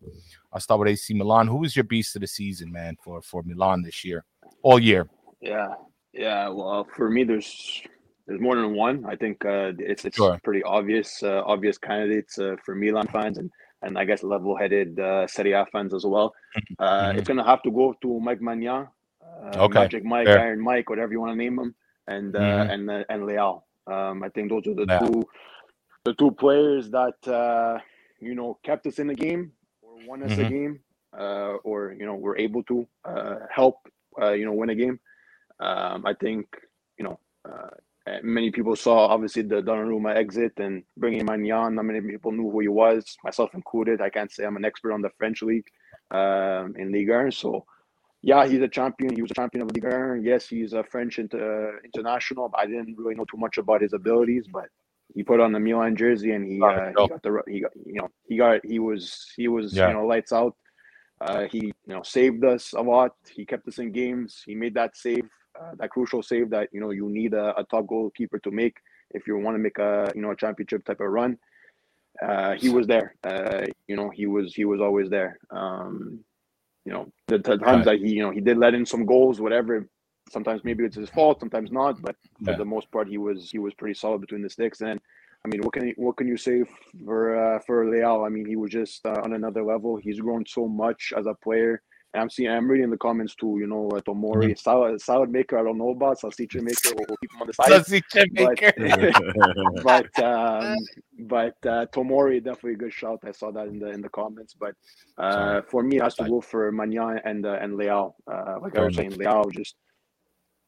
I'll 0.53 0.61
start 0.61 0.79
with 0.79 0.87
AC 0.87 1.13
Milan. 1.13 1.47
Who 1.47 1.57
was 1.57 1.75
your 1.75 1.83
beast 1.83 2.15
of 2.15 2.21
the 2.21 2.27
season, 2.27 2.71
man, 2.71 2.97
for 3.03 3.21
for 3.21 3.43
Milan 3.43 3.83
this 3.83 4.03
year, 4.05 4.23
all 4.63 4.79
year? 4.79 5.09
Yeah, 5.41 5.73
yeah. 6.13 6.47
Well, 6.47 6.87
for 6.95 7.09
me, 7.09 7.25
there's 7.25 7.81
there's 8.25 8.39
more 8.39 8.55
than 8.55 8.73
one. 8.73 9.05
I 9.05 9.15
think 9.15 9.43
uh, 9.45 9.73
it's 9.77 10.05
it's 10.05 10.17
Sure. 10.17 10.39
pretty 10.43 10.63
obvious 10.63 11.21
uh, 11.21 11.43
obvious 11.45 11.77
candidates 11.77 12.39
uh, 12.39 12.55
for 12.63 12.75
Milan 12.75 13.07
fans 13.07 13.37
and 13.37 13.51
and 13.87 13.97
I 13.97 14.05
guess 14.05 14.21
level-headed 14.23 14.99
uh, 14.99 15.27
Serie 15.27 15.53
A 15.53 15.65
fans 15.71 15.93
as 15.93 16.05
well. 16.05 16.33
Uh, 16.79 17.11
Mhm. 17.11 17.17
It's 17.17 17.27
gonna 17.27 17.43
have 17.45 17.63
to 17.63 17.71
go 17.71 17.95
to 18.03 18.19
Mike 18.19 18.39
Maignan, 18.39 18.87
uh, 19.23 19.65
Okay, 19.65 19.79
Magic 19.79 20.03
Mike, 20.05 20.25
fair. 20.25 20.39
Iron 20.45 20.59
Mike, 20.61 20.89
whatever 20.91 21.11
you 21.13 21.19
want 21.19 21.31
to 21.31 21.35
name 21.43 21.57
him, 21.57 21.73
and 22.07 22.35
uh, 22.35 22.65
Mhm. 22.65 22.69
and 22.73 22.89
uh, 22.91 23.03
and 23.09 23.23
Leão. 23.23 23.63
Um, 23.87 24.23
I 24.23 24.29
think 24.29 24.49
those 24.51 24.67
are 24.67 24.75
the 24.75 24.87
Yeah. 24.87 24.99
two 24.99 25.23
the 26.05 26.13
two 26.13 26.31
players 26.31 26.91
that 26.91 27.17
uh, 27.27 27.79
you 28.19 28.35
know 28.35 28.59
kept 28.63 28.85
us 28.85 28.99
in 28.99 29.07
the 29.07 29.15
game 29.15 29.53
or 29.81 29.97
won 30.07 30.21
us 30.23 30.37
a 30.37 30.45
Mhm. 30.45 30.49
game 30.57 30.79
uh, 31.17 31.53
or 31.69 31.93
you 31.99 32.05
know 32.05 32.15
were 32.15 32.37
able 32.37 32.63
to 32.63 32.87
uh, 33.05 33.37
help 33.49 33.77
uh, 34.21 34.33
you 34.33 34.45
know 34.45 34.53
win 34.53 34.69
a 34.69 34.75
game. 34.75 34.99
Um, 35.59 36.05
I 36.05 36.13
think 36.13 36.45
you 36.99 37.05
know 37.05 37.17
many 38.23 38.51
people 38.51 38.75
saw 38.75 39.07
obviously 39.07 39.41
the 39.43 39.61
Donnarumma 39.61 40.15
exit 40.15 40.53
and 40.57 40.83
bringing 40.97 41.25
Maignan. 41.25 41.73
Not 41.75 41.85
many 41.85 42.01
people 42.01 42.31
knew 42.31 42.49
who 42.49 42.59
he 42.59 42.67
was, 42.67 43.17
myself 43.23 43.53
included. 43.53 44.01
I 44.01 44.09
can't 44.09 44.31
say 44.31 44.45
I'm 44.45 44.57
an 44.57 44.65
expert 44.65 44.93
on 44.93 45.01
the 45.01 45.09
French 45.17 45.41
league 45.41 45.67
um, 46.11 46.75
in 46.77 46.91
Ligue 46.91 47.09
1, 47.09 47.31
so 47.31 47.65
yeah, 48.21 48.45
he's 48.47 48.61
a 48.61 48.67
champion. 48.67 49.15
He 49.15 49.21
was 49.21 49.31
a 49.31 49.35
champion 49.35 49.63
of 49.63 49.71
Ligue 49.73 49.83
1. 49.91 50.23
Yes, 50.23 50.47
he's 50.47 50.73
a 50.73 50.83
French 50.83 51.19
inter, 51.19 51.79
international. 51.83 52.51
I 52.57 52.65
didn't 52.65 52.97
really 52.97 53.15
know 53.15 53.25
too 53.25 53.37
much 53.37 53.57
about 53.57 53.81
his 53.81 53.93
abilities, 53.93 54.45
but 54.51 54.65
he 55.13 55.23
put 55.23 55.39
on 55.39 55.51
the 55.53 55.59
Milan 55.59 55.95
jersey 55.95 56.31
and 56.31 56.45
he, 56.45 56.59
uh, 56.61 56.87
he 56.89 56.93
got 57.07 57.23
the 57.23 57.41
he 57.47 57.59
got 57.61 57.71
you 57.85 58.01
know 58.01 58.09
he 58.27 58.37
got 58.37 58.65
he 58.65 58.79
was 58.79 59.25
he 59.37 59.47
was 59.47 59.73
Yeah. 59.73 59.87
you 59.87 59.93
know 59.93 60.05
lights 60.05 60.33
out. 60.33 60.55
Uh, 61.21 61.45
he 61.51 61.67
you 61.67 61.73
know 61.95 62.03
saved 62.03 62.43
us 62.43 62.73
a 62.73 62.81
lot. 62.81 63.15
He 63.33 63.45
kept 63.45 63.67
us 63.67 63.79
in 63.79 63.91
games. 63.91 64.43
He 64.45 64.53
made 64.55 64.73
that 64.75 64.95
save, 64.97 65.27
uh, 65.59 65.71
that 65.77 65.89
crucial 65.89 66.21
save 66.21 66.49
that 66.49 66.69
you 66.71 66.79
know 66.79 66.91
you 66.91 67.09
need 67.09 67.33
a, 67.33 67.57
a 67.59 67.63
top 67.65 67.87
goalkeeper 67.87 68.39
to 68.39 68.51
make 68.51 68.77
if 69.11 69.27
you 69.27 69.37
want 69.37 69.55
to 69.55 69.59
make 69.59 69.77
a 69.79 70.11
you 70.15 70.21
know 70.21 70.31
a 70.31 70.35
championship 70.35 70.83
type 70.85 70.99
of 70.99 71.07
run. 71.07 71.37
Uh, 72.21 72.53
he 72.55 72.69
was 72.69 72.87
there. 72.87 73.15
Uh, 73.23 73.65
you 73.87 73.95
know 73.95 74.09
he 74.09 74.25
was 74.25 74.53
he 74.55 74.65
was 74.65 74.81
always 74.81 75.09
there. 75.09 75.37
Um, 75.51 76.19
you 76.85 76.93
know 76.93 77.11
the, 77.27 77.37
the 77.39 77.57
times 77.57 77.85
Right. 77.85 77.99
that 77.99 78.05
he 78.07 78.13
you 78.13 78.21
know 78.23 78.31
he 78.31 78.41
did 78.41 78.57
let 78.57 78.73
in 78.73 78.85
some 78.85 79.05
goals, 79.05 79.39
whatever. 79.39 79.87
Sometimes 80.29 80.61
maybe 80.63 80.83
it's 80.83 80.97
his 80.97 81.09
fault, 81.09 81.39
sometimes 81.39 81.71
not, 81.71 82.01
but 82.01 82.15
for 82.43 82.53
the 82.57 82.65
most 82.65 82.91
part 82.91 83.07
he 83.07 83.17
was 83.17 83.49
he 83.49 83.59
was 83.59 83.73
pretty 83.73 83.93
solid 83.93 84.19
between 84.21 84.41
the 84.41 84.49
sticks. 84.49 84.81
And 84.81 84.99
I 85.45 85.47
mean, 85.47 85.61
what 85.61 85.73
can 85.73 85.87
you, 85.87 85.93
what 85.95 86.17
can 86.17 86.27
you 86.27 86.35
say 86.37 86.63
for 87.05 87.37
uh, 87.37 87.59
for 87.65 87.85
Leão? 87.85 88.25
I 88.25 88.29
mean, 88.29 88.45
he 88.45 88.57
was 88.57 88.71
just 88.71 89.05
uh, 89.05 89.21
on 89.23 89.33
another 89.33 89.63
level. 89.63 89.95
He's 89.95 90.19
grown 90.19 90.45
so 90.45 90.67
much 90.67 91.13
as 91.15 91.25
a 91.27 91.33
player. 91.35 91.81
I'm 92.21 92.29
seeing, 92.29 92.49
I'm 92.49 92.69
reading 92.69 92.89
the 92.89 92.97
comments 92.97 93.35
too. 93.35 93.57
You 93.59 93.67
know, 93.67 93.89
uh, 93.89 94.01
Tomori, 94.01 94.45
Mm-hmm. 94.45 94.53
salad, 94.55 95.01
salad 95.01 95.29
maker. 95.31 95.57
I 95.57 95.63
don't 95.63 95.77
know 95.77 95.89
about 95.89 96.19
salsicha 96.19 96.61
maker. 96.61 96.95
We'll, 96.95 97.05
we'll 97.09 97.17
keep 97.17 97.31
him 97.33 97.41
on 97.41 97.47
the 97.47 97.53
side. 97.59 97.85
See, 97.85 98.01
Chip 98.11 98.29
But, 98.35 98.61
Maker. 98.61 98.73
but 99.83 100.23
um, 100.23 100.75
but 101.19 101.55
uh, 101.65 101.85
Tomori 101.87 102.43
definitely 102.43 102.73
a 102.73 102.77
good 102.77 102.93
shout. 102.93 103.19
I 103.25 103.31
saw 103.31 103.51
that 103.51 103.67
in 103.67 103.79
the 103.79 103.89
in 103.89 104.01
the 104.01 104.09
comments. 104.09 104.53
But 104.53 104.75
uh, 105.17 105.61
for 105.69 105.83
me, 105.83 105.97
it 105.97 106.03
has 106.03 106.15
to 106.15 106.27
go 106.27 106.41
for 106.41 106.71
Maignan 106.71 107.21
and 107.25 107.45
uh, 107.45 107.57
and 107.61 107.73
Leão. 107.77 108.13
Uh, 108.31 108.55
like 108.61 108.77
I 108.77 108.85
was 108.85 108.95
saying, 108.95 109.11
Leão 109.11 109.51
just 109.51 109.75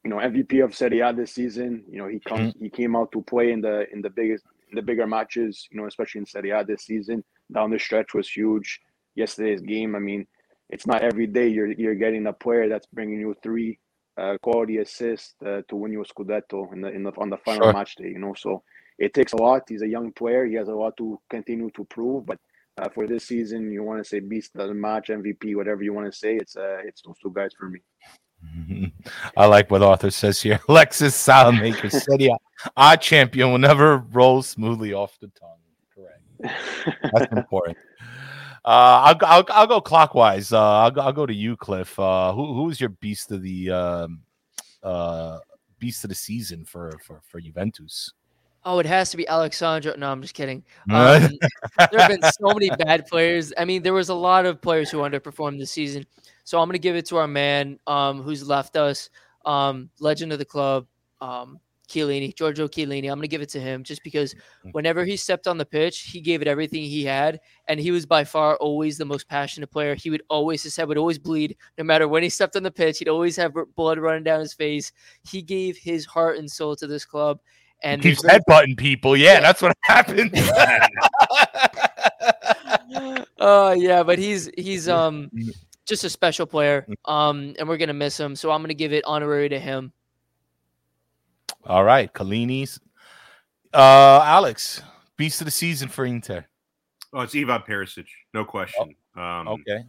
you 0.03 0.09
know 0.09 0.17
MVP 0.17 0.63
of 0.63 0.75
Serie 0.75 1.01
A 1.01 1.13
this 1.13 1.31
season. 1.33 1.83
You 1.89 1.99
know 1.99 2.07
he 2.07 2.19
comes 2.19 2.53
Mm-hmm. 2.53 2.63
he 2.63 2.69
came 2.69 2.95
out 2.95 3.11
to 3.11 3.21
play 3.21 3.51
in 3.51 3.61
the 3.61 3.85
in 3.91 4.01
the 4.01 4.09
biggest 4.09 4.45
in 4.69 4.75
the 4.75 4.81
bigger 4.81 5.07
matches. 5.07 5.67
You 5.71 5.79
know 5.79 5.87
especially 5.87 6.19
in 6.19 6.25
Serie 6.25 6.51
A 6.51 6.63
this 6.63 6.83
season. 6.83 7.23
Down 7.53 7.71
the 7.71 7.79
stretch 7.79 8.13
was 8.13 8.29
huge. 8.29 8.79
Yesterday's 9.15 9.61
game. 9.61 9.95
I 9.95 9.99
mean, 9.99 10.25
it's 10.69 10.85
not 10.87 11.01
every 11.01 11.27
day 11.27 11.47
you're 11.47 11.71
you're 11.71 11.95
getting 11.95 12.27
a 12.27 12.33
player 12.33 12.67
that's 12.69 12.87
bringing 12.87 13.19
you 13.19 13.35
three 13.41 13.79
uh, 14.17 14.37
quality 14.41 14.77
assists 14.77 15.35
uh, 15.45 15.61
to 15.69 15.75
win 15.75 15.91
you 15.91 16.01
a 16.01 16.05
scudetto 16.05 16.71
in 16.73 16.81
the 16.81 16.89
in 16.89 17.03
the 17.03 17.11
on 17.17 17.29
the 17.29 17.37
final 17.37 17.63
Sure. 17.63 17.73
match 17.73 17.95
day. 17.95 18.09
You 18.09 18.19
know, 18.19 18.33
so 18.37 18.63
it 18.97 19.13
takes 19.13 19.33
a 19.33 19.37
lot. 19.37 19.63
He's 19.67 19.81
a 19.81 19.87
young 19.87 20.11
player. 20.11 20.45
He 20.45 20.55
has 20.55 20.67
a 20.67 20.73
lot 20.75 20.97
to 20.97 21.19
continue 21.29 21.69
to 21.71 21.85
prove. 21.85 22.25
But 22.25 22.37
uh, 22.77 22.89
for 22.89 23.07
this 23.07 23.25
season, 23.25 23.71
you 23.71 23.83
want 23.83 24.01
to 24.03 24.07
say 24.07 24.19
beast 24.19 24.51
of 24.55 24.67
the 24.67 24.73
match, 24.73 25.07
MVP, 25.07 25.55
whatever 25.55 25.81
you 25.83 25.93
want 25.93 26.11
to 26.11 26.17
say. 26.17 26.35
It's 26.35 26.55
uh, 26.55 26.79
it's 26.83 27.01
those 27.01 27.17
two 27.21 27.31
guys 27.33 27.51
for 27.57 27.69
me. 27.69 27.79
I 29.37 29.45
like 29.47 29.69
what 29.71 29.81
Arthur 29.83 30.11
says 30.11 30.41
here. 30.41 30.59
Alexis 30.69 31.15
Salamaker 31.15 31.89
said, 31.89 32.21
"Yeah, 32.21 32.35
our 32.77 32.97
champion 32.97 33.51
will 33.51 33.57
never 33.57 33.97
roll 34.11 34.41
smoothly 34.41 34.93
off 34.93 35.17
the 35.19 35.27
tongue." 35.39 35.57
Correct. 35.95 36.21
That's 37.13 37.31
important. 37.37 37.77
Uh, 38.65 39.01
I'll, 39.05 39.15
go- 39.15 39.27
I'll 39.27 39.45
I'll 39.49 39.67
go 39.67 39.81
clockwise. 39.81 40.51
Uh, 40.53 40.61
I'll 40.61 40.91
go, 40.91 41.01
I'll 41.01 41.13
go 41.13 41.25
to 41.25 41.33
you, 41.33 41.55
Cliff. 41.57 41.97
Uh, 41.99 42.33
who 42.33 42.53
who's 42.53 42.79
your 42.79 42.89
beast 42.89 43.31
of 43.31 43.41
the 43.41 43.69
um, 43.71 44.21
uh, 44.83 45.39
beast 45.79 46.03
of 46.03 46.09
the 46.09 46.15
season 46.15 46.65
for 46.65 46.99
for 47.05 47.21
for 47.27 47.39
Juventus? 47.39 48.13
Oh, 48.65 48.79
it 48.79 48.85
has 48.85 49.09
to 49.11 49.17
be 49.17 49.27
Alex 49.27 49.57
Sandro. 49.57 49.95
No, 49.95 50.11
I'm 50.11 50.21
just 50.21 50.33
kidding. 50.33 50.63
Um, 50.91 51.37
there 51.91 52.01
have 52.01 52.09
been 52.09 52.21
so 52.21 52.53
many 52.53 52.69
bad 52.69 53.07
players. 53.07 53.53
I 53.57 53.63
mean, 53.63 53.81
there 53.81 53.93
was 53.93 54.09
a 54.09 54.13
lot 54.13 54.45
of 54.45 54.61
players 54.61 54.91
who 54.91 54.97
underperformed 54.99 55.59
this 55.59 55.71
season. 55.71 56.05
So 56.43 56.59
I'm 56.59 56.67
going 56.67 56.73
to 56.73 56.79
give 56.79 56.95
it 56.95 57.05
to 57.07 57.17
our 57.17 57.27
man 57.27 57.79
um, 57.87 58.21
who's 58.21 58.47
left 58.47 58.75
us, 58.75 59.09
um, 59.45 59.89
legend 59.99 60.33
of 60.33 60.39
the 60.39 60.45
club, 60.45 60.87
um, 61.21 61.59
Chiellini, 61.89 62.33
Giorgio 62.35 62.67
Chiellini. 62.67 63.09
I'm 63.11 63.17
going 63.17 63.21
to 63.21 63.27
give 63.27 63.41
it 63.41 63.49
to 63.49 63.59
him 63.59 63.83
just 63.83 64.03
because 64.03 64.35
whenever 64.71 65.03
he 65.03 65.17
stepped 65.17 65.47
on 65.47 65.57
the 65.57 65.65
pitch, 65.65 66.01
he 66.01 66.21
gave 66.21 66.41
it 66.41 66.47
everything 66.47 66.83
he 66.83 67.03
had, 67.03 67.39
and 67.67 67.79
he 67.79 67.91
was 67.91 68.05
by 68.05 68.23
far 68.23 68.55
always 68.57 68.97
the 68.97 69.05
most 69.05 69.27
passionate 69.27 69.71
player. 69.71 69.95
He 69.95 70.09
would 70.09 70.23
always 70.29 70.63
his 70.63 70.75
head 70.75 70.87
would 70.87 70.97
always 70.97 71.17
bleed, 71.19 71.57
no 71.77 71.83
matter 71.83 72.07
when 72.07 72.23
he 72.23 72.29
stepped 72.29 72.55
on 72.55 72.63
the 72.63 72.71
pitch. 72.71 72.99
He'd 72.99 73.09
always 73.09 73.35
have 73.35 73.53
blood 73.75 73.97
running 73.99 74.23
down 74.23 74.39
his 74.39 74.53
face. 74.53 74.91
He 75.29 75.41
gave 75.41 75.77
his 75.77 76.05
heart 76.05 76.37
and 76.37 76.49
soul 76.49 76.75
to 76.77 76.87
this 76.87 77.05
club, 77.05 77.39
and 77.81 78.01
Keeps 78.01 78.21
there's 78.21 78.39
headbutting 78.47 78.77
people. 78.77 79.17
Yeah, 79.17 79.39
that's 79.39 79.61
what 79.61 79.75
happened. 79.83 80.31
Oh 83.41 83.71
yeah, 83.71 84.03
but 84.03 84.19
he's 84.19 84.49
he's 84.57 84.89
um 84.89 85.29
Mm. 85.33 85.51
just 85.85 86.03
a 86.03 86.09
special 86.09 86.45
player. 86.45 86.85
Um, 87.05 87.53
and 87.57 87.67
we're 87.69 87.77
gonna 87.77 87.93
miss 87.93 88.19
him. 88.19 88.35
So 88.35 88.51
I'm 88.51 88.61
gonna 88.61 88.73
give 88.73 88.93
it 88.93 89.03
honorary 89.05 89.49
to 89.49 89.59
him. 89.59 89.93
All 91.65 91.83
right, 91.83 92.11
Kalini's. 92.13 92.79
Uh, 93.73 94.21
Alex, 94.23 94.81
beast 95.17 95.41
of 95.41 95.45
the 95.45 95.51
season 95.51 95.89
for 95.89 96.05
Inter. 96.05 96.45
Oh, 97.13 97.21
it's 97.21 97.35
Ivan 97.35 97.61
Perisic, 97.61 98.07
no 98.33 98.45
question. 98.45 98.95
Um, 99.15 99.47
Okay. 99.47 99.83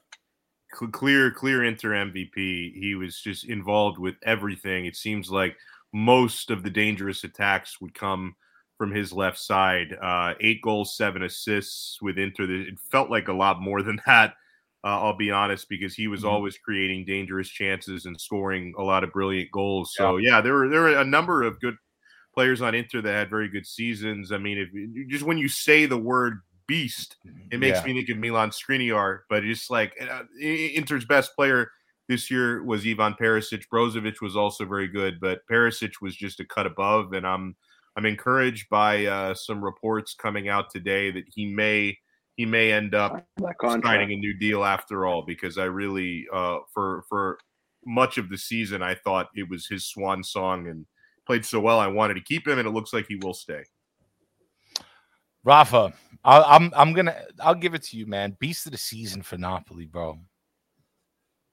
cl- 0.76 0.90
clear, 0.90 1.30
clear 1.30 1.64
Inter 1.64 1.90
MVP. 1.90 2.74
He 2.78 2.94
was 2.94 3.20
just 3.20 3.44
involved 3.44 3.98
with 3.98 4.16
everything. 4.22 4.86
It 4.86 4.96
seems 4.96 5.30
like 5.30 5.56
most 5.92 6.50
of 6.50 6.62
the 6.62 6.70
dangerous 6.70 7.24
attacks 7.24 7.80
would 7.80 7.94
come 7.94 8.34
from 8.78 8.90
his 8.90 9.12
left 9.12 9.38
side. 9.38 9.96
Uh, 10.00 10.34
eight 10.40 10.62
goals, 10.62 10.96
seven 10.96 11.22
assists 11.22 12.00
with 12.00 12.18
Inter. 12.18 12.44
It 12.50 12.78
felt 12.90 13.10
like 13.10 13.28
a 13.28 13.32
lot 13.32 13.60
more 13.60 13.82
than 13.82 14.00
that. 14.06 14.34
Uh, 14.82 15.00
I'll 15.02 15.16
be 15.16 15.30
honest, 15.30 15.68
because 15.68 15.94
he 15.94 16.08
was 16.08 16.24
Mhm. 16.24 16.24
always 16.24 16.56
creating 16.58 17.04
dangerous 17.04 17.48
chances 17.50 18.06
and 18.06 18.18
scoring 18.20 18.74
a 18.78 18.82
lot 18.82 19.04
of 19.04 19.12
brilliant 19.12 19.50
goals. 19.52 19.92
So 19.94 20.16
yeah, 20.16 20.40
there 20.40 20.54
were 20.54 20.68
there 20.68 20.80
were 20.82 20.96
a 20.98 21.04
number 21.04 21.42
of 21.42 21.60
good 21.60 21.76
players 22.34 22.62
on 22.62 22.74
Inter 22.74 23.00
that 23.02 23.12
had 23.12 23.30
very 23.30 23.48
good 23.48 23.66
seasons. 23.66 24.32
I 24.32 24.38
mean, 24.38 24.58
if 24.58 25.08
just 25.08 25.24
when 25.24 25.38
you 25.38 25.48
say 25.48 25.86
the 25.86 25.98
word 25.98 26.40
beast, 26.66 27.16
it 27.50 27.58
makes 27.60 27.78
Yeah. 27.78 27.84
me 27.84 27.92
think 27.94 28.08
of 28.10 28.18
Milan 28.18 28.50
Skriniar, 28.50 29.20
but 29.28 29.44
it's 29.44 29.70
like 29.70 29.94
uh, 30.00 30.24
Inter's 30.40 31.04
best 31.04 31.34
player 31.34 31.70
this 32.08 32.30
year 32.30 32.62
was 32.64 32.86
Ivan 32.86 33.14
Perisic. 33.14 33.64
Brozovic 33.72 34.20
was 34.20 34.36
also 34.36 34.64
very 34.64 34.88
good, 34.88 35.20
but 35.20 35.42
Perisic 35.50 35.94
was 36.00 36.16
just 36.16 36.40
a 36.40 36.44
cut 36.44 36.66
above, 36.66 37.12
and 37.12 37.26
I'm 37.26 37.56
I'm 37.96 38.06
encouraged 38.06 38.68
by 38.70 39.06
uh, 39.06 39.34
some 39.34 39.62
reports 39.64 40.14
coming 40.14 40.48
out 40.48 40.70
today 40.70 41.10
that 41.10 41.24
he 41.28 41.52
may 41.52 41.98
he 42.40 42.46
may 42.46 42.72
end 42.72 42.94
up 42.94 43.22
signing 43.82 44.12
a 44.12 44.16
new 44.16 44.32
deal 44.32 44.64
after 44.64 45.04
all 45.04 45.20
because 45.26 45.58
I 45.58 45.64
really 45.64 46.26
uh, 46.32 46.60
for 46.72 47.04
for 47.06 47.36
much 47.84 48.16
of 48.16 48.30
the 48.30 48.38
season 48.38 48.82
I 48.82 48.94
thought 48.94 49.28
it 49.34 49.46
was 49.50 49.66
his 49.66 49.84
swan 49.84 50.24
song 50.24 50.66
and 50.66 50.86
played 51.26 51.44
so 51.44 51.60
well 51.60 51.78
I 51.78 51.86
wanted 51.86 52.14
to 52.14 52.22
keep 52.22 52.48
him 52.48 52.58
and 52.58 52.66
it 52.66 52.70
looks 52.70 52.94
like 52.94 53.04
he 53.06 53.16
will 53.16 53.34
stay. 53.34 53.62
Rafa, 55.44 55.92
I'll, 56.24 56.44
I'm 56.46 56.72
I'm 56.74 56.94
gonna 56.94 57.14
I'll 57.40 57.54
give 57.54 57.74
it 57.74 57.82
to 57.84 57.98
you, 57.98 58.06
man. 58.06 58.38
Beast 58.40 58.64
of 58.64 58.72
the 58.72 58.78
season 58.78 59.20
for 59.20 59.36
Napoli, 59.36 59.84
bro. 59.84 60.18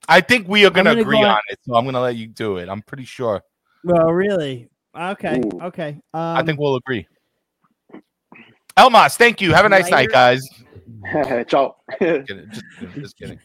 I 0.07 0.21
think 0.21 0.47
we 0.47 0.65
are 0.65 0.69
gonna, 0.69 0.91
gonna 0.91 1.01
agree 1.01 1.19
go 1.19 1.25
on 1.25 1.31
on- 1.31 1.41
it, 1.49 1.59
so 1.63 1.75
I'm 1.75 1.83
gonna 1.83 1.99
let 1.99 2.15
you 2.15 2.27
do 2.27 2.59
it. 2.59 2.69
I'm 2.69 2.81
pretty 2.81 3.03
sure. 3.03 3.41
Well, 3.83 4.13
really? 4.13 4.69
Okay. 4.97 5.41
Ooh. 5.43 5.63
Okay. 5.63 5.99
Um, 6.13 6.37
I 6.37 6.43
think 6.43 6.61
we'll 6.61 6.77
agree. 6.77 7.05
Elmas, 8.77 9.17
thank 9.17 9.41
you. 9.41 9.53
Have 9.53 9.65
a 9.65 9.69
nice 9.69 9.91
night, 9.91 10.09
guys. 10.11 10.47
Ciao. 11.47 11.75
Kidding, 11.99 12.25
Just, 12.51 12.63
just 12.95 13.17
kidding. 13.17 13.39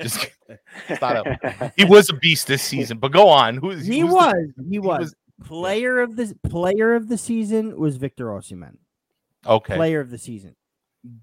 Just 0.00 0.18
kidding. 0.20 0.58
Stop 0.96 1.26
it. 1.26 1.72
He 1.76 1.84
was 1.84 2.10
a 2.10 2.14
beast 2.14 2.46
this 2.46 2.62
season, 2.62 2.98
but 2.98 3.12
go 3.12 3.28
on. 3.28 3.56
Who 3.56 3.70
he 3.70 4.00
who's 4.00 4.10
the- 4.10 4.14
was. 4.14 4.34
he 4.68 4.78
was. 4.78 4.98
was- 5.00 5.14
Player 5.44 6.00
of 6.00 6.14
the 6.14 6.32
player 6.48 6.94
of 6.94 7.08
the 7.08 7.18
season 7.18 7.76
was 7.76 7.96
Victor 7.96 8.26
Osimhen. 8.26 8.76
okay. 9.44 9.74
Player 9.74 9.98
of 10.00 10.08
the 10.10 10.16
season. 10.16 10.54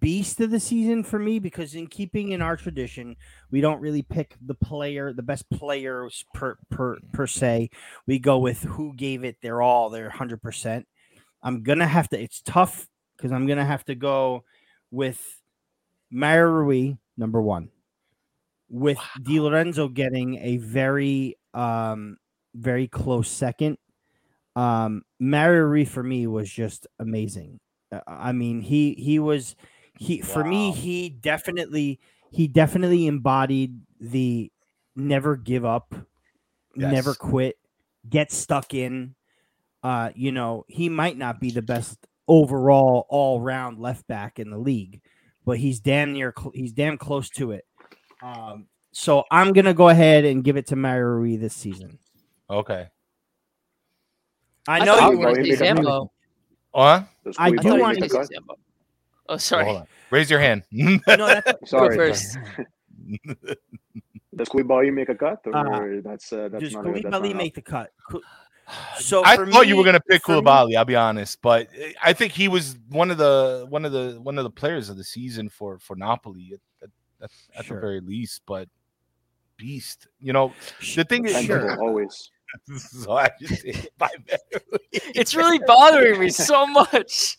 Beast 0.01 0.41
of 0.41 0.51
the 0.51 0.59
season 0.59 1.03
for 1.05 1.17
me 1.17 1.39
because 1.39 1.75
in 1.75 1.87
keeping 1.87 2.33
in 2.33 2.41
our 2.41 2.57
tradition, 2.57 3.15
we 3.51 3.61
don't 3.61 3.79
really 3.79 4.01
pick 4.01 4.35
the 4.45 4.53
player, 4.53 5.13
the 5.13 5.23
best 5.23 5.49
players 5.49 6.25
per 6.33 6.57
per 6.69 6.97
per 7.13 7.25
se. 7.25 7.69
We 8.05 8.19
go 8.19 8.37
with 8.37 8.61
who 8.63 8.93
gave 8.95 9.23
it 9.23 9.37
their 9.41 9.61
all, 9.61 9.89
their 9.89 10.09
hundred 10.09 10.41
percent. 10.41 10.85
I'm 11.41 11.63
gonna 11.63 11.87
have 11.87 12.09
to. 12.09 12.19
It's 12.21 12.41
tough 12.41 12.87
because 13.15 13.31
I'm 13.31 13.47
gonna 13.47 13.65
have 13.65 13.85
to 13.85 13.95
go 13.95 14.43
with 14.91 15.40
Mario 16.11 16.49
Rui 16.51 16.93
number 17.17 17.41
one, 17.41 17.69
with 18.69 18.97
Di 19.21 19.39
Lorenzo 19.39 19.87
getting 19.87 20.37
a 20.37 20.57
very 20.57 21.37
um 21.53 22.17
very 22.55 22.87
close 22.87 23.29
second. 23.29 23.77
Um, 24.55 25.03
Mario 25.19 25.63
Rui 25.63 25.85
for 25.85 26.03
me 26.03 26.27
was 26.27 26.49
just 26.51 26.87
amazing. 26.99 27.59
Uh, 27.91 28.01
I 28.07 28.31
mean, 28.33 28.61
he 28.61 28.93
he 28.93 29.19
was 29.19 29.55
he 29.97 30.21
for 30.21 30.43
me 30.43 30.71
he 30.71 31.09
definitely 31.09 31.99
he 32.31 32.47
definitely 32.47 33.07
embodied 33.07 33.79
the 33.99 34.51
never 34.95 35.35
give 35.37 35.65
up, 35.65 35.95
never 36.75 37.13
quit, 37.13 37.57
get 38.09 38.31
stuck 38.31 38.73
in. 38.73 39.15
Uh, 39.83 40.11
you 40.15 40.31
know, 40.31 40.65
he 40.67 40.89
might 40.89 41.17
not 41.17 41.39
be 41.39 41.51
the 41.51 41.61
best 41.61 41.97
overall 42.27 43.05
all 43.09 43.41
round 43.41 43.79
left 43.79 44.07
back 44.07 44.39
in 44.39 44.49
the 44.49 44.57
league, 44.57 45.01
but 45.45 45.57
he's 45.57 45.79
damn 45.79 46.13
near 46.13 46.33
cl- 46.37 46.51
he's 46.53 46.71
damn 46.73 46.97
close 46.97 47.29
to 47.31 47.51
it. 47.51 47.65
Um, 48.21 48.67
so 48.91 49.23
I'm 49.31 49.53
gonna 49.53 49.73
go 49.73 49.89
ahead 49.89 50.25
and 50.25 50.43
give 50.43 50.57
it 50.57 50.67
to 50.67 50.75
Mario 50.75 51.37
this 51.37 51.53
season. 51.53 51.97
Okay. 52.49 52.87
I 54.67 54.79
I 54.79 54.85
know 54.85 54.95
thought 54.97 55.05
you 55.11 55.11
you 55.13 55.17
want 55.19 55.35
going 55.35 55.43
to 55.45 55.51
to 55.51 55.57
say 55.57 55.73
make. 55.73 55.85
Huh? 56.73 57.03
I 57.37 57.49
do 57.51 57.59
I 57.59 57.61
thought 57.63 57.63
you 57.63 57.69
want 57.71 57.81
were 57.81 57.87
make 57.87 57.95
to 57.95 57.99
going 57.99 58.01
a 58.01 58.07
to 58.07 58.09
cut? 58.09 58.27
say 58.27 58.35
Zambo. 58.35 58.55
Oh, 59.29 59.37
sorry. 59.37 59.65
Hold 59.65 59.77
on. 59.77 59.87
Raise 60.11 60.29
your 60.29 60.39
hand. 60.39 60.63
No, 60.71 61.27
that's 61.27 61.51
Sorry. 61.69 61.95
first. 61.97 62.37
Does 64.35 64.47
Koulibaly 64.47 64.93
make 64.93 65.09
a 65.09 65.15
cut, 65.15 65.39
or 65.45 65.55
Uh, 65.55 66.01
that's 66.03 66.31
uh, 66.31 66.47
that's 66.49 66.63
Does 66.63 66.73
not 66.73 66.85
a, 66.87 66.91
that's 66.91 67.03
Koulibaly 67.05 67.29
not 67.29 67.35
make 67.37 67.55
the 67.55 67.61
cut? 67.61 67.91
Cou- 68.67 69.01
So 69.01 69.23
I 69.25 69.35
for 69.35 69.47
thought 69.47 69.67
you 69.67 69.75
were 69.77 69.83
gonna 69.83 69.99
pick 69.99 70.23
for 70.23 70.33
me- 70.35 70.41
Koulibaly. 70.41 70.75
I'll 70.77 70.85
be 70.85 70.95
honest, 70.95 71.41
but 71.41 71.67
eh, 71.77 71.93
I 72.01 72.13
think 72.13 72.33
he 72.33 72.47
was 72.47 72.77
one 72.89 73.11
of 73.11 73.17
the 73.17 73.65
one 73.69 73.85
of 73.85 73.91
the 73.91 74.19
one 74.21 74.37
of 74.37 74.43
the 74.43 74.49
players 74.51 74.89
of 74.89 74.97
the 74.97 75.03
season 75.03 75.49
for 75.49 75.79
for 75.79 75.95
Napoli 75.95 76.53
at, 76.53 76.59
at, 76.83 76.89
at, 77.23 77.31
at 77.59 77.65
Sure. 77.65 77.77
the 77.77 77.81
very 77.81 77.99
least. 78.01 78.41
But 78.45 78.67
beast, 79.57 80.07
you 80.19 80.33
know, 80.33 80.53
the 80.95 81.03
thing 81.03 81.25
is, 81.25 81.33
dependable 81.41 81.83
always. 81.87 82.31
so 82.77 83.13
I 83.17 83.29
just 83.39 83.65
by 83.97 84.09
It's 84.91 85.35
really 85.35 85.59
bothering 85.65 86.19
me 86.19 86.29
so 86.29 86.65
much. 86.67 87.37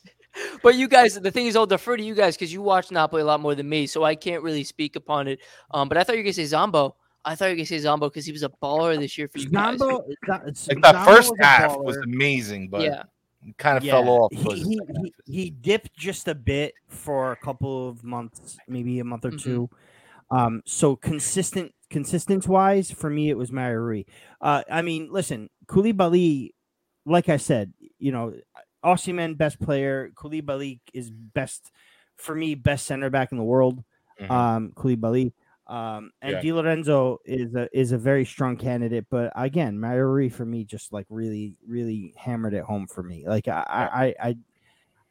But 0.63 0.77
you 0.77 0.89
guys, 0.89 1.15
the 1.21 1.31
thing 1.31 1.47
is, 1.47 1.57
I'll 1.57 1.67
defer 1.67 1.95
to 1.95 2.03
you 2.03 2.15
guys 2.15 2.37
because 2.37 2.51
you 2.51 2.63
watch 2.63 2.91
Napoli 2.91 3.21
a 3.21 3.25
lot 3.27 3.41
more 3.41 3.55
than 3.55 3.69
me, 3.69 3.87
so 3.87 4.03
I 4.03 4.15
can't 4.15 4.43
really 4.43 4.65
speak 4.65 4.97
upon 4.97 5.29
it. 5.29 5.41
Um, 5.73 5.89
but 5.91 5.99
I 5.99 6.05
thought 6.05 6.13
you 6.15 6.21
were 6.21 6.25
gonna 6.25 6.33
say 6.33 6.47
Zombo. 6.47 6.97
I 7.25 7.35
thought 7.35 7.51
you 7.51 7.57
could 7.57 7.69
say 7.69 7.79
Zombo 7.79 8.09
because 8.09 8.27
he 8.27 8.33
was 8.33 8.43
a 8.43 8.49
baller 8.49 8.99
this 8.99 9.17
year 9.17 9.29
for 9.29 9.39
you 9.39 9.49
guys. 9.49 9.79
Zambo, 9.79 10.01
like 10.29 10.45
the 10.47 10.53
Zambo 10.53 11.05
first 11.05 11.31
was 11.31 11.39
half 11.41 11.77
was 11.79 11.97
amazing, 11.99 12.69
but 12.69 12.83
yeah, 12.83 13.03
kind 13.59 13.77
of 13.79 13.85
Yeah, 13.85 13.93
fell 13.93 14.09
off. 14.09 14.33
He, 14.33 14.55
he, 14.55 14.81
he, 15.03 15.15
he 15.25 15.51
dipped 15.51 15.95
just 15.97 16.29
a 16.29 16.35
bit 16.35 16.75
for 16.89 17.33
a 17.33 17.37
couple 17.37 17.89
of 17.89 18.03
months, 18.03 18.59
maybe 18.67 18.99
a 18.99 19.05
month 19.05 19.25
or 19.25 19.31
Mhm. 19.33 19.43
two. 19.43 19.71
Um, 20.31 20.63
so 20.65 20.97
consistent, 20.97 21.75
consistent 21.91 22.49
wise, 22.49 22.91
for 22.91 23.11
me, 23.11 23.29
it 23.31 23.37
was 23.37 23.53
Mario 23.53 23.79
Rui. 23.79 24.05
Uh, 24.41 24.63
I 24.71 24.83
mean, 24.83 25.09
listen, 25.13 25.51
Koulibaly, 25.67 26.55
like 27.05 27.29
I 27.29 27.37
said, 27.37 27.73
you 27.99 28.13
know, 28.13 28.35
Osimhen 28.85 29.37
best 29.37 29.61
player. 29.61 30.11
Koulibaly 30.15 30.81
is 30.93 31.11
best 31.11 31.71
for 32.17 32.35
me, 32.35 32.55
best 32.55 32.87
center 32.87 33.11
back 33.11 33.31
in 33.31 33.39
the 33.39 33.45
world. 33.45 33.85
Mhm. 34.21 34.31
Um, 34.31 34.73
Koulibaly. 34.75 35.33
Um, 35.67 36.11
and 36.21 36.33
Yeah. 36.33 36.41
Di 36.43 36.53
Lorenzo 36.53 37.19
is 37.25 37.55
a 37.55 37.69
is 37.73 37.93
a 37.93 37.99
very 37.99 38.25
strong 38.25 38.57
candidate, 38.57 39.07
but 39.11 39.33
again, 39.37 39.79
Mario 39.79 40.29
for 40.29 40.45
me 40.45 40.65
just 40.65 40.93
like 40.93 41.07
really, 41.09 41.55
really 41.67 42.15
hammered 42.17 42.55
it 42.55 42.65
home 42.65 42.87
for 42.87 43.03
me. 43.03 43.25
Like 43.27 43.49
I, 43.49 44.15
I, 44.21 44.29
I, 44.29 44.37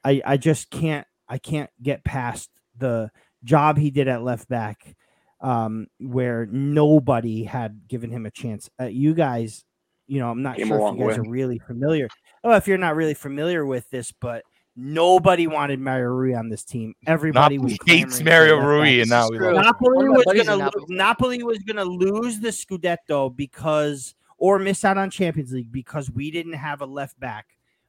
I, 0.04 0.22
I 0.26 0.38
just 0.38 0.70
can't, 0.70 1.08
I 1.30 1.38
can't 1.38 1.70
get 1.82 2.04
past 2.04 2.50
the 2.78 3.10
job 3.44 3.78
he 3.78 3.92
did 3.92 4.08
at 4.08 4.24
left 4.24 4.50
back, 4.50 4.96
um, 5.40 5.88
where 6.00 6.46
nobody 6.48 7.44
had 7.46 7.88
given 7.88 8.12
him 8.12 8.26
a 8.26 8.32
chance. 8.32 8.70
Uh, 8.80 8.86
you 8.86 9.14
guys, 9.14 9.64
you 10.08 10.20
know, 10.20 10.30
I'm 10.30 10.44
not 10.44 10.58
Came 10.58 10.68
sure 10.68 10.90
if 10.90 11.00
you 11.00 11.08
guys 11.08 11.18
way. 11.18 11.26
are 11.26 11.30
really 11.32 11.60
familiar. 11.60 12.10
Oh, 12.44 12.52
if 12.56 12.68
you're 12.68 12.78
not 12.78 12.96
really 12.96 13.14
familiar 13.14 13.66
with 13.66 13.90
this, 13.90 14.12
but 14.12 14.44
nobody 14.76 15.48
wanted 15.48 15.80
Mario 15.80 16.08
Rui 16.08 16.34
on 16.34 16.50
this 16.50 16.64
team. 16.64 16.94
Everybody 17.06 17.58
was 17.58 17.74
Napoli 17.74 17.98
hates 17.98 18.22
Mario 18.22 18.58
Rui, 18.58 19.02
and 19.02 19.10
now 19.10 19.30
we 19.30 19.36
Screw 19.38 19.54
love 19.54 19.66
Napoli 19.66 19.96
One 19.96 20.06
of 20.08 20.12
my 20.12 20.34
was 20.34 20.46
gonna 20.46 20.56
lo- 20.58 20.66
Napoli. 20.66 20.86
Napoli 20.90 21.44
was 21.44 21.60
gonna 21.60 21.86
lose 21.86 22.40
the 22.40 22.50
Scudetto 22.50 23.36
because 23.36 24.16
or 24.38 24.58
miss 24.58 24.84
out 24.84 24.98
on 24.98 25.10
Champions 25.12 25.52
League 25.52 25.72
because 25.72 26.10
we 26.10 26.32
didn't 26.32 26.54
have 26.54 26.82
a 26.82 26.86
left 26.86 27.20
back 27.20 27.48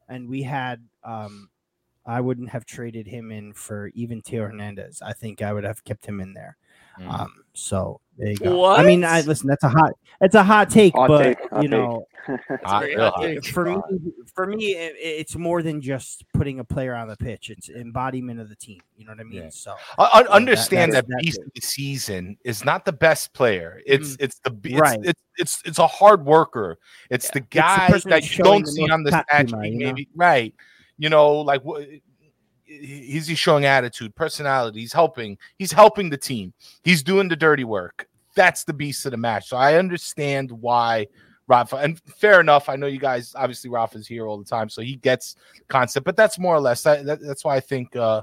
and 0.08 0.28
we 0.28 0.42
had 0.42 0.82
um 1.02 1.48
I 2.04 2.20
wouldn't 2.20 2.50
have 2.50 2.66
traded 2.66 3.06
him 3.06 3.30
in 3.30 3.54
for 3.54 3.86
even 3.94 4.20
Theo 4.20 4.42
Hernandez. 4.42 5.00
I 5.00 5.14
think 5.14 5.40
I 5.40 5.52
would 5.54 5.64
have 5.64 5.82
kept 5.84 6.04
him 6.04 6.20
in 6.20 6.34
there. 6.34 6.58
Mhm. 7.00 7.08
Um 7.20 7.44
so 7.54 8.01
there 8.18 8.30
you 8.30 8.36
go. 8.36 8.64
I 8.64 8.84
mean 8.84 9.04
I 9.04 9.20
listen 9.22 9.48
that's 9.48 9.64
a 9.64 9.68
hot 9.68 9.92
it's 10.20 10.34
a 10.34 10.42
hot 10.42 10.70
take, 10.70 10.94
Hot 10.94 11.08
but 11.08 11.22
take, 11.22 11.38
you 11.62 11.68
know 11.68 12.06
Hot- 12.64 12.82
very 12.82 12.94
real 12.94 13.04
hot 13.10 13.14
hot. 13.14 13.22
take. 13.22 13.44
for 13.46 13.64
me 13.64 13.76
for 14.34 14.46
me 14.46 14.72
it, 14.74 14.94
it's 14.98 15.34
more 15.36 15.60
than 15.62 15.80
just 15.80 16.24
putting 16.34 16.60
a 16.60 16.64
player 16.64 16.94
on 16.94 17.08
the 17.08 17.16
pitch. 17.16 17.50
It's 17.50 17.68
embodiment 17.68 18.38
of 18.38 18.48
the 18.48 18.54
team. 18.54 18.80
You 18.96 19.06
know 19.06 19.12
what 19.12 19.20
I 19.20 19.24
mean? 19.24 19.42
Yeah. 19.42 19.48
So 19.50 19.74
I, 19.98 20.22
I 20.28 20.36
understand 20.36 20.92
that's- 20.92 21.04
that, 21.08 21.10
that's 21.10 21.24
beast 21.24 21.40
of 21.40 21.52
the 21.54 21.60
season 21.60 22.36
is 22.44 22.64
not 22.64 22.84
the 22.84 22.92
best 22.92 23.32
player. 23.32 23.80
It's 23.86 24.10
mm. 24.16 24.22
it's 24.22 24.38
the 24.44 24.56
it's, 24.64 24.74
Right. 24.80 25.00
it's 25.02 25.22
it's 25.38 25.62
it's 25.64 25.78
a 25.80 25.86
hard 25.88 26.24
worker. 26.24 26.78
It's 27.10 27.28
the 27.30 27.40
the 27.40 27.46
guy 27.46 27.88
person 27.88 28.10
that 28.10 28.36
you 28.38 28.44
don't 28.44 28.66
see 28.68 28.88
on 28.88 29.02
the 29.02 29.10
stat 29.10 29.26
charisma, 29.28 29.64
sheet, 29.64 29.72
you 29.72 29.86
know? 29.92 29.94
right. 30.14 30.54
You 30.98 31.08
know, 31.08 31.32
like 31.40 31.62
what 31.64 31.84
is 32.80 33.26
he 33.26 33.34
showing 33.34 33.64
attitude, 33.64 34.14
personality? 34.14 34.80
He's 34.80 34.92
helping. 34.92 35.38
He's 35.58 35.72
helping 35.72 36.10
the 36.10 36.16
team. 36.16 36.52
He's 36.84 37.02
doing 37.02 37.28
the 37.28 37.36
dirty 37.36 37.64
work. 37.64 38.08
That's 38.34 38.64
the 38.64 38.72
beast 38.72 39.04
of 39.06 39.12
the 39.12 39.18
match. 39.18 39.48
So 39.48 39.56
I 39.56 39.74
understand 39.74 40.50
why 40.50 41.06
Rafa 41.48 41.76
and 41.76 42.00
fair 42.16 42.40
enough. 42.40 42.68
I 42.68 42.76
know 42.76 42.86
you 42.86 42.98
guys 42.98 43.34
obviously 43.36 43.68
Rafa's 43.68 44.06
here 44.06 44.26
all 44.26 44.38
the 44.38 44.44
time, 44.44 44.68
so 44.68 44.80
he 44.80 44.96
gets 44.96 45.36
concept, 45.68 46.04
but 46.04 46.16
that's 46.16 46.38
more 46.38 46.54
or 46.54 46.60
less 46.60 46.82
that, 46.82 47.04
that 47.04 47.20
that's 47.20 47.44
why 47.44 47.56
I 47.56 47.60
think 47.60 47.94
uh 47.96 48.22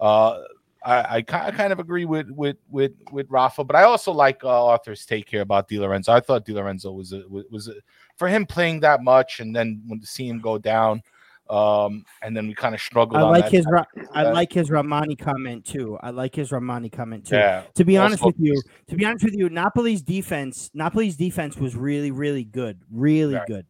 uh 0.00 0.40
I, 0.82 1.18
I, 1.18 1.22
kind 1.22 1.72
of 1.74 1.78
agree 1.78 2.06
with 2.06 2.30
with 2.30 2.56
with 2.70 2.92
with 3.12 3.26
Rafa, 3.28 3.64
but 3.64 3.76
I 3.76 3.82
also 3.82 4.12
like 4.12 4.42
uh, 4.42 4.66
Arthur's 4.66 5.04
take 5.04 5.28
here 5.28 5.42
about 5.42 5.68
Di 5.68 5.78
Lorenzo. 5.78 6.12
I 6.12 6.20
thought 6.20 6.46
Di 6.46 6.54
Lorenzo 6.54 6.90
was 6.92 7.12
a, 7.12 7.22
was 7.28 7.44
was 7.50 7.68
a, 7.68 7.74
for 8.16 8.28
him 8.28 8.46
playing 8.46 8.80
that 8.80 9.02
much, 9.02 9.40
and 9.40 9.54
then 9.54 9.82
when 9.86 10.00
to 10.00 10.06
see 10.06 10.26
him 10.26 10.40
go 10.40 10.56
down, 10.56 11.02
um, 11.50 12.04
and 12.22 12.36
then 12.36 12.46
we 12.46 12.54
kind 12.54 12.74
of 12.74 12.80
struggled. 12.80 13.20
I 13.20 13.24
like 13.28 13.44
that 13.44 13.52
his 13.52 13.64
side. 13.64 13.72
Ra- 13.72 13.84
I 14.14 14.30
like 14.30 14.52
his 14.52 14.70
Rahmani 14.70 15.18
comment 15.18 15.64
too. 15.64 15.98
I 16.00 16.10
like 16.10 16.34
his 16.34 16.50
Rahmani 16.50 16.90
comment 16.92 17.26
too. 17.26 17.36
yeah. 17.36 17.64
To 17.74 17.84
be 17.84 17.96
honest 17.98 18.24
with 18.24 18.36
you, 18.38 18.60
to 18.88 18.94
be 18.96 19.04
honest 19.04 19.24
with 19.24 19.34
you, 19.34 19.48
Napoli's 19.50 20.02
defense, 20.02 20.70
Napoli's 20.74 21.16
defense 21.16 21.56
was 21.56 21.74
really, 21.76 22.10
really 22.12 22.44
good, 22.44 22.78
really 22.90 23.34
Right. 23.34 23.46
good. 23.46 23.66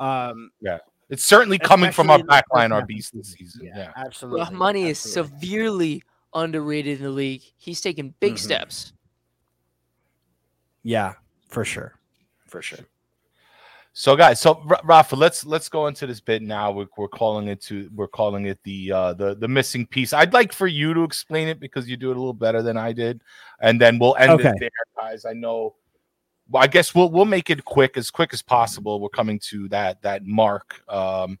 Um, 0.00 0.50
yeah, 0.60 0.78
It's 1.10 1.24
certainly 1.24 1.58
coming 1.58 1.90
from 1.92 2.08
our 2.10 2.16
especially 2.16 2.20
in 2.22 2.26
the 2.26 2.30
back 2.30 2.44
line, 2.52 2.72
our 2.72 2.80
half 2.80 2.88
beast 2.88 3.12
this 3.14 3.32
season. 3.32 3.60
season. 3.62 3.76
Yeah. 3.76 3.92
absolutely. 3.96 4.44
Rahmani 4.46 4.86
is 4.86 4.98
severely 4.98 6.02
underrated 6.34 6.98
in 6.98 7.04
the 7.04 7.10
league. 7.10 7.42
He's 7.56 7.80
taking 7.80 8.14
big 8.20 8.34
Mhm. 8.34 8.38
steps. 8.38 8.92
Yeah, 10.82 11.14
for 11.48 11.64
sure, 11.64 11.94
for 12.46 12.60
sure. 12.62 12.80
So 13.96 14.16
guys, 14.16 14.40
so 14.40 14.60
Ra- 14.64 14.80
Rafa, 14.82 15.14
let's 15.14 15.46
let's 15.46 15.68
go 15.68 15.86
into 15.86 16.04
this 16.04 16.18
bit 16.18 16.42
now. 16.42 16.72
We're, 16.72 16.88
we're 16.98 17.06
calling 17.06 17.46
it 17.46 17.60
to 17.62 17.88
we're 17.94 18.08
calling 18.08 18.46
it 18.46 18.58
the 18.64 18.90
uh 18.90 19.12
the 19.14 19.36
the 19.36 19.46
missing 19.46 19.86
piece. 19.86 20.12
I'd 20.12 20.32
like 20.32 20.52
for 20.52 20.66
you 20.66 20.94
to 20.94 21.04
explain 21.04 21.46
it 21.46 21.60
because 21.60 21.88
you 21.88 21.96
do 21.96 22.10
it 22.10 22.16
a 22.16 22.18
little 22.18 22.32
better 22.32 22.60
than 22.60 22.76
I 22.76 22.92
did, 22.92 23.22
and 23.60 23.80
then 23.80 24.00
we'll 24.00 24.16
end 24.16 24.32
Okay. 24.32 24.48
it 24.48 24.56
there, 24.58 24.70
guys. 24.98 25.24
I 25.24 25.32
know. 25.32 25.76
Well, 26.50 26.60
I 26.60 26.66
guess 26.66 26.92
we'll 26.92 27.08
we'll 27.08 27.24
make 27.24 27.50
it 27.50 27.64
quick 27.64 27.96
as 27.96 28.10
quick 28.10 28.34
as 28.34 28.42
possible. 28.42 28.98
We're 28.98 29.10
coming 29.10 29.38
to 29.50 29.68
that 29.68 30.02
that 30.02 30.26
mark. 30.26 30.82
Um, 30.88 31.38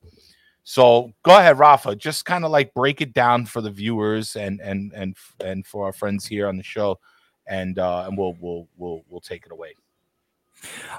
so 0.62 1.12
go 1.24 1.36
ahead, 1.36 1.58
Rafa. 1.58 1.96
Just 1.96 2.24
kind 2.24 2.44
of 2.44 2.52
like 2.52 2.72
break 2.72 3.00
it 3.00 3.12
down 3.12 3.46
for 3.46 3.62
the 3.62 3.70
viewers 3.70 4.36
and 4.36 4.60
and 4.60 4.92
and 4.92 5.16
and 5.44 5.66
for 5.66 5.86
our 5.86 5.92
friends 5.92 6.24
here 6.24 6.46
on 6.46 6.56
the 6.56 6.62
show, 6.62 7.00
and 7.48 7.80
uh, 7.80 8.04
and 8.06 8.16
we'll 8.16 8.36
we'll 8.40 8.68
we'll 8.76 9.02
we'll 9.08 9.20
take 9.20 9.44
it 9.44 9.50
away. 9.50 9.74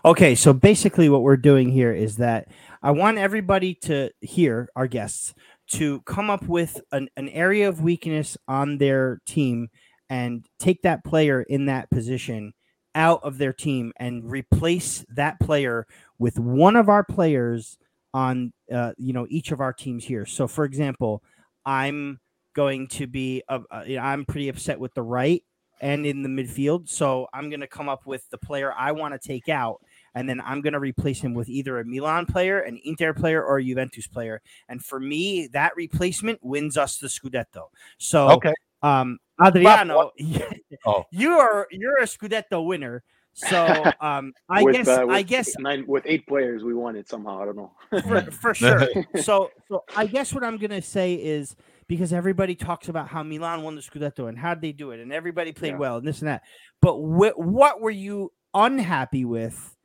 Okay, 0.03 0.35
so 0.35 0.53
basically 0.53 1.09
what 1.09 1.23
we're 1.23 1.37
doing 1.37 1.69
here 1.69 1.91
is 1.91 2.17
that 2.17 2.47
I 2.83 2.91
want 2.91 3.17
everybody 3.17 3.73
to 3.83 4.11
hear 4.21 4.69
our 4.75 4.87
guests 4.87 5.33
to 5.71 6.01
come 6.01 6.29
up 6.29 6.47
with 6.47 6.79
an, 6.91 7.09
an 7.17 7.29
area 7.29 7.67
of 7.67 7.81
weakness 7.81 8.37
on 8.47 8.77
their 8.77 9.21
team 9.25 9.69
and 10.09 10.45
take 10.59 10.83
that 10.83 11.03
player 11.03 11.41
in 11.41 11.65
that 11.65 11.89
position 11.89 12.53
out 12.93 13.21
of 13.23 13.37
their 13.37 13.53
team 13.53 13.91
and 13.97 14.29
replace 14.29 15.03
that 15.09 15.39
player 15.39 15.87
with 16.19 16.39
one 16.39 16.75
of 16.75 16.87
our 16.87 17.03
players 17.03 17.77
on 18.13 18.53
uh, 18.71 18.93
you 18.97 19.11
know 19.11 19.27
each 19.29 19.51
of 19.51 19.59
our 19.59 19.73
teams 19.73 20.05
here. 20.05 20.25
So 20.25 20.47
for 20.47 20.63
example, 20.63 21.21
I'm 21.65 22.19
going 22.55 22.87
to 22.87 23.07
be 23.07 23.43
uh, 23.49 23.59
uh, 23.69 23.83
I'm 23.99 24.25
pretty 24.25 24.47
upset 24.47 24.79
with 24.79 24.93
the 24.93 25.01
right 25.01 25.43
and 25.81 26.05
in 26.05 26.23
the 26.23 26.29
midfield. 26.29 26.89
So 26.89 27.27
I'm 27.33 27.49
going 27.49 27.59
to 27.61 27.67
come 27.67 27.89
up 27.89 28.05
with 28.05 28.29
the 28.29 28.37
player 28.37 28.73
I 28.73 28.91
want 28.91 29.13
to 29.19 29.27
take 29.27 29.49
out, 29.49 29.81
and 30.13 30.27
then 30.27 30.41
I'm 30.41 30.61
going 30.61 30.73
to 30.73 30.79
replace 30.79 31.19
him 31.21 31.33
with 31.33 31.49
either 31.49 31.79
a 31.79 31.85
Milan 31.85 32.25
player, 32.25 32.59
an 32.59 32.79
Inter 32.83 33.13
player, 33.13 33.43
or 33.43 33.57
a 33.57 33.63
Juventus 33.63 34.07
player. 34.07 34.41
And 34.69 34.83
for 34.83 34.99
me, 34.99 35.47
that 35.47 35.75
replacement 35.75 36.43
wins 36.43 36.77
us 36.77 36.97
the 36.97 37.07
Scudetto. 37.07 37.69
So, 37.97 38.29
Okay. 38.31 38.53
um, 38.81 39.19
Adriano, 39.43 40.11
Oh. 40.85 41.05
you 41.11 41.31
are 41.33 41.67
you're 41.71 41.97
a 41.97 42.05
Scudetto 42.05 42.65
winner. 42.65 43.03
So, 43.33 43.83
um, 43.99 44.33
I 44.49 44.63
with, 44.63 44.75
guess 44.75 44.87
uh, 44.87 45.05
I 45.09 45.21
guess 45.21 45.57
nine 45.59 45.85
with 45.85 46.03
eight 46.05 46.25
players, 46.25 46.63
we 46.63 46.73
won 46.73 46.95
it 46.95 47.09
somehow. 47.09 47.41
I 47.41 47.45
don't 47.45 47.57
know. 47.57 47.71
for, 48.01 48.21
for 48.31 48.53
sure. 48.53 48.87
So, 49.21 49.51
so 49.67 49.83
I 49.95 50.07
guess 50.07 50.33
what 50.33 50.43
I'm 50.43 50.57
gonna 50.57 50.81
say 50.81 51.15
is 51.15 51.55
because 51.87 52.13
everybody 52.13 52.55
talks 52.55 52.89
about 52.89 53.07
how 53.07 53.23
Milan 53.23 53.61
won 53.63 53.75
the 53.75 53.81
Scudetto 53.81 54.27
and 54.29 54.37
how 54.37 54.53
did 54.53 54.61
they 54.61 54.71
do 54.71 54.91
it, 54.91 54.99
and 54.99 55.11
everybody 55.13 55.51
played 55.51 55.73
Yeah. 55.73 55.77
well 55.77 55.97
and 55.97 56.07
this 56.07 56.19
and 56.19 56.27
that. 56.29 56.43
But 56.81 56.93
wh- 56.95 57.37
what 57.37 57.81
were 57.81 57.91
you 57.91 58.31
unhappy 58.53 59.25
with? 59.25 59.75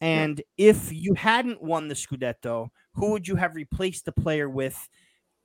And 0.00 0.42
if 0.56 0.92
you 0.92 1.14
hadn't 1.14 1.62
won 1.62 1.88
the 1.88 1.94
Scudetto, 1.94 2.68
who 2.94 3.12
would 3.12 3.26
you 3.28 3.36
have 3.36 3.54
replaced 3.54 4.04
the 4.04 4.12
player 4.12 4.48
with 4.50 4.76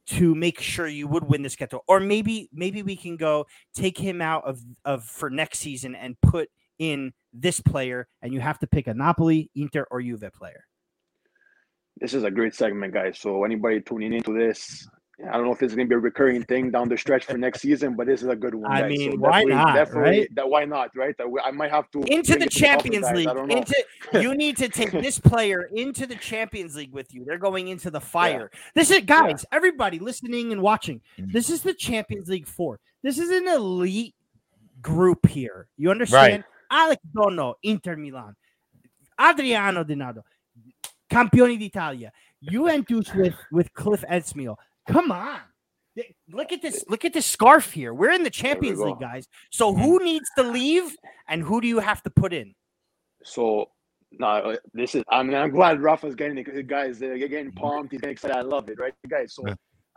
to 0.07 0.33
make 0.33 0.59
sure 0.59 0.87
you 0.87 1.07
would 1.07 1.23
win 1.23 1.43
the 1.43 1.49
Scudetto? 1.49 1.81
Or 1.87 1.99
maybe 1.99 2.49
maybe 2.51 2.81
we 2.83 2.95
can 2.95 3.15
go 3.15 3.45
take 3.73 3.97
him 3.97 4.21
out 4.21 4.43
of 4.45 4.59
of 4.85 5.03
for 5.05 5.29
next 5.29 5.59
season 5.59 5.95
and 5.95 6.19
put 6.21 6.49
in 6.79 7.13
this 7.33 7.59
player, 7.61 8.07
and 8.21 8.33
you 8.33 8.39
have 8.39 8.57
to 8.59 8.67
pick 8.67 8.87
a 8.87 8.93
Napoli, 8.93 9.51
Inter, 9.53 9.85
or 9.91 10.01
Juve 10.01 10.31
player. 10.33 10.65
This 11.97 12.13
is 12.13 12.23
a 12.23 12.31
great 12.31 12.55
segment, 12.55 12.93
guys. 12.93 13.19
So 13.19 13.43
anybody 13.43 13.81
tuning 13.81 14.13
into 14.13 14.33
this, 14.33 14.87
I 15.27 15.33
don't 15.33 15.45
know 15.45 15.51
if 15.51 15.61
it's 15.61 15.75
going 15.75 15.87
to 15.87 15.89
be 15.89 15.95
a 15.95 15.99
recurring 15.99 16.43
thing 16.43 16.71
down 16.71 16.87
the 16.87 16.97
stretch 16.97 17.25
for 17.25 17.37
next 17.37 17.61
season, 17.61 17.95
but 17.95 18.07
this 18.07 18.21
is 18.21 18.29
a 18.29 18.35
good 18.35 18.55
one. 18.55 18.71
I 18.71 18.81
guys. 18.81 18.89
mean, 18.89 19.11
so 19.11 19.17
why 19.17 19.43
not, 19.43 19.75
Definitely, 19.75 20.19
right? 20.19 20.35
That, 20.35 20.49
why 20.49 20.65
not, 20.65 20.95
right? 20.95 21.15
That 21.17 21.27
I 21.43 21.51
might 21.51 21.71
have 21.71 21.91
to 21.91 21.99
into 22.03 22.11
the 22.11 22.13
it 22.13 22.23
to 22.25 22.35
the 22.39 22.45
office, 22.45 22.55
Champions 22.55 23.05
guys. 23.05 23.15
League. 23.15 23.27
I 23.27 23.33
don't 23.33 23.47
know. 23.47 23.57
Into 23.57 23.75
you 24.13 24.35
need 24.35 24.55
to 24.57 24.69
take 24.69 24.91
this 24.91 25.19
player 25.31 25.69
into 25.73 26.05
the 26.07 26.15
Champions 26.15 26.75
League 26.77 26.93
with 26.93 27.13
you. 27.13 27.25
They're 27.25 27.37
going 27.37 27.67
into 27.67 27.91
the 27.91 27.99
fire. 27.99 28.49
This 28.75 28.91
is 28.91 29.01
guys, 29.01 29.45
everybody 29.51 29.99
listening 29.99 30.53
and 30.53 30.61
watching. 30.61 31.01
Mhm. 31.19 31.33
This 31.33 31.49
is 31.49 31.63
the 31.63 31.73
Champions 31.73 32.29
League 32.29 32.47
four. 32.47 32.79
This 33.03 33.17
is 33.19 33.29
an 33.29 33.47
elite 33.47 34.15
group 34.81 35.27
here. 35.27 35.67
You 35.77 35.91
understand? 35.91 36.45
Alex 36.71 37.01
Dono, 37.13 37.55
Inter 37.63 37.95
Milan, 37.97 38.35
Adriano 39.19 39.83
Donato, 39.83 40.23
Campioni 41.09 41.57
d'Italia, 41.57 42.11
Juventus 42.43 43.13
with 43.13 43.35
with 43.51 43.73
Cliff 43.73 44.03
Edsmiel. 44.09 44.55
Come 44.89 45.11
on. 45.11 45.39
Look 46.31 46.51
at 46.51 46.61
this. 46.61 46.83
Look 46.87 47.05
at 47.05 47.13
this 47.13 47.25
scarf 47.25 47.71
here. 47.71 47.93
We're 47.93 48.11
in 48.11 48.23
the 48.23 48.29
Champions. 48.29 48.79
League, 48.79 48.99
guys. 48.99 49.27
So 49.51 49.73
who 49.73 50.03
needs 50.03 50.29
to 50.37 50.43
leave 50.43 50.95
and 51.27 51.43
who 51.43 51.61
do 51.61 51.67
you 51.67 51.79
have 51.79 52.01
to 52.03 52.09
put 52.09 52.33
in? 52.33 52.53
So 53.23 53.69
no, 54.11 54.55
this 54.73 54.95
is. 54.95 55.03
I 55.09 55.21
mean, 55.23 55.35
I'm 55.35 55.51
glad 55.51 55.81
Rafa's 55.81 56.15
getting 56.15 56.37
it. 56.37 56.67
Guys, 56.67 56.99
they're 56.99 57.17
getting 57.17 57.51
pumped. 57.51 57.91
He's 57.91 58.01
getting 58.01 58.13
excited. 58.13 58.35
I 58.35 58.41
love 58.41 58.69
it, 58.69 58.79
right, 58.79 58.93
guys? 59.07 59.35
So, 59.35 59.43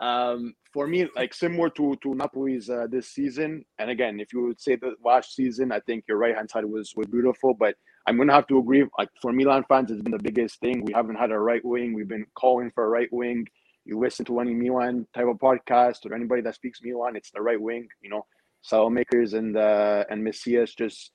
um, 0.04 0.54
for 0.72 0.86
me, 0.86 1.08
like 1.16 1.32
similar 1.32 1.70
to 1.70 1.96
to 2.02 2.14
Napoli's 2.14 2.68
uh, 2.68 2.86
this 2.90 3.08
season. 3.08 3.64
And 3.78 3.90
again, 3.90 4.20
if 4.20 4.32
you 4.32 4.42
would 4.46 4.60
say 4.60 4.76
the 4.76 4.94
last 5.04 5.34
season, 5.34 5.72
I 5.72 5.80
think 5.80 6.04
your 6.08 6.18
right 6.18 6.34
hand 6.34 6.50
side 6.50 6.64
was 6.64 6.92
was 6.96 7.06
beautiful. 7.06 7.54
But 7.54 7.76
I'm 8.06 8.18
gonna 8.18 8.32
have 8.32 8.46
to 8.48 8.58
agree. 8.58 8.84
Like 8.98 9.08
for 9.20 9.32
Milan 9.32 9.64
fans, 9.68 9.90
it's 9.90 10.02
been 10.02 10.12
the 10.12 10.18
biggest 10.18 10.60
thing. 10.60 10.84
We 10.84 10.92
haven't 10.92 11.16
had 11.16 11.30
a 11.30 11.38
right 11.38 11.64
wing. 11.64 11.94
We've 11.94 12.08
been 12.08 12.26
calling 12.34 12.70
for 12.74 12.84
a 12.84 12.88
right 12.88 13.12
wing. 13.12 13.46
You 13.84 13.98
listen 13.98 14.24
to 14.26 14.40
any 14.40 14.54
Milan 14.54 15.06
type 15.14 15.26
of 15.26 15.38
podcast 15.38 16.06
or 16.08 16.14
anybody 16.14 16.42
that 16.42 16.54
speaks 16.54 16.80
Milan, 16.82 17.16
it's 17.16 17.30
the 17.30 17.42
right 17.42 17.60
wing. 17.60 17.88
You 18.00 18.10
know, 18.10 18.26
Saelemaekers 18.70 19.34
and 19.34 19.56
uh, 19.56 20.04
and 20.10 20.22
Messias 20.22 20.74
just 20.74 21.12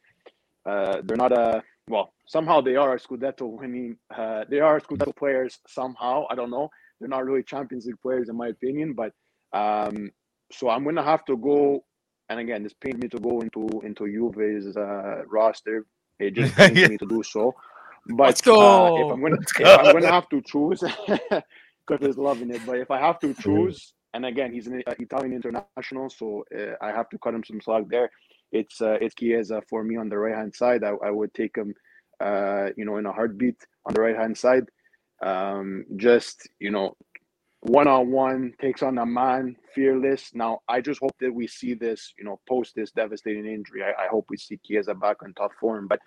uh, 0.65 1.01
they're 1.03 1.17
not 1.17 1.31
a 1.31 1.63
well 1.89 2.13
somehow 2.27 2.59
they 2.59 2.75
are 2.75 2.95
a 2.95 2.99
Scudetto 2.99 3.47
winning 3.59 3.97
uh, 4.15 4.43
they 4.49 4.59
are 4.59 4.79
Scudetto 4.81 5.15
players 5.15 5.59
somehow 5.67 6.25
I 6.29 6.35
don't 6.35 6.51
know 6.51 6.69
they're 6.99 7.07
not 7.07 7.25
really 7.25 7.43
Champions 7.43 7.85
League 7.85 8.01
players 8.01 8.27
in 8.27 8.35
my 8.35 8.47
opinion 8.49 8.93
but 8.93 9.13
um, 9.53 10.11
so 10.51 10.69
I'm 10.69 10.83
gonna 10.83 11.03
have 11.03 11.23
to 11.25 11.37
go 11.37 11.85
and 12.29 12.39
again 12.41 12.63
this 12.63 12.73
pains 12.73 13.01
me 13.01 13.07
to 13.07 13.19
go 13.19 13.39
into 13.39 13.69
into 13.85 14.05
Juve's 14.11 14.75
uh, 14.75 15.23
roster 15.27 15.85
it 16.19 16.31
just 16.33 16.53
pains 16.57 16.77
Yeah. 16.77 16.87
me 16.89 16.97
to 16.97 17.05
do 17.07 17.23
so 17.23 17.55
but 18.09 18.25
Let's 18.25 18.41
uh, 18.41 18.51
go. 18.51 18.97
if 18.97 19.09
I'm 19.13 19.21
gonna 19.21 19.37
if 19.59 19.79
I'm 19.79 19.93
gonna 19.93 20.11
have 20.11 20.27
to 20.29 20.41
choose 20.41 20.83
Cliff 21.87 22.03
is 22.03 22.17
loving 22.17 22.51
it 22.51 22.61
but 22.65 22.77
if 22.77 22.91
I 22.91 22.99
have 22.99 23.19
to 23.19 23.33
choose 23.41 23.93
and 24.13 24.25
again 24.25 24.53
he's 24.53 24.67
an 24.67 24.83
Italian 24.99 25.33
international 25.33 26.09
so 26.09 26.43
uh, 26.57 26.75
I 26.81 26.91
have 26.91 27.09
to 27.09 27.17
cut 27.17 27.33
him 27.33 27.43
some 27.43 27.61
slack 27.61 27.85
there 27.89 28.09
it's 28.51 28.81
uh, 28.81 28.97
it's 29.01 29.15
Chiesa 29.15 29.61
for 29.69 29.83
me 29.83 29.97
on 29.97 30.09
the 30.09 30.17
right 30.17 30.35
hand 30.35 30.55
side. 30.55 30.83
I, 30.83 30.93
I 31.03 31.11
would 31.11 31.33
take 31.33 31.55
him, 31.57 31.73
uh, 32.19 32.69
you 32.77 32.85
know, 32.85 32.97
in 32.97 33.05
a 33.05 33.11
heartbeat 33.11 33.57
on 33.85 33.93
the 33.93 34.01
right 34.01 34.15
hand 34.15 34.37
side. 34.37 34.65
Um, 35.21 35.85
just 35.97 36.47
you 36.59 36.71
know, 36.71 36.95
one 37.61 37.87
on 37.87 38.11
one 38.11 38.53
takes 38.61 38.83
on 38.83 38.97
a 38.97 39.05
man, 39.05 39.55
fearless. 39.75 40.31
Now 40.33 40.59
I 40.67 40.81
just 40.81 41.01
hope 41.01 41.15
that 41.19 41.33
we 41.33 41.47
see 41.47 41.73
this, 41.73 42.13
you 42.17 42.23
know, 42.23 42.39
post 42.47 42.73
this 42.75 42.91
devastating 42.91 43.45
injury. 43.45 43.83
I, 43.83 44.05
I 44.05 44.07
hope 44.07 44.27
we 44.29 44.37
see 44.37 44.59
Chiesa 44.65 44.93
back 44.93 45.23
on 45.23 45.33
top 45.33 45.51
form. 45.59 45.87
But 45.87 45.99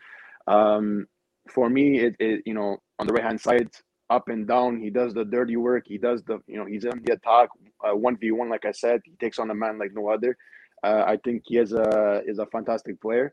um, 0.47 1.07
for 1.49 1.69
me, 1.69 2.01
it, 2.01 2.17
it 2.19 2.43
you 2.47 2.55
know 2.55 2.79
on 2.99 3.07
the 3.07 3.13
right 3.13 3.25
hand 3.25 3.41
side, 3.41 3.69
up 4.11 4.29
and 4.29 4.47
down, 4.47 4.79
he 4.79 4.91
does 4.91 5.15
the 5.15 5.25
dirty 5.25 5.57
work. 5.57 5.85
He 5.87 5.97
does 5.97 6.23
the 6.25 6.41
you 6.47 6.59
know 6.59 6.67
he's 6.67 6.85
in 6.85 7.03
the 7.05 7.15
attack, 7.15 7.49
one 7.81 8.17
v 8.17 8.33
one. 8.33 8.51
Like 8.51 8.67
I 8.67 8.73
said, 8.73 9.01
he 9.05 9.13
takes 9.21 9.39
on 9.39 9.51
a 9.51 9.55
man 9.55 9.79
like 9.79 9.93
no 9.95 10.09
other. 10.09 10.37
Uh, 10.83 11.05
I 11.07 11.17
think 11.25 11.45
he 11.47 11.59
is 11.59 11.73
a 11.73 12.23
is 12.27 12.39
a 12.39 12.47
fantastic 12.47 13.01
player. 13.01 13.33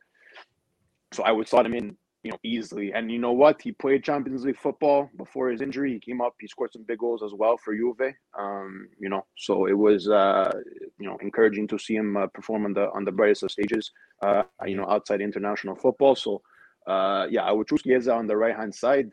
So 1.13 1.23
I 1.23 1.32
would 1.32 1.47
slot 1.47 1.65
him 1.65 1.73
in, 1.73 1.95
you 2.23 2.32
know, 2.32 2.38
easily. 2.43 2.91
And 2.93 3.09
you 3.09 3.17
know 3.17 3.32
what? 3.32 3.61
He 3.61 3.71
played 3.71 4.03
Champions 4.03 4.43
League 4.43 4.57
football 4.57 5.09
before 5.17 5.49
his 5.49 5.61
injury. 5.61 5.93
He 5.93 5.99
came 5.99 6.19
up. 6.19 6.36
He 6.39 6.47
scored 6.47 6.73
some 6.73 6.84
big 6.84 6.99
goals 6.99 7.23
as 7.23 7.34
well 7.34 7.57
for 7.57 7.73
Juve. 7.73 8.13
Um, 8.38 8.89
you 8.99 9.07
know, 9.07 9.25
so 9.38 9.67
it 9.67 9.78
was 9.78 10.09
uh, 10.09 10.51
you 10.99 11.07
know 11.07 11.17
encouraging 11.21 11.67
to 11.69 11.80
see 11.80 11.95
him 11.95 12.17
uh, 12.17 12.28
perform 12.28 12.65
on 12.65 12.73
the 12.73 12.91
on 12.91 13.05
the 13.05 13.11
brightest 13.11 13.43
of 13.43 13.51
stages. 13.51 13.91
Uh, 14.21 14.43
you 14.65 14.75
know, 14.75 14.88
outside 14.89 15.21
international 15.21 15.75
football. 15.75 16.15
So 16.15 16.41
uh, 16.86 17.28
yeah, 17.30 17.43
I 17.43 17.51
would 17.51 17.67
choose 17.67 17.82
Chiesa 17.84 18.13
on 18.13 18.28
the 18.28 18.38
right 18.38 18.55
hand 18.55 18.75
side. 18.75 19.11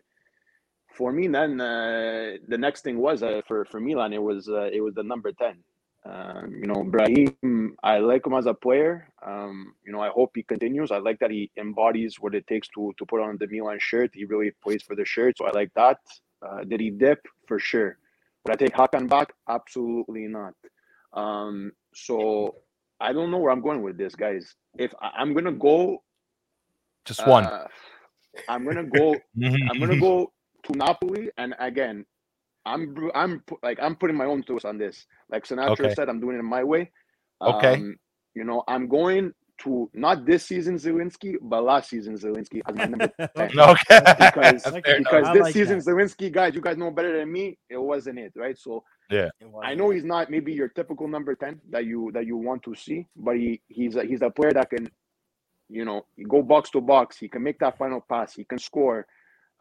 For 0.94 1.12
me, 1.12 1.26
then 1.28 1.60
uh, 1.60 2.36
the 2.46 2.58
next 2.58 2.82
thing 2.82 2.98
was 2.98 3.22
uh, 3.22 3.42
for 3.46 3.64
for 3.64 3.80
Milan. 3.80 4.12
It 4.12 4.22
was 4.22 4.48
uh, 4.48 4.70
it 4.72 4.80
was 4.80 4.94
the 4.94 5.02
number 5.02 5.32
ten. 5.32 5.56
Um, 6.06 6.54
you 6.60 6.66
know, 6.66 6.84
Brahim, 6.84 7.76
I 7.82 7.98
like 7.98 8.26
him 8.26 8.34
as 8.34 8.46
a 8.46 8.52
player. 8.52 9.08
Um, 9.26 9.74
you 9.86 9.92
know, 9.92 10.00
I 10.00 10.10
hope 10.10 10.32
he 10.34 10.42
continues. 10.42 10.90
I 10.90 10.98
like 10.98 11.18
that 11.20 11.30
he 11.30 11.50
embodies 11.56 12.20
what 12.20 12.34
it 12.34 12.46
takes 12.46 12.68
to 12.74 12.92
to 12.98 13.06
put 13.06 13.20
on 13.20 13.38
the 13.38 13.46
Milan 13.46 13.78
shirt. 13.80 14.10
He 14.12 14.24
really 14.26 14.52
plays 14.62 14.82
for 14.82 14.94
the 14.94 15.04
shirt, 15.04 15.38
so 15.38 15.46
I 15.46 15.50
like 15.52 15.72
that. 15.74 15.98
Uh, 16.46 16.62
did 16.64 16.80
he 16.80 16.90
dip? 16.90 17.20
For 17.48 17.58
sure. 17.58 17.98
Would 18.44 18.52
I 18.52 18.56
take 18.56 18.74
Hakan 18.74 19.08
back? 19.08 19.32
Absolutely 19.48 20.26
not. 20.28 20.54
Um, 21.14 21.72
so 21.94 22.56
I 23.00 23.12
don't 23.12 23.30
know 23.30 23.38
where 23.38 23.50
I'm 23.50 23.62
going 23.62 23.82
with 23.82 23.96
this, 23.96 24.14
guys. 24.14 24.54
If 24.78 24.92
I, 25.00 25.10
I'm 25.18 25.32
gonna 25.32 25.52
go, 25.52 26.02
Just 27.06 27.26
one. 27.26 27.44
uh, 27.44 27.66
I'm 28.48 28.64
gonna 28.64 28.84
go 28.84 29.16
I'm 29.42 29.80
gonna 29.80 29.98
go 29.98 30.33
to 30.64 30.72
Napoli, 30.76 31.30
and 31.36 31.54
again, 31.58 32.04
I'm 32.66 33.10
I'm 33.14 33.42
like 33.62 33.78
I'm 33.80 33.96
putting 33.96 34.16
my 34.16 34.24
own 34.24 34.42
twist 34.42 34.64
on 34.64 34.78
this. 34.78 35.06
Like 35.30 35.46
Sinatra 35.46 35.70
Okay. 35.72 35.94
said, 35.94 36.08
I'm 36.08 36.20
doing 36.20 36.38
it 36.38 36.42
my 36.42 36.64
way. 36.64 36.90
Okay. 37.42 37.74
Um, 37.74 37.96
you 38.34 38.44
know, 38.44 38.64
I'm 38.68 38.88
going 38.88 39.32
to 39.58 39.90
not 39.94 40.24
this 40.26 40.46
season 40.46 40.76
Zielinski, 40.76 41.36
but 41.40 41.62
last 41.62 41.90
season 41.90 42.16
Zielinski 42.18 42.60
as 42.66 42.74
my 42.74 42.86
number 42.86 43.12
10. 43.36 43.50
Okay. 43.58 44.00
Because, 44.18 44.64
because 44.98 45.32
this 45.32 45.42
like 45.42 45.52
season 45.52 45.78
that. 45.78 45.86
Zielinski, 45.86 46.32
guys, 46.32 46.54
you 46.54 46.60
guys 46.60 46.76
know 46.76 46.90
better 46.90 47.18
than 47.18 47.30
me. 47.30 47.58
It 47.68 47.76
wasn't 47.76 48.18
it, 48.18 48.32
right? 48.36 48.58
So 48.58 48.84
yeah, 49.10 49.28
I 49.62 49.74
know 49.74 49.90
he's 49.90 50.04
not 50.04 50.30
maybe 50.30 50.52
your 50.52 50.68
typical 50.68 51.06
number 51.06 51.34
ten 51.34 51.60
that 51.70 51.84
you 51.84 52.10
that 52.12 52.26
you 52.26 52.36
want 52.36 52.62
to 52.64 52.74
see, 52.74 53.06
but 53.16 53.36
he 53.36 53.60
he's 53.68 53.96
a, 53.96 54.04
he's 54.04 54.22
a 54.22 54.30
player 54.30 54.52
that 54.52 54.70
can, 54.70 54.90
you 55.68 55.84
know, 55.84 56.06
go 56.28 56.42
box 56.42 56.70
to 56.70 56.80
box. 56.80 57.18
He 57.18 57.28
can 57.28 57.42
make 57.42 57.58
that 57.60 57.78
final 57.78 58.00
pass. 58.00 58.34
He 58.34 58.44
can 58.44 58.58
score. 58.58 59.06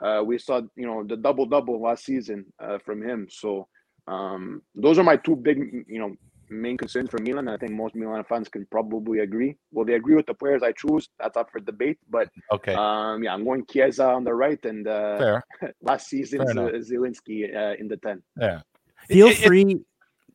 Uh, 0.01 0.21
we 0.25 0.37
saw 0.37 0.61
you 0.75 0.85
know 0.85 1.03
the 1.03 1.15
double 1.17 1.45
double 1.45 1.81
last 1.81 2.05
season 2.05 2.45
uh, 2.59 2.77
from 2.85 3.01
him. 3.01 3.27
So 3.29 3.67
um, 4.07 4.61
those 4.75 4.97
are 4.99 5.03
my 5.03 5.17
two 5.17 5.35
big 5.35 5.57
you 5.87 5.99
know 5.99 6.15
main 6.49 6.77
concerns 6.77 7.09
for 7.09 7.19
Milan. 7.19 7.47
I 7.47 7.57
think 7.57 7.71
most 7.71 7.95
Milan 7.95 8.23
fans 8.27 8.47
can 8.49 8.65
probably 8.69 9.19
agree. 9.19 9.55
Will 9.71 9.85
they 9.85 9.93
agree 9.93 10.15
with 10.15 10.25
the 10.27 10.33
players 10.33 10.61
I 10.61 10.71
choose? 10.73 11.07
That's 11.19 11.37
up 11.37 11.49
for 11.51 11.59
debate. 11.59 11.97
But 12.09 12.29
Okay. 12.51 12.73
um, 12.75 13.23
yeah, 13.23 13.33
I'm 13.33 13.43
going 13.43 13.65
Chiesa 13.65 14.05
on 14.05 14.23
the 14.23 14.33
right 14.33 14.63
and 14.65 14.87
uh, 14.87 15.17
Fair. 15.17 15.43
last 15.81 16.07
season 16.09 16.39
Fair 16.39 16.51
enough. 16.51 16.71
Uh, 16.73 17.73
in 17.79 17.87
the 17.87 17.97
ten. 18.03 18.21
Yeah. 18.39 18.61
Feel 19.07 19.27
It- 19.27 19.39
it- 19.39 19.47
free. 19.47 19.79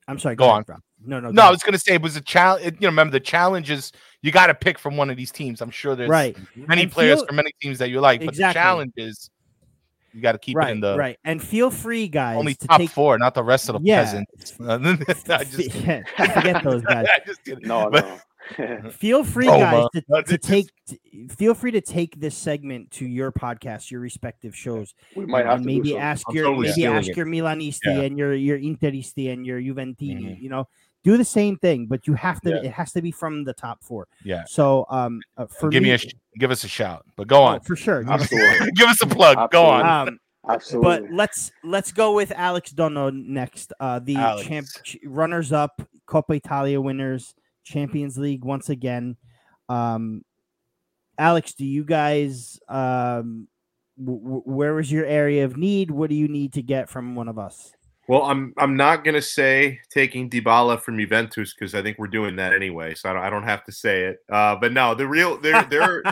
I'm 0.08 0.18
sorry. 0.18 0.36
Go 0.36 0.44
ahead, 0.46 0.64
on. 0.70 0.74
Rob. 0.74 0.80
No, 1.04 1.20
no. 1.20 1.30
No, 1.30 1.42
I 1.42 1.50
was 1.50 1.62
gonna 1.62 1.76
say 1.78 1.94
it 1.94 2.02
was 2.02 2.16
a 2.16 2.22
challenge. 2.22 2.64
You 2.64 2.70
know, 2.80 2.88
remember 2.88 3.12
the 3.12 3.20
challenges. 3.20 3.92
You 4.22 4.32
got 4.32 4.46
to 4.46 4.54
pick 4.54 4.78
from 4.78 4.96
one 4.96 5.10
of 5.10 5.18
these 5.18 5.30
teams. 5.30 5.60
I'm 5.60 5.70
sure 5.70 5.94
there's 5.94 6.08
right. 6.08 6.34
many 6.56 6.84
And 6.84 6.90
players 6.90 7.18
feel- 7.18 7.26
from 7.26 7.36
many 7.36 7.52
teams 7.60 7.78
that 7.78 7.90
you 7.90 8.00
like, 8.00 8.20
but 8.20 8.30
Exactly. 8.30 8.48
the 8.48 8.64
challenge 8.64 8.92
is 8.96 9.30
you 10.18 10.22
got 10.22 10.32
to 10.32 10.38
keep 10.38 10.56
right, 10.56 10.68
it 10.68 10.72
in 10.72 10.80
the 10.80 10.96
right. 10.96 11.16
And 11.24 11.40
feel 11.42 11.70
free, 11.70 12.08
guys, 12.08 12.36
only 12.36 12.54
to 12.56 12.66
top 12.66 12.78
take 12.80 12.90
four, 12.90 13.16
not 13.18 13.34
the 13.34 13.44
rest 13.44 13.68
of 13.68 13.74
the 13.74 13.80
Yeah. 13.86 14.04
peasants. 14.04 14.54
I 15.30 15.44
just 15.44 15.74
Yeah, 15.84 16.02
forget 16.34 16.64
those 16.64 16.82
guys. 16.82 17.06
I 17.14 17.20
just 17.24 17.44
kidding. 17.44 17.66
No, 17.68 17.88
no. 17.88 18.18
Feel 18.92 19.24
free, 19.24 19.46
Roma. 19.46 19.88
guys, 19.94 20.02
to, 20.02 20.22
to 20.32 20.38
take. 20.38 20.70
t- 20.88 20.98
Feel 21.36 21.52
free 21.54 21.70
to 21.72 21.82
take 21.82 22.18
this 22.18 22.34
segment 22.34 22.90
to 22.92 23.06
your 23.06 23.30
podcast, 23.30 23.90
your 23.90 24.00
respective 24.00 24.56
shows, 24.56 24.94
we 25.14 25.26
might 25.26 25.40
and 25.42 25.50
have 25.50 25.60
to 25.60 25.66
maybe 25.66 25.96
ask 25.98 26.24
I'm 26.28 26.34
your 26.34 26.46
totally 26.46 26.68
maybe 26.68 26.86
ask 26.86 27.08
it. 27.08 27.16
your 27.16 27.26
Milanisti 27.26 27.80
Yeah. 27.84 28.00
and 28.00 28.16
your 28.18 28.34
your 28.34 28.58
Interisti 28.58 29.30
and 29.32 29.44
your 29.46 29.60
Juventini. 29.60 29.98
Mhm. 30.36 30.40
You 30.40 30.48
know, 30.48 30.68
do 31.08 31.16
the 31.16 31.24
same 31.24 31.56
thing, 31.56 31.86
but 31.86 32.06
you 32.06 32.12
have 32.12 32.38
to. 32.42 32.50
Yeah. 32.50 32.64
It 32.68 32.72
has 32.72 32.92
to 32.92 33.00
be 33.00 33.10
from 33.10 33.42
the 33.44 33.54
top 33.54 33.82
four. 33.82 34.08
Yeah. 34.24 34.44
So, 34.46 34.84
um, 34.90 35.20
uh, 35.38 35.46
for 35.46 35.70
give 35.70 35.82
me 35.82 35.88
me, 35.88 35.94
a 35.94 35.98
sh- 35.98 36.14
give 36.38 36.50
us 36.50 36.64
a 36.64 36.68
shout. 36.68 37.06
But 37.16 37.28
go 37.28 37.38
oh, 37.38 37.44
on. 37.44 37.60
for 37.60 37.76
sure. 37.76 38.02
you- 38.02 38.10
Absolutely. 38.10 38.70
give 38.76 38.88
us 38.88 39.00
a 39.00 39.06
plug. 39.06 39.50
Go 39.50 39.64
on. 39.64 40.08
Um, 40.08 40.18
Absolutely. 40.50 40.84
but 41.08 41.12
let's 41.12 41.50
let's 41.64 41.92
go 41.92 42.12
with 42.14 42.30
Alex 42.32 42.72
Dono 42.72 43.08
next. 43.08 43.72
Uh, 43.80 44.00
the 44.00 44.16
Alex. 44.16 44.46
champ 44.46 44.66
ch- 44.84 44.98
runners 45.06 45.50
up, 45.50 45.80
Coppa 46.06 46.36
Italia 46.36 46.78
winners, 46.78 47.34
Champions 47.64 48.18
League 48.18 48.44
once 48.44 48.68
again. 48.68 49.16
Um, 49.70 50.22
Alex, 51.16 51.54
do 51.54 51.64
you 51.64 51.84
guys 51.84 52.60
um, 52.68 53.48
w- 53.98 54.22
w- 54.22 54.42
where 54.44 54.74
was 54.74 54.92
your 54.92 55.06
area 55.06 55.46
of 55.46 55.56
need? 55.56 55.90
What 55.90 56.10
do 56.10 56.16
you 56.16 56.28
need 56.28 56.52
to 56.52 56.62
get 56.62 56.90
from 56.90 57.14
one 57.14 57.28
of 57.28 57.38
us? 57.38 57.72
Well, 58.08 58.22
I'm 58.22 58.54
I'm 58.56 58.74
not 58.74 59.04
gonna 59.04 59.20
say 59.20 59.80
taking 59.90 60.30
Dybala 60.30 60.80
from 60.80 60.98
Juventus 60.98 61.52
because 61.52 61.74
I 61.74 61.82
think 61.82 61.98
we're 61.98 62.06
doing 62.06 62.36
that 62.36 62.54
anyway, 62.54 62.94
so 62.94 63.10
I 63.10 63.12
don't 63.12 63.22
I 63.22 63.28
don't 63.30 63.42
have 63.42 63.64
to 63.64 63.72
say 63.72 64.04
it. 64.04 64.20
Uh, 64.32 64.56
but 64.56 64.72
no, 64.72 64.94
the 64.94 65.06
real 65.06 65.38
there 65.38 65.62
there 65.70 66.02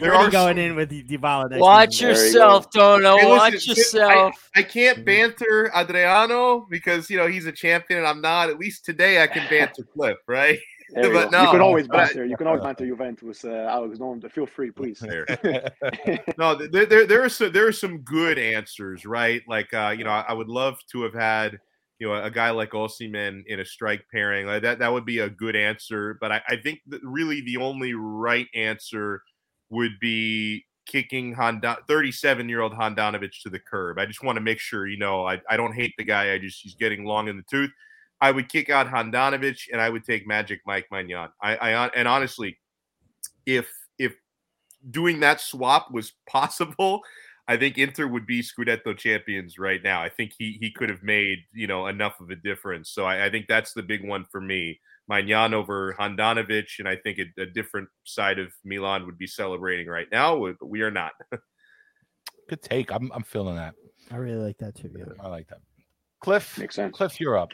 there 0.00 0.12
are 0.14 0.26
are 0.26 0.30
going 0.30 0.56
some- 0.56 0.58
in 0.58 0.76
with 0.76 0.90
Dybala. 0.90 1.48
next 1.50 1.60
Watch 1.62 1.92
season. 1.94 2.08
Yourself, 2.10 2.70
Dono. 2.72 3.16
Hey, 3.16 3.26
Watch 3.26 3.52
listen, 3.54 3.74
yourself. 3.74 4.50
I 4.54 4.62
can't 4.62 5.02
banter 5.04 5.74
Adriano 5.74 6.66
because 6.68 7.08
you 7.08 7.16
know 7.16 7.26
he's 7.26 7.46
a 7.46 7.52
champion 7.52 8.00
and 8.00 8.06
I'm 8.06 8.20
not. 8.20 8.50
At 8.50 8.58
least 8.58 8.84
today 8.84 9.22
I 9.22 9.26
can 9.26 9.48
banter 9.48 9.82
Cliff, 9.94 10.18
right? 10.28 10.58
There 10.94 11.06
you, 11.06 11.12
But 11.12 11.30
go. 11.30 11.42
you 11.42 11.50
can 11.50 11.60
always 11.60 11.88
but 11.88 11.96
banter. 11.96 12.24
You 12.24 12.36
can 12.36 12.46
always 12.46 12.62
banter 12.62 12.86
Juventus, 12.86 13.22
with 13.22 13.44
uh, 13.44 13.66
Alex. 13.68 13.98
No, 13.98 14.20
feel 14.30 14.46
free, 14.46 14.70
please. 14.70 15.00
There. 15.00 15.26
no, 16.38 16.54
there, 16.54 16.86
there, 16.86 17.06
there 17.06 17.22
are 17.24 17.28
some 17.28 17.52
there 17.52 17.66
are 17.66 17.72
some 17.72 17.98
good 17.98 18.38
answers, 18.38 19.04
right? 19.04 19.42
Like, 19.48 19.74
uh, 19.74 19.94
you 19.96 20.04
know, 20.04 20.10
I, 20.10 20.24
I 20.28 20.32
would 20.32 20.48
love 20.48 20.78
to 20.92 21.02
have 21.02 21.14
had, 21.14 21.58
you 21.98 22.08
know, 22.08 22.14
a 22.14 22.30
guy 22.30 22.50
like 22.50 22.70
Osimhen 22.70 23.42
in 23.46 23.60
a 23.60 23.64
strike 23.64 24.04
pairing. 24.12 24.46
Like 24.46 24.62
that, 24.62 24.78
that 24.78 24.92
would 24.92 25.04
be 25.04 25.18
a 25.18 25.28
good 25.28 25.56
answer. 25.56 26.16
But 26.20 26.30
I, 26.30 26.42
I 26.48 26.56
think 26.56 26.80
that 26.88 27.00
really 27.02 27.40
the 27.40 27.56
only 27.56 27.94
right 27.94 28.46
answer 28.54 29.22
would 29.70 29.98
be 30.00 30.64
kicking 30.86 31.32
Honda, 31.32 31.78
37 31.88 32.48
year 32.48 32.60
old 32.60 32.72
Handanovic 32.72 33.42
to 33.42 33.50
the 33.50 33.58
curb. 33.58 33.98
I 33.98 34.06
just 34.06 34.22
want 34.22 34.36
to 34.36 34.42
make 34.42 34.60
sure, 34.60 34.86
you 34.86 34.98
know, 34.98 35.26
I, 35.26 35.40
I 35.48 35.56
don't 35.56 35.74
hate 35.74 35.94
the 35.98 36.04
guy. 36.04 36.32
I 36.32 36.38
just 36.38 36.62
he's 36.62 36.74
getting 36.74 37.04
long 37.04 37.28
in 37.28 37.36
the 37.36 37.42
tooth. 37.42 37.70
I 38.20 38.30
would 38.30 38.48
kick 38.48 38.70
out 38.70 38.88
Handanovic 38.88 39.68
and 39.72 39.80
I 39.80 39.90
would 39.90 40.04
take 40.04 40.26
Magic 40.26 40.60
Mike 40.66 40.86
Maignan. 40.92 41.28
I, 41.42 41.56
I 41.56 41.86
and 41.88 42.08
honestly, 42.08 42.58
if 43.46 43.68
if 43.98 44.14
doing 44.90 45.20
that 45.20 45.40
swap 45.40 45.90
was 45.90 46.12
possible, 46.28 47.02
I 47.46 47.56
think 47.56 47.78
Inter 47.78 48.06
would 48.06 48.26
be 48.26 48.42
Scudetto 48.42 48.96
champions 48.96 49.58
right 49.58 49.82
now. 49.82 50.02
I 50.02 50.08
think 50.08 50.32
he 50.38 50.56
he 50.60 50.70
could 50.70 50.88
have 50.88 51.02
made 51.02 51.40
you 51.52 51.66
know 51.66 51.86
enough 51.86 52.20
of 52.20 52.30
a 52.30 52.36
difference. 52.36 52.90
So 52.90 53.04
I, 53.04 53.26
I 53.26 53.30
think 53.30 53.46
that's 53.46 53.72
the 53.72 53.82
big 53.82 54.06
one 54.06 54.24
for 54.30 54.40
me. 54.40 54.80
Maignan 55.10 55.52
over 55.52 55.94
Handanovic, 55.98 56.78
and 56.78 56.88
I 56.88 56.96
think 56.96 57.18
a, 57.18 57.42
a 57.42 57.46
different 57.46 57.90
side 58.04 58.38
of 58.38 58.52
Milan 58.64 59.04
would 59.04 59.18
be 59.18 59.26
celebrating 59.26 59.86
right 59.86 60.08
now, 60.10 60.38
but 60.58 60.66
we 60.66 60.80
are 60.80 60.90
not. 60.90 61.12
Good 62.48 62.62
take. 62.62 62.90
I'm 62.90 63.10
I'm 63.12 63.22
feeling 63.22 63.56
that. 63.56 63.74
I 64.10 64.16
really 64.16 64.42
like 64.42 64.58
that 64.58 64.74
too. 64.74 64.90
Yeah. 64.96 65.04
I 65.20 65.28
like 65.28 65.48
that. 65.48 65.58
Cliff, 66.20 66.58
Makes 66.58 66.76
sense. 66.76 66.96
Cliff, 66.96 67.20
you're 67.20 67.36
up. 67.36 67.50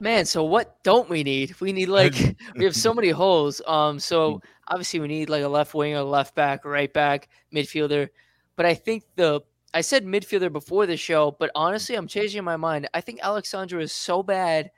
Man, 0.00 0.24
so 0.26 0.44
what 0.44 0.82
don't 0.82 1.08
we 1.08 1.22
need? 1.22 1.58
We 1.60 1.72
need 1.72 1.88
like 1.88 2.14
we 2.56 2.64
have 2.64 2.76
so 2.76 2.92
many 2.92 3.10
holes. 3.10 3.60
Um, 3.66 3.98
so 3.98 4.40
obviously 4.68 5.00
we 5.00 5.08
need 5.08 5.30
like 5.30 5.42
a 5.44 5.48
left 5.48 5.74
winger, 5.74 6.02
left 6.02 6.34
back, 6.34 6.64
right 6.64 6.92
back, 6.92 7.28
midfielder. 7.54 8.08
But 8.56 8.66
I 8.66 8.74
think 8.74 9.04
the 9.16 9.40
I 9.72 9.80
said 9.80 10.04
midfielder 10.04 10.52
before 10.52 10.86
the 10.86 10.96
show, 10.96 11.36
but 11.38 11.50
honestly, 11.54 11.96
I'm 11.96 12.06
changing 12.06 12.44
my 12.44 12.56
mind. 12.56 12.88
I 12.94 13.00
think 13.00 13.20
Alex 13.22 13.48
Sandro 13.50 13.80
is 13.80 13.92
so 13.92 14.22
bad. 14.22 14.70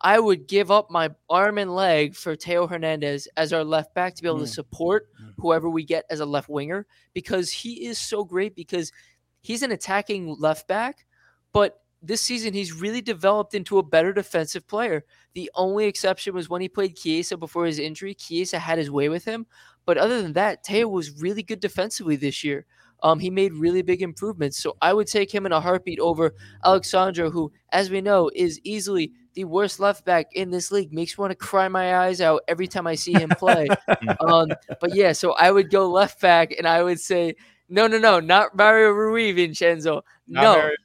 I 0.00 0.20
would 0.20 0.46
give 0.46 0.70
up 0.70 0.90
my 0.90 1.10
arm 1.28 1.58
and 1.58 1.74
leg 1.74 2.14
for 2.14 2.36
Theo 2.36 2.66
Hernandez 2.68 3.26
as 3.36 3.52
our 3.52 3.64
left 3.64 3.94
back 3.94 4.14
to 4.14 4.22
be 4.22 4.28
able 4.28 4.38
to 4.38 4.44
Mm. 4.44 4.54
support 4.54 5.08
Mm. 5.20 5.34
whoever 5.38 5.68
we 5.68 5.84
get 5.84 6.04
as 6.08 6.20
a 6.20 6.26
left 6.26 6.48
winger 6.48 6.86
because 7.14 7.50
he 7.50 7.86
is 7.86 7.98
so 7.98 8.24
great 8.24 8.54
because 8.54 8.92
he's 9.42 9.62
an 9.62 9.72
attacking 9.72 10.36
left 10.38 10.68
back, 10.68 11.04
but 11.52 11.80
this 12.02 12.22
season 12.22 12.54
he's 12.54 12.72
really 12.72 13.00
developed 13.00 13.54
into 13.54 13.78
a 13.78 13.82
better 13.82 14.12
defensive 14.12 14.66
player. 14.66 15.04
The 15.34 15.50
only 15.54 15.86
exception 15.86 16.34
was 16.34 16.48
when 16.48 16.60
he 16.62 16.68
played 16.68 16.96
Chiesa 16.96 17.36
before 17.36 17.66
his 17.66 17.78
injury. 17.78 18.14
Chiesa 18.14 18.58
had 18.58 18.78
his 18.78 18.90
way 18.90 19.08
with 19.08 19.24
him, 19.24 19.46
but 19.84 19.98
other 19.98 20.22
than 20.22 20.34
that, 20.34 20.64
Theo 20.64 20.88
was 20.88 21.20
really 21.20 21.42
good 21.42 21.60
defensively 21.60 22.16
this 22.16 22.44
year. 22.44 22.66
Um, 23.02 23.20
he 23.20 23.30
made 23.30 23.52
really 23.52 23.82
big 23.82 24.02
improvements, 24.02 24.60
so 24.60 24.76
I 24.82 24.92
would 24.92 25.06
take 25.06 25.32
him 25.32 25.46
in 25.46 25.52
a 25.52 25.60
heartbeat 25.60 26.00
over 26.00 26.34
Alex 26.64 26.90
Sandro, 26.90 27.30
who, 27.30 27.52
as 27.70 27.90
we 27.90 28.00
know, 28.00 28.28
is 28.34 28.60
easily 28.64 29.12
the 29.34 29.44
worst 29.44 29.78
left 29.78 30.04
back 30.04 30.26
in 30.32 30.50
this 30.50 30.72
league. 30.72 30.92
Makes 30.92 31.16
me 31.16 31.22
want 31.22 31.30
to 31.30 31.36
cry 31.36 31.68
my 31.68 31.98
eyes 31.98 32.20
out 32.20 32.42
every 32.48 32.66
time 32.66 32.88
I 32.88 32.96
see 32.96 33.12
him 33.12 33.28
play. 33.30 33.68
um, 34.20 34.48
but 34.80 34.96
yeah, 34.96 35.12
so 35.12 35.32
I 35.34 35.52
would 35.52 35.70
go 35.70 35.88
left 35.88 36.20
back, 36.20 36.52
and 36.58 36.66
I 36.66 36.82
would 36.82 36.98
say, 36.98 37.34
no, 37.68 37.86
no, 37.86 37.98
no, 37.98 38.18
not 38.18 38.56
Mario 38.56 38.90
Rui, 38.90 39.30
Vincenzo. 39.30 40.02
Not 40.26 40.42
no, 40.42 40.56
Mary- 40.56 40.76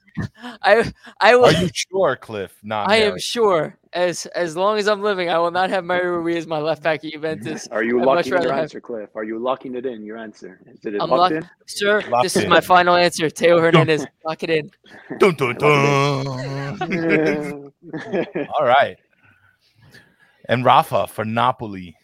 I, 0.61 0.91
I 1.19 1.35
will. 1.35 1.45
Are 1.45 1.51
you 1.53 1.69
sure, 1.73 2.15
Cliff? 2.15 2.55
Not 2.63 2.89
I 2.89 2.97
am 2.97 3.17
sure, 3.19 3.77
as 3.93 4.25
as 4.27 4.55
long 4.55 4.77
as 4.77 4.87
I'm 4.87 5.01
living, 5.01 5.29
I 5.29 5.37
will 5.39 5.51
not 5.51 5.69
have 5.69 5.83
Mario 5.83 6.11
Rui 6.11 6.35
as 6.35 6.45
my 6.47 6.59
left 6.59 6.83
back 6.83 7.03
at 7.03 7.11
Juventus. 7.11 7.67
Are 7.67 7.83
you 7.83 7.99
I'd 7.99 8.05
locking 8.05 8.27
in 8.27 8.33
rather 8.33 8.45
your 8.47 8.53
have- 8.53 8.63
answer, 8.63 8.81
Cliff? 8.81 9.09
Are 9.15 9.23
you 9.23 9.39
locking 9.39 9.75
it 9.75 9.85
in? 9.85 10.03
Your 10.03 10.17
answer 10.17 10.59
is 10.67 10.85
it 10.85 10.95
I'm 11.01 11.09
locked 11.09 11.35
lock- 11.35 11.43
Sir, 11.65 12.01
Locked 12.09 12.23
this 12.23 12.35
is 12.35 12.45
my 12.47 12.59
final 12.61 12.95
answer. 12.95 13.29
Theo 13.29 13.59
Hernandez, 13.59 14.05
lock 14.25 14.43
it 14.43 14.49
in. 14.49 14.71
Dun, 15.19 15.33
dun, 15.35 15.55
dun. 15.55 16.91
in? 16.91 17.73
All 18.59 18.65
right. 18.65 18.97
And 20.49 20.65
Rafa 20.65 21.07
for 21.07 21.23
Napoli. 21.25 21.95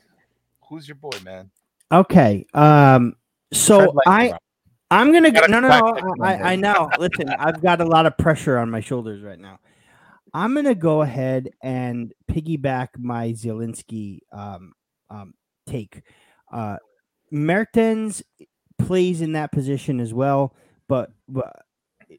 Who's 0.69 0.87
your 0.87 0.95
boy, 0.95 1.11
man? 1.23 1.51
Okay. 1.91 2.45
Um. 2.53 3.15
So 3.51 3.95
I 4.07 4.27
Rafa. 4.31 4.39
I'm 4.91 5.13
gonna 5.13 5.31
go. 5.31 5.45
No, 5.47 5.59
no, 5.59 5.69
no. 5.69 6.15
I, 6.23 6.53
I 6.53 6.55
know. 6.55 6.89
Listen, 6.99 7.29
I've 7.29 7.61
got 7.61 7.81
a 7.81 7.85
lot 7.85 8.05
of 8.05 8.17
pressure 8.17 8.57
on 8.57 8.69
my 8.69 8.79
shoulders 8.79 9.21
right 9.21 9.39
now. 9.39 9.59
I'm 10.33 10.55
gonna 10.55 10.75
go 10.75 11.01
ahead 11.01 11.49
and 11.61 12.13
piggyback 12.29 12.89
my 12.97 13.29
Zielinski 13.29 14.19
um, 14.31 14.73
um, 15.09 15.33
take. 15.67 16.01
Uh, 16.51 16.77
Mertens 17.31 18.23
plays 18.79 19.21
in 19.21 19.33
that 19.33 19.51
position 19.51 19.99
as 19.99 20.13
well, 20.13 20.55
but, 20.87 21.11
but 21.27 21.63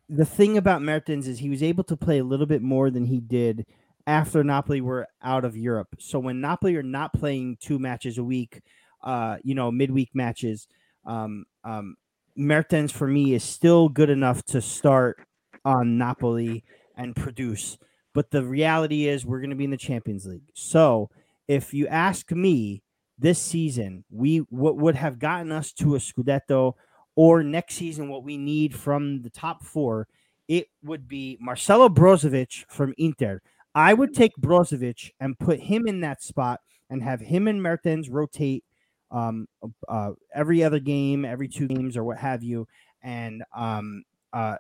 the 0.09 0.25
thing 0.25 0.57
about 0.57 0.83
Mertens 0.83 1.27
is 1.27 1.39
he 1.39 1.51
was 1.51 1.63
able 1.63 1.85
to 1.85 1.97
play 1.97 2.19
a 2.19 2.25
little 2.25 2.47
bit 2.47 2.63
more 2.63 2.91
than 2.91 3.07
he 3.07 3.21
did 3.21 3.67
after 4.07 4.45
Napoli 4.45 4.81
were 4.81 5.09
out 5.23 5.45
of 5.45 5.57
Europe. 5.57 5.89
So 5.99 6.19
when 6.19 6.41
Napoli 6.41 6.77
are 6.77 6.83
not 6.83 7.13
playing 7.13 7.59
two 7.61 7.79
matches 7.79 8.19
a 8.19 8.25
week, 8.25 8.63
uh, 9.03 9.39
you 9.43 9.55
know, 9.55 9.71
midweek 9.71 10.11
matches, 10.15 10.69
um, 11.05 11.45
um, 11.65 11.97
Mertens 12.41 12.91
for 12.91 13.07
me 13.07 13.35
is 13.35 13.45
still 13.45 13.91
good 13.91 14.09
enough 14.09 14.43
to 14.47 14.63
start 14.63 15.19
on 15.65 15.99
Napoli 15.99 16.65
and 16.97 17.15
produce. 17.15 17.77
But 18.15 18.31
the 18.31 18.43
reality 18.43 19.07
is 19.07 19.27
we're 19.27 19.41
going 19.41 19.51
to 19.51 19.57
be 19.57 19.65
in 19.65 19.71
the 19.71 19.77
Champions 19.77 20.27
League. 20.27 20.51
So 20.55 21.11
if 21.47 21.75
you 21.75 21.87
ask 21.87 22.33
me 22.33 22.83
this 23.19 23.39
season, 23.39 24.05
we 24.11 24.39
what 24.49 24.79
would 24.79 24.97
have 24.97 25.19
gotten 25.19 25.53
us 25.53 25.73
to 25.75 25.97
a 25.97 25.99
Scudetto 25.99 26.75
or 27.15 27.43
next 27.43 27.75
season 27.75 28.09
what 28.09 28.25
we 28.25 28.39
need 28.39 28.75
from 28.75 29.21
the 29.21 29.31
top 29.31 29.63
four, 29.63 30.09
it 30.49 30.69
would 30.83 31.07
be 31.07 31.37
Marcelo 31.41 31.91
Brozovic 31.91 32.65
from 32.69 32.95
Inter. 32.97 33.43
I 33.75 33.93
would 33.93 34.15
take 34.15 34.33
Brozovic 34.41 35.11
and 35.21 35.39
put 35.39 35.61
him 35.61 35.87
in 35.87 36.01
that 36.01 36.23
spot 36.23 36.61
and 36.89 37.03
have 37.03 37.21
him 37.21 37.47
and 37.47 37.63
Mertens 37.63 38.09
rotate 38.09 38.65
um, 39.11 39.47
uh, 39.89 40.13
every 40.35 40.63
other 40.63 40.79
game, 40.81 41.25
every 41.25 41.49
two 41.49 41.67
games, 41.69 41.97
or 41.97 42.05
what 42.05 42.19
have 42.19 42.43
you, 42.43 42.67
and 43.03 43.43
um, 43.57 44.05
uh, 44.33 44.57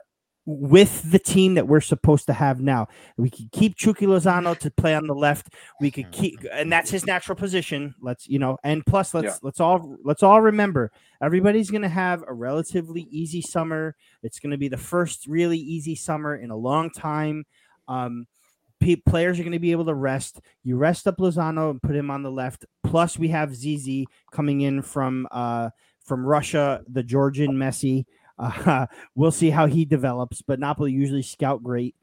with 0.46 1.10
the 1.10 1.18
team 1.18 1.54
that 1.54 1.68
we're 1.68 1.80
supposed 1.80 2.26
to 2.26 2.32
have 2.32 2.60
now, 2.60 2.88
we 3.16 3.30
could 3.30 3.52
keep 3.52 3.76
Chucky 3.76 4.06
Lozano 4.06 4.58
to 4.58 4.70
play 4.70 4.94
on 4.94 5.06
the 5.06 5.14
left. 5.14 5.48
We 5.80 5.90
could 5.90 6.10
keep, 6.12 6.44
and 6.52 6.72
that's 6.72 6.90
his 6.90 7.06
natural 7.06 7.36
position. 7.36 7.94
Let's 8.00 8.26
you 8.28 8.38
know, 8.38 8.58
and 8.64 8.84
plus 8.84 9.14
let's 9.14 9.24
Yeah. 9.24 9.36
let's 9.42 9.60
all 9.60 9.96
let's 10.02 10.22
all 10.22 10.40
remember 10.40 10.90
everybody's 11.22 11.70
going 11.70 11.82
to 11.82 11.88
have 11.88 12.24
a 12.26 12.32
relatively 12.32 13.02
easy 13.10 13.42
summer. 13.42 13.94
It's 14.22 14.40
going 14.40 14.52
to 14.52 14.58
be 14.58 14.68
the 14.68 14.76
first 14.76 15.26
really 15.26 15.58
easy 15.58 15.94
summer 15.94 16.36
in 16.36 16.50
a 16.50 16.56
long 16.56 16.90
time. 16.90 17.44
Um, 17.86 18.26
pe- 18.80 18.96
players 18.96 19.38
are 19.38 19.42
going 19.42 19.52
to 19.52 19.58
be 19.58 19.72
able 19.72 19.84
to 19.86 19.94
rest. 19.94 20.40
You 20.64 20.76
rest 20.76 21.06
up 21.06 21.18
Lozano 21.18 21.70
and 21.70 21.82
put 21.82 21.94
him 21.94 22.10
on 22.10 22.22
the 22.22 22.30
left. 22.30 22.64
Plus, 22.84 23.18
we 23.18 23.28
have 23.28 23.54
Zizi 23.54 24.06
coming 24.32 24.62
in 24.62 24.82
from 24.82 25.28
uh, 25.30 25.70
from 26.04 26.24
Russia, 26.26 26.82
the 26.88 27.02
Georgian 27.02 27.52
Messi. 27.52 28.04
Uh, 28.38 28.86
we'll 29.14 29.30
see 29.30 29.50
how 29.50 29.66
he 29.66 29.84
develops, 29.84 30.42
but 30.42 30.58
Napoli 30.58 30.92
usually 30.92 31.22
scout 31.22 31.62
great. 31.62 31.94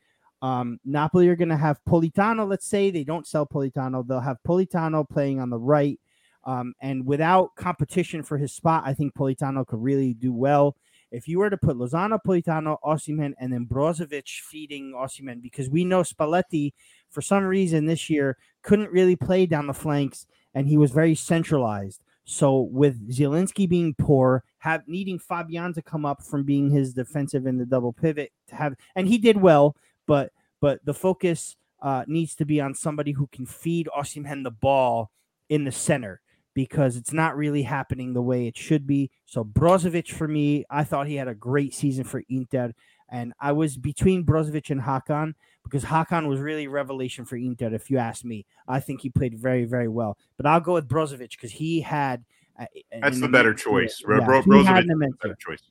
Um, 0.41 0.79
Napoli 0.85 1.27
are 1.29 1.35
going 1.35 1.49
to 1.49 1.57
have 1.57 1.79
Politano. 1.87 2.47
Let's 2.47 2.67
say 2.67 2.91
they 2.91 3.03
don't 3.03 3.27
sell 3.27 3.45
Politano, 3.45 4.07
they'll 4.07 4.19
have 4.19 4.37
Politano 4.47 5.07
playing 5.07 5.39
on 5.39 5.49
the 5.49 5.59
right. 5.59 5.99
Um, 6.43 6.73
and 6.81 7.05
without 7.05 7.55
competition 7.55 8.23
for 8.23 8.37
his 8.37 8.53
spot, 8.53 8.83
I 8.85 8.93
think 8.93 9.13
Politano 9.13 9.67
could 9.67 9.81
really 9.81 10.13
do 10.13 10.31
well. 10.31 10.77
If 11.11 11.27
you 11.27 11.39
were 11.39 11.49
to 11.49 11.57
put 11.57 11.77
Lozano, 11.77 12.19
Politano, 12.25 12.77
Osimhen, 12.83 13.33
and 13.39 13.53
then 13.53 13.65
Brozovic 13.65 14.27
feeding 14.41 14.93
Osimhen, 14.93 15.41
because 15.41 15.69
we 15.69 15.85
know 15.85 16.01
Spalletti, 16.01 16.73
for 17.09 17.21
some 17.21 17.43
reason 17.43 17.85
this 17.85 18.09
year, 18.09 18.37
couldn't 18.61 18.91
really 18.91 19.15
play 19.15 19.45
down 19.45 19.67
the 19.67 19.73
flanks, 19.73 20.25
and 20.53 20.67
he 20.67 20.77
was 20.77 20.91
very 20.91 21.15
centralized. 21.15 22.01
So 22.25 22.59
with 22.59 23.09
Zielinski 23.09 23.69
being 23.69 23.93
poor, 23.93 24.43
have 24.59 24.85
needing 24.85 25.17
Fabian 25.17 25.73
to 25.73 25.81
come 25.81 26.05
up 26.05 26.21
from 26.21 26.43
being 26.43 26.69
his 26.69 26.93
defensive 26.93 27.45
in 27.45 27.57
the 27.57 27.65
double 27.65 27.93
pivot 27.93 28.33
to 28.49 28.55
have, 28.55 28.75
and 28.95 29.07
he 29.07 29.17
did 29.17 29.37
well, 29.37 29.77
but 30.05 30.31
but 30.59 30.83
the 30.83 30.93
focus 30.93 31.55
uh, 31.81 32.03
needs 32.07 32.35
to 32.35 32.45
be 32.45 32.59
on 32.59 32.73
somebody 32.73 33.11
who 33.11 33.27
can 33.27 33.45
feed 33.45 33.87
Osimhen 33.97 34.43
the 34.43 34.51
ball 34.51 35.11
in 35.47 35.63
the 35.63 35.71
center 35.71 36.19
because 36.57 36.95
it's 36.97 37.13
not 37.13 37.37
really 37.37 37.61
happening 37.61 38.13
the 38.13 38.21
way 38.21 38.47
it 38.47 38.57
should 38.57 38.87
be. 38.87 39.11
So 39.27 39.43
Brozovic 39.43 40.09
for 40.11 40.27
me, 40.27 40.65
I 40.71 40.83
thought 40.83 41.05
he 41.05 41.13
had 41.13 41.27
a 41.27 41.35
great 41.35 41.71
season 41.75 42.03
for 42.03 42.23
Inter. 42.29 42.73
And 43.09 43.31
I 43.39 43.51
was 43.51 43.77
between 43.77 44.25
Brozovic 44.25 44.71
and 44.71 44.81
Hakan 44.81 45.35
because 45.63 45.83
Hakan 45.83 46.27
was 46.27 46.39
really 46.39 46.65
a 46.65 46.69
revelation 46.71 47.25
for 47.25 47.35
Inter. 47.35 47.71
If 47.75 47.91
you 47.91 47.99
ask 47.99 48.25
me, 48.25 48.47
I 48.67 48.79
think 48.79 49.01
he 49.01 49.11
played 49.11 49.37
very, 49.37 49.65
very 49.65 49.87
well. 49.87 50.17
But 50.35 50.47
I'll 50.47 50.59
go 50.59 50.73
with 50.73 50.87
Brozovic 50.89 51.29
because 51.29 51.51
he 51.51 51.79
had. 51.81 52.25
Uh, 52.59 52.65
That's 53.03 53.21
the 53.21 53.29
better 53.29 53.53
choice. 53.53 54.01
yeah, 54.01 54.25
Bro, 54.25 54.41
he 54.41 54.49
Brozovic 54.49 54.65
had 54.65 54.77
an 54.85 54.87
the 54.87 54.93
immense- 54.93 55.15
better 55.21 55.35
choice. 55.39 55.61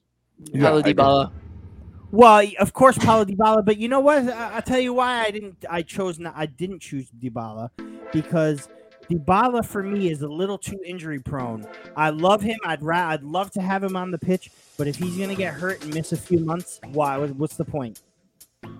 Paulo 0.53 0.83
Dybala. 0.83 1.33
Well, 2.13 2.47
of 2.61 2.73
course, 2.75 2.97
Paulo 2.97 3.25
Dybala, 3.25 3.65
but 3.65 3.77
you 3.77 3.89
know 3.89 3.99
what? 3.99 4.19
I- 4.29 4.53
I'll 4.55 4.63
tell 4.63 4.79
you 4.79 4.95
why 4.95 5.25
I 5.25 5.33
didn't. 5.33 5.65
I 5.69 5.83
chose 5.83 6.21
not. 6.21 6.35
I 6.37 6.47
didn't 6.47 6.79
choose 6.81 7.11
Dybala 7.11 7.71
because 8.13 8.69
Dybala 9.11 9.65
for 9.65 9.83
me 9.83 10.11
is 10.11 10.23
a 10.23 10.29
little 10.29 10.59
too 10.59 10.81
injury 10.85 11.21
prone. 11.21 11.67
I 11.97 12.11
love 12.11 12.43
him. 12.43 12.59
I'd 12.65 12.83
ra- 12.83 13.11
I'd 13.11 13.23
love 13.23 13.51
to 13.53 13.61
have 13.61 13.83
him 13.85 13.97
on 13.97 14.11
the 14.11 14.19
pitch, 14.19 14.51
but 14.77 14.87
if 14.89 14.97
he's 14.97 15.17
gonna 15.17 15.35
get 15.35 15.55
hurt 15.55 15.83
and 15.85 15.95
miss 15.95 16.13
a 16.13 16.17
few 16.17 16.41
months, 16.41 16.81
why? 16.93 17.19
What's 17.19 17.57
the 17.57 17.65
point? 17.65 18.03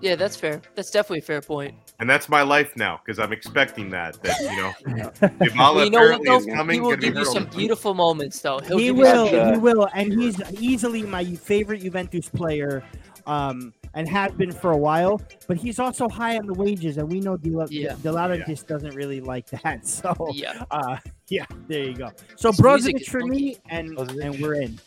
Yeah, 0.01 0.15
that's 0.15 0.35
fair. 0.35 0.61
That's 0.75 0.91
definitely 0.91 1.19
a 1.19 1.23
fair 1.23 1.41
point. 1.41 1.73
And 1.99 2.09
that's 2.09 2.27
my 2.27 2.41
life 2.41 2.75
now 2.75 2.99
because 3.03 3.19
I'm 3.19 3.31
expecting 3.31 3.89
that. 3.91 4.21
That 4.21 4.39
you 4.41 4.57
know, 4.57 5.09
Dybala 5.45 5.85
you 5.85 5.91
know 5.91 5.97
apparently 5.99 6.29
is 6.35 6.45
coming. 6.45 6.73
He 6.75 6.79
will 6.81 6.89
gonna 6.89 7.01
be 7.01 7.07
give 7.07 7.17
you 7.17 7.25
some 7.25 7.43
on- 7.45 7.49
beautiful 7.57 7.93
moments, 7.93 8.39
though. 8.41 8.59
He'll 8.59 8.77
he 8.77 8.87
give 8.87 8.97
you 8.97 9.05
some 9.05 9.31
will. 9.31 9.51
He 9.53 9.57
will, 9.57 9.89
and 9.93 10.11
he's 10.13 10.39
easily 10.59 11.03
my 11.03 11.23
favorite 11.23 11.81
Juventus 11.81 12.27
player. 12.29 12.83
Um, 13.25 13.73
and 13.97 14.07
has 14.07 14.31
been 14.33 14.51
for 14.51 14.71
a 14.71 14.77
while, 14.77 15.19
but 15.47 15.57
he's 15.57 15.79
also 15.79 16.07
high 16.07 16.37
on 16.37 16.45
the 16.45 16.53
wages, 16.53 16.97
and 16.99 17.11
we 17.11 17.19
know 17.19 17.35
De, 17.35 17.49
La- 17.49 17.65
Yeah. 17.69 17.95
De 18.03 18.11
La 18.11 18.27
Yeah. 18.27 18.45
just 18.45 18.67
doesn't 18.67 18.93
really 18.95 19.21
like 19.21 19.47
that. 19.49 19.85
So, 19.97 20.13
Yeah, 20.33 20.63
uh, 20.69 20.97
yeah, 21.29 21.45
there 21.67 21.83
you 21.83 21.95
go. 21.95 22.11
So 22.35 22.51
His 22.51 22.61
music 22.61 22.95
Brozovic 22.97 23.05
for 23.09 23.21
me, 23.25 23.57
and 23.69 23.97
Brozovic. 23.97 24.23
and 24.23 24.41
we're 24.41 24.61
in. 24.61 24.79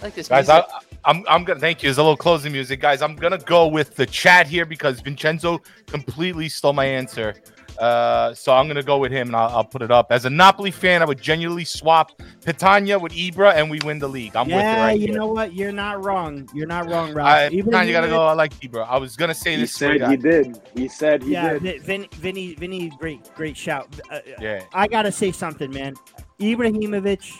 I 0.00 0.06
like 0.06 0.14
this. 0.16 0.26
Guys, 0.26 0.48
music. 0.48 0.64
I, 1.04 1.10
I'm 1.10 1.24
I'm 1.28 1.44
gonna 1.44 1.60
thank 1.60 1.82
you. 1.82 1.86
There's 1.88 1.98
a 1.98 2.02
little 2.02 2.16
closing 2.16 2.50
music, 2.50 2.80
guys. 2.80 3.00
I'm 3.02 3.14
gonna 3.14 3.38
go 3.38 3.68
with 3.68 3.94
the 3.94 4.06
chat 4.06 4.48
here 4.48 4.66
because 4.66 5.00
Vincenzo 5.00 5.60
completely 5.86 6.48
stole 6.48 6.72
my 6.72 6.84
answer. 6.86 7.34
Uh, 7.82 8.32
so 8.32 8.52
I'm 8.54 8.68
gonna 8.68 8.82
go 8.82 8.98
with 8.98 9.10
him, 9.10 9.26
and 9.26 9.34
I'll, 9.36 9.48
I'll 9.56 9.64
put 9.64 9.82
it 9.82 9.90
up. 9.90 10.12
As 10.12 10.24
a 10.24 10.30
Napoli 10.30 10.70
fan, 10.70 11.02
I 11.02 11.04
would 11.04 11.20
genuinely 11.20 11.64
swap 11.64 12.12
Petagna 12.42 13.00
with 13.00 13.10
Ibra, 13.12 13.54
and 13.54 13.68
we 13.68 13.80
win 13.84 13.98
the 13.98 14.08
league. 14.08 14.36
I'm 14.36 14.46
with 14.46 14.54
it 14.54 14.58
yeah, 14.58 14.84
right 14.86 15.00
you 15.00 15.08
here. 15.08 15.16
know 15.18 15.26
what? 15.26 15.52
You're 15.52 15.72
not 15.72 16.04
wrong. 16.04 16.48
You're 16.54 16.68
not 16.68 16.88
wrong, 16.88 17.12
Ralph. 17.12 17.28
I, 17.28 17.48
Even 17.48 17.72
Petagna 17.72 17.86
if 17.86 17.92
gotta 17.92 18.06
you- 18.06 18.12
go. 18.12 18.22
I 18.26 18.34
like 18.34 18.54
Ibra. 18.60 18.86
I 18.88 18.98
was 18.98 19.16
gonna 19.16 19.34
say 19.34 19.56
He 19.56 19.62
this. 19.62 19.72
for 19.72 19.98
said 19.98 20.10
he 20.10 20.16
did. 20.16 20.60
He 20.76 20.86
said 20.86 21.22
he 21.24 21.32
Yeah, 21.32 21.54
did. 21.54 21.62
Vi- 21.62 21.78
Vin, 21.78 22.06
Vinny, 22.14 22.54
Vinny, 22.54 22.88
great, 23.00 23.34
great 23.34 23.56
shout. 23.56 23.88
Uh, 24.12 24.20
Yeah. 24.40 24.62
I 24.72 24.86
gotta 24.86 25.10
say 25.10 25.32
something, 25.32 25.72
man. 25.72 25.94
Ibrahimovic 26.38 27.32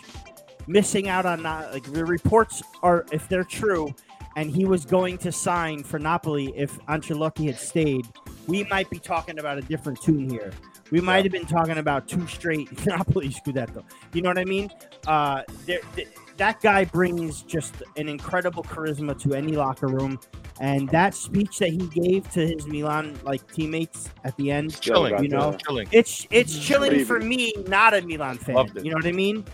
missing 0.67 1.07
out 1.07 1.25
on 1.25 1.41
not 1.41 1.71
like 1.73 1.83
the 1.91 2.03
reports 2.05 2.61
are 2.81 3.05
if 3.11 3.29
they're 3.29 3.43
true, 3.43 3.93
and 4.35 4.49
he 4.51 4.65
was 4.65 4.83
going 4.85 5.17
to 5.19 5.31
sign 5.31 5.83
for 5.83 5.99
Napoli 5.99 6.53
if 6.57 6.77
Ancelotti 6.87 7.45
had 7.45 7.57
stayed. 7.57 8.07
We 8.47 8.63
might 8.65 8.89
be 8.89 8.99
talking 8.99 9.39
about 9.39 9.57
a 9.57 9.61
different 9.61 10.01
tune 10.01 10.29
here. 10.29 10.51
We 10.91 11.01
might 11.01 11.23
have 11.23 11.31
been 11.31 11.45
talking 11.45 11.77
about 11.77 12.07
two 12.07 12.27
straight 12.27 12.85
Napoli 12.85 13.29
Scudetto. 13.29 13.83
You 14.13 14.21
know 14.21 14.29
what 14.29 14.37
I 14.37 14.45
mean? 14.45 14.69
Uh, 15.07 15.41
there, 15.65 15.79
th- 15.95 16.09
that 16.37 16.61
guy 16.61 16.85
brings 16.85 17.41
just 17.43 17.83
an 17.95 18.09
incredible 18.09 18.63
charisma 18.63 19.19
to 19.21 19.33
any 19.33 19.53
locker 19.53 19.87
room, 19.87 20.19
and 20.59 20.89
that 20.89 21.13
speech 21.15 21.59
that 21.59 21.69
he 21.69 21.87
gave 21.87 22.29
to 22.31 22.45
his 22.47 22.67
Milan 22.67 23.17
like 23.23 23.49
teammates 23.53 24.09
at 24.23 24.35
the 24.37 24.51
end, 24.51 24.79
Chilling, 24.81 25.21
you 25.23 25.29
know, 25.29 25.55
Chilling. 25.65 25.87
it's 25.91 26.27
it's 26.31 26.57
chilling 26.57 26.89
Crazy. 26.91 27.03
for 27.05 27.19
me, 27.19 27.53
not 27.67 27.93
a 27.93 28.01
Milan 28.01 28.37
fan. 28.37 28.67
You 28.81 28.91
know 28.91 28.97
what 28.97 29.05
I 29.05 29.11
mean? 29.11 29.45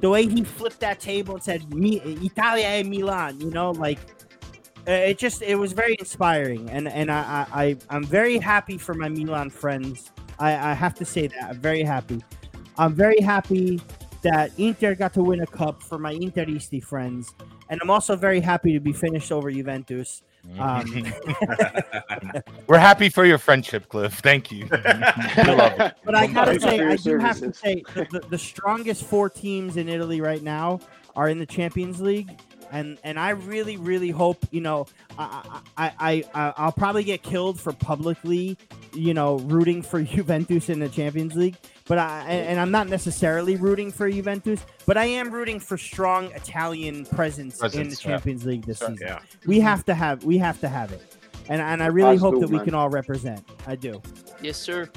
The 0.00 0.10
way 0.10 0.26
he 0.26 0.42
flipped 0.42 0.80
that 0.80 1.00
table 1.00 1.34
and 1.34 1.42
said 1.44 1.72
"Mi 1.72 2.00
Italia 2.00 2.80
e 2.80 2.82
Milan," 2.82 3.38
you 3.40 3.50
know, 3.50 3.70
like 3.70 3.98
Uh, 4.86 4.90
it 4.92 5.18
just 5.18 5.42
it 5.42 5.54
was 5.54 5.72
very 5.72 5.96
inspiring, 5.98 6.68
and 6.70 6.88
and 6.88 7.10
I 7.10 7.46
I 7.52 7.62
I- 7.64 7.76
I'm 7.90 8.04
very 8.04 8.38
happy 8.38 8.78
for 8.78 8.94
my 8.94 9.08
Milan 9.08 9.50
friends. 9.50 10.10
I 10.38 10.70
I 10.70 10.74
have 10.74 10.94
to 10.96 11.04
say 11.04 11.28
that 11.28 11.50
I'm 11.50 11.60
very 11.60 11.82
happy. 11.82 12.22
I'm 12.78 12.94
very 12.94 13.20
happy 13.20 13.80
that 14.22 14.50
Inter 14.58 14.94
got 14.94 15.12
to 15.14 15.22
win 15.22 15.40
a 15.42 15.46
cup 15.46 15.82
for 15.82 15.98
my 15.98 16.14
Interisti 16.14 16.82
friends, 16.82 17.34
and 17.68 17.80
I'm 17.82 17.90
also 17.90 18.16
very 18.16 18.40
happy 18.40 18.72
to 18.72 18.80
be 18.80 18.92
finished 18.92 19.30
over 19.30 19.50
Juventus. 19.50 20.22
Um, 20.58 20.84
mm-hmm. 20.84 22.38
We're 22.66 22.78
happy 22.78 23.08
for 23.08 23.24
your 23.24 23.38
friendship, 23.38 23.88
Cliff. 23.88 24.14
Thank 24.14 24.50
you. 24.50 24.62
We. 24.62 24.78
But 26.04 26.14
I 26.14 26.26
gotta 26.26 26.60
say, 26.60 26.80
I 26.80 26.94
your 26.94 27.18
do 27.18 27.18
have 27.18 27.38
to 27.38 27.54
say, 27.54 27.82
the, 27.94 28.06
the, 28.10 28.20
the 28.30 28.38
strongest 28.38 29.04
four 29.04 29.30
teams 29.30 29.76
in 29.76 29.88
Italy 29.88 30.20
right 30.20 30.42
now 30.42 30.80
are 31.14 31.28
in 31.28 31.38
the 31.38 31.46
Champions 31.46 32.00
League, 32.00 32.40
and 32.72 32.98
and 33.04 33.18
I 33.20 33.30
really, 33.30 33.76
really 33.76 34.10
hope 34.10 34.44
you 34.50 34.60
know, 34.60 34.86
I 35.18 35.60
I 35.76 35.92
I, 35.98 36.24
I 36.34 36.54
I'll 36.56 36.72
probably 36.72 37.04
get 37.04 37.22
killed 37.22 37.60
for 37.60 37.72
publicly, 37.72 38.56
you 38.94 39.14
know, 39.14 39.38
rooting 39.40 39.82
for 39.82 40.02
Juventus 40.14 40.68
in 40.68 40.80
the 40.80 40.88
Champions 40.88 41.34
League. 41.36 41.56
But 41.86 41.98
I 41.98 42.20
and, 42.28 42.48
and 42.48 42.60
I'm 42.60 42.70
not 42.70 42.88
necessarily 42.88 43.56
rooting 43.56 43.90
for 43.92 44.10
Juventus, 44.10 44.64
but 44.86 44.96
I 44.96 45.04
am 45.04 45.30
rooting 45.30 45.60
for 45.60 45.76
strong 45.76 46.26
Italian 46.32 47.04
presence, 47.06 47.54
in 47.54 47.58
the 47.58 47.60
Presence, 47.60 48.04
yeah. 48.04 48.10
Champions 48.10 48.46
League 48.46 48.64
this 48.64 48.78
Sure, 48.78 48.88
season. 48.88 49.06
yeah. 49.06 49.18
We 49.46 49.60
have 49.60 49.84
to 49.86 49.94
have 49.94 50.24
we 50.24 50.38
have 50.38 50.60
to 50.60 50.68
have 50.68 50.92
it, 50.92 51.02
and 51.48 51.60
and 51.60 51.82
I 51.82 51.86
really 51.86 52.14
Us 52.16 52.20
hope 52.20 52.34
too, 52.34 52.40
that 52.40 52.48
we 52.50 52.56
man. 52.56 52.64
can 52.66 52.74
all 52.74 52.88
represent. 52.88 53.44
I 53.66 53.76
do. 53.76 54.00
yes, 54.40 54.56
sir. 54.56 54.88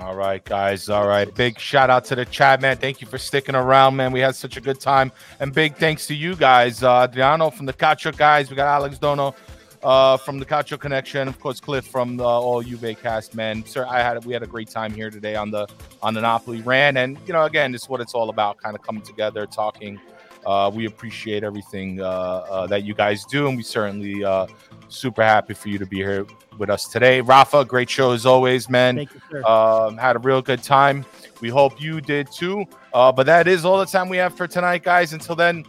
All 0.00 0.14
right, 0.14 0.44
guys. 0.44 0.88
All 0.88 1.08
right. 1.08 1.32
Big 1.34 1.58
shout 1.58 1.90
out 1.90 2.04
to 2.06 2.14
the 2.14 2.24
chat, 2.24 2.60
man. 2.60 2.76
Thank 2.76 3.00
you 3.00 3.08
for 3.08 3.18
sticking 3.18 3.56
around, 3.56 3.96
man. 3.96 4.12
We 4.12 4.20
had 4.20 4.36
such 4.36 4.56
a 4.56 4.60
good 4.60 4.78
time. 4.78 5.10
And 5.40 5.52
big 5.52 5.76
thanks 5.76 6.06
to 6.06 6.14
you 6.14 6.36
guys. 6.36 6.84
Uh, 6.84 7.02
Adriano 7.02 7.50
from 7.50 7.66
the 7.66 7.72
Cacho 7.72 8.16
guys. 8.16 8.48
We 8.48 8.54
got 8.54 8.68
Alex 8.68 8.96
Dono 8.98 9.34
uh, 9.82 10.16
from 10.16 10.38
the 10.38 10.46
Cacho 10.46 10.78
Connection. 10.78 11.26
Of 11.26 11.40
course, 11.40 11.58
Cliff 11.58 11.84
from 11.84 12.16
the 12.16 12.24
All 12.24 12.62
Juve 12.62 12.96
cast, 13.02 13.34
man. 13.34 13.64
Sir, 13.66 13.86
I 13.86 13.98
had 13.98 14.24
we 14.24 14.32
had 14.32 14.44
a 14.44 14.46
great 14.46 14.70
time 14.70 14.92
here 14.92 15.10
today 15.10 15.34
on 15.34 15.50
the 15.50 15.66
on 16.00 16.14
the 16.14 16.20
Napoli 16.20 16.62
rant. 16.62 16.96
And 16.96 17.18
you 17.26 17.32
know, 17.32 17.44
again, 17.44 17.74
is 17.74 17.88
what 17.88 18.00
it's 18.00 18.14
all 18.14 18.30
about, 18.30 18.58
kind 18.58 18.76
of 18.76 18.82
coming 18.82 19.02
together, 19.02 19.46
talking. 19.46 20.00
Uh, 20.46 20.70
we 20.72 20.86
appreciate 20.86 21.42
everything 21.42 22.00
uh, 22.00 22.04
uh, 22.04 22.66
that 22.68 22.84
you 22.84 22.94
guys 22.94 23.24
do, 23.24 23.48
and 23.48 23.56
we 23.56 23.62
certainly 23.62 24.24
uh, 24.24 24.46
super 24.88 25.22
happy 25.22 25.54
for 25.54 25.68
you 25.68 25.78
to 25.78 25.86
be 25.86 25.96
here 25.98 26.26
with 26.58 26.70
us 26.70 26.88
today. 26.88 27.20
Rafa, 27.20 27.64
great 27.64 27.88
show 27.88 28.12
as 28.12 28.26
always, 28.26 28.68
man. 28.68 28.96
Thank 28.96 29.14
you, 29.14 29.20
sir. 29.30 29.44
Um, 29.44 29.96
had 29.96 30.16
a 30.16 30.18
real 30.18 30.42
good 30.42 30.62
time. 30.62 31.04
We 31.40 31.48
hope 31.48 31.80
you 31.80 32.00
did 32.00 32.30
too. 32.32 32.64
Uh, 32.92 33.12
but 33.12 33.26
that 33.26 33.46
is 33.46 33.64
all 33.64 33.78
the 33.78 33.86
time 33.86 34.08
we 34.08 34.16
have 34.16 34.36
for 34.36 34.46
tonight, 34.46 34.82
guys. 34.82 35.12
Until 35.12 35.36
then, 35.36 35.64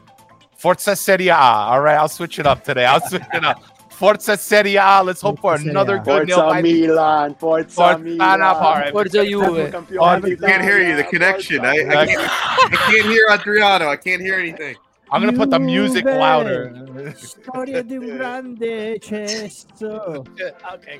Forza 0.57 0.95
Serie 0.95 1.27
A. 1.27 1.35
All 1.35 1.81
right, 1.81 1.97
I'll 1.97 2.09
switch 2.09 2.39
it 2.39 2.47
up 2.47 2.63
today. 2.63 2.85
I'll 2.85 3.01
switch 3.01 3.23
it 3.33 3.45
up. 3.45 3.63
Forza 3.91 4.37
Serie 4.37 4.77
A. 4.77 5.01
Let's 5.03 5.21
hope 5.21 5.41
for 5.41 5.55
another 5.55 5.97
A. 5.97 5.99
good 5.99 6.27
nail 6.27 6.37
Forza 6.37 6.53
biting. 6.53 6.81
Milan, 6.81 7.35
Forza 7.35 7.69
Forza 7.69 7.99
Milan. 7.99 8.39
Napoli. 8.39 8.91
Forza 8.91 9.25
Juve. 9.25 9.71
Campione 9.71 10.01
I 10.01 10.47
I 10.47 10.49
can't 10.49 10.63
hear 10.63 10.79
you. 10.87 10.95
The 10.95 11.03
connection. 11.03 11.65
I, 11.65 11.71
I, 11.71 12.05
can't, 12.05 12.21
I 12.21 12.91
can't 12.91 13.07
hear 13.07 13.27
Adriano. 13.29 13.89
I 13.89 13.97
can't 13.97 14.21
hear 14.21 14.35
anything. 14.35 14.75
I'm 15.11 15.21
gonna 15.21 15.37
put 15.37 15.49
the 15.49 15.59
music 15.59 16.05
louder. 16.05 16.73
Storia 17.15 17.81
di 17.83 17.97
un 17.97 18.05
grande 18.17 18.99
cesto. 18.99 20.25
Okay, 20.71 20.93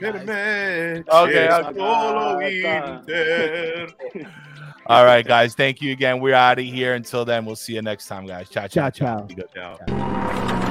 Okay, 1.07 1.47
okay. 1.49 1.79
Ah, 1.79 3.01
All 4.87 5.05
right, 5.05 5.25
guys. 5.25 5.53
Thank 5.53 5.81
you 5.81 5.91
again. 5.91 6.19
We're 6.19 6.33
out 6.33 6.57
of 6.57 6.65
here. 6.65 6.95
Until 6.95 7.23
then, 7.25 7.45
we'll 7.45 7.55
see 7.55 7.73
you 7.75 7.81
next 7.81 8.07
time, 8.07 8.25
guys. 8.25 8.49
Ciao, 8.49 8.67
ciao, 8.67 8.89
Ciao, 8.89 9.27
ciao. 9.27 9.45
Ciao. 9.53 9.77
Ciao. 9.87 10.68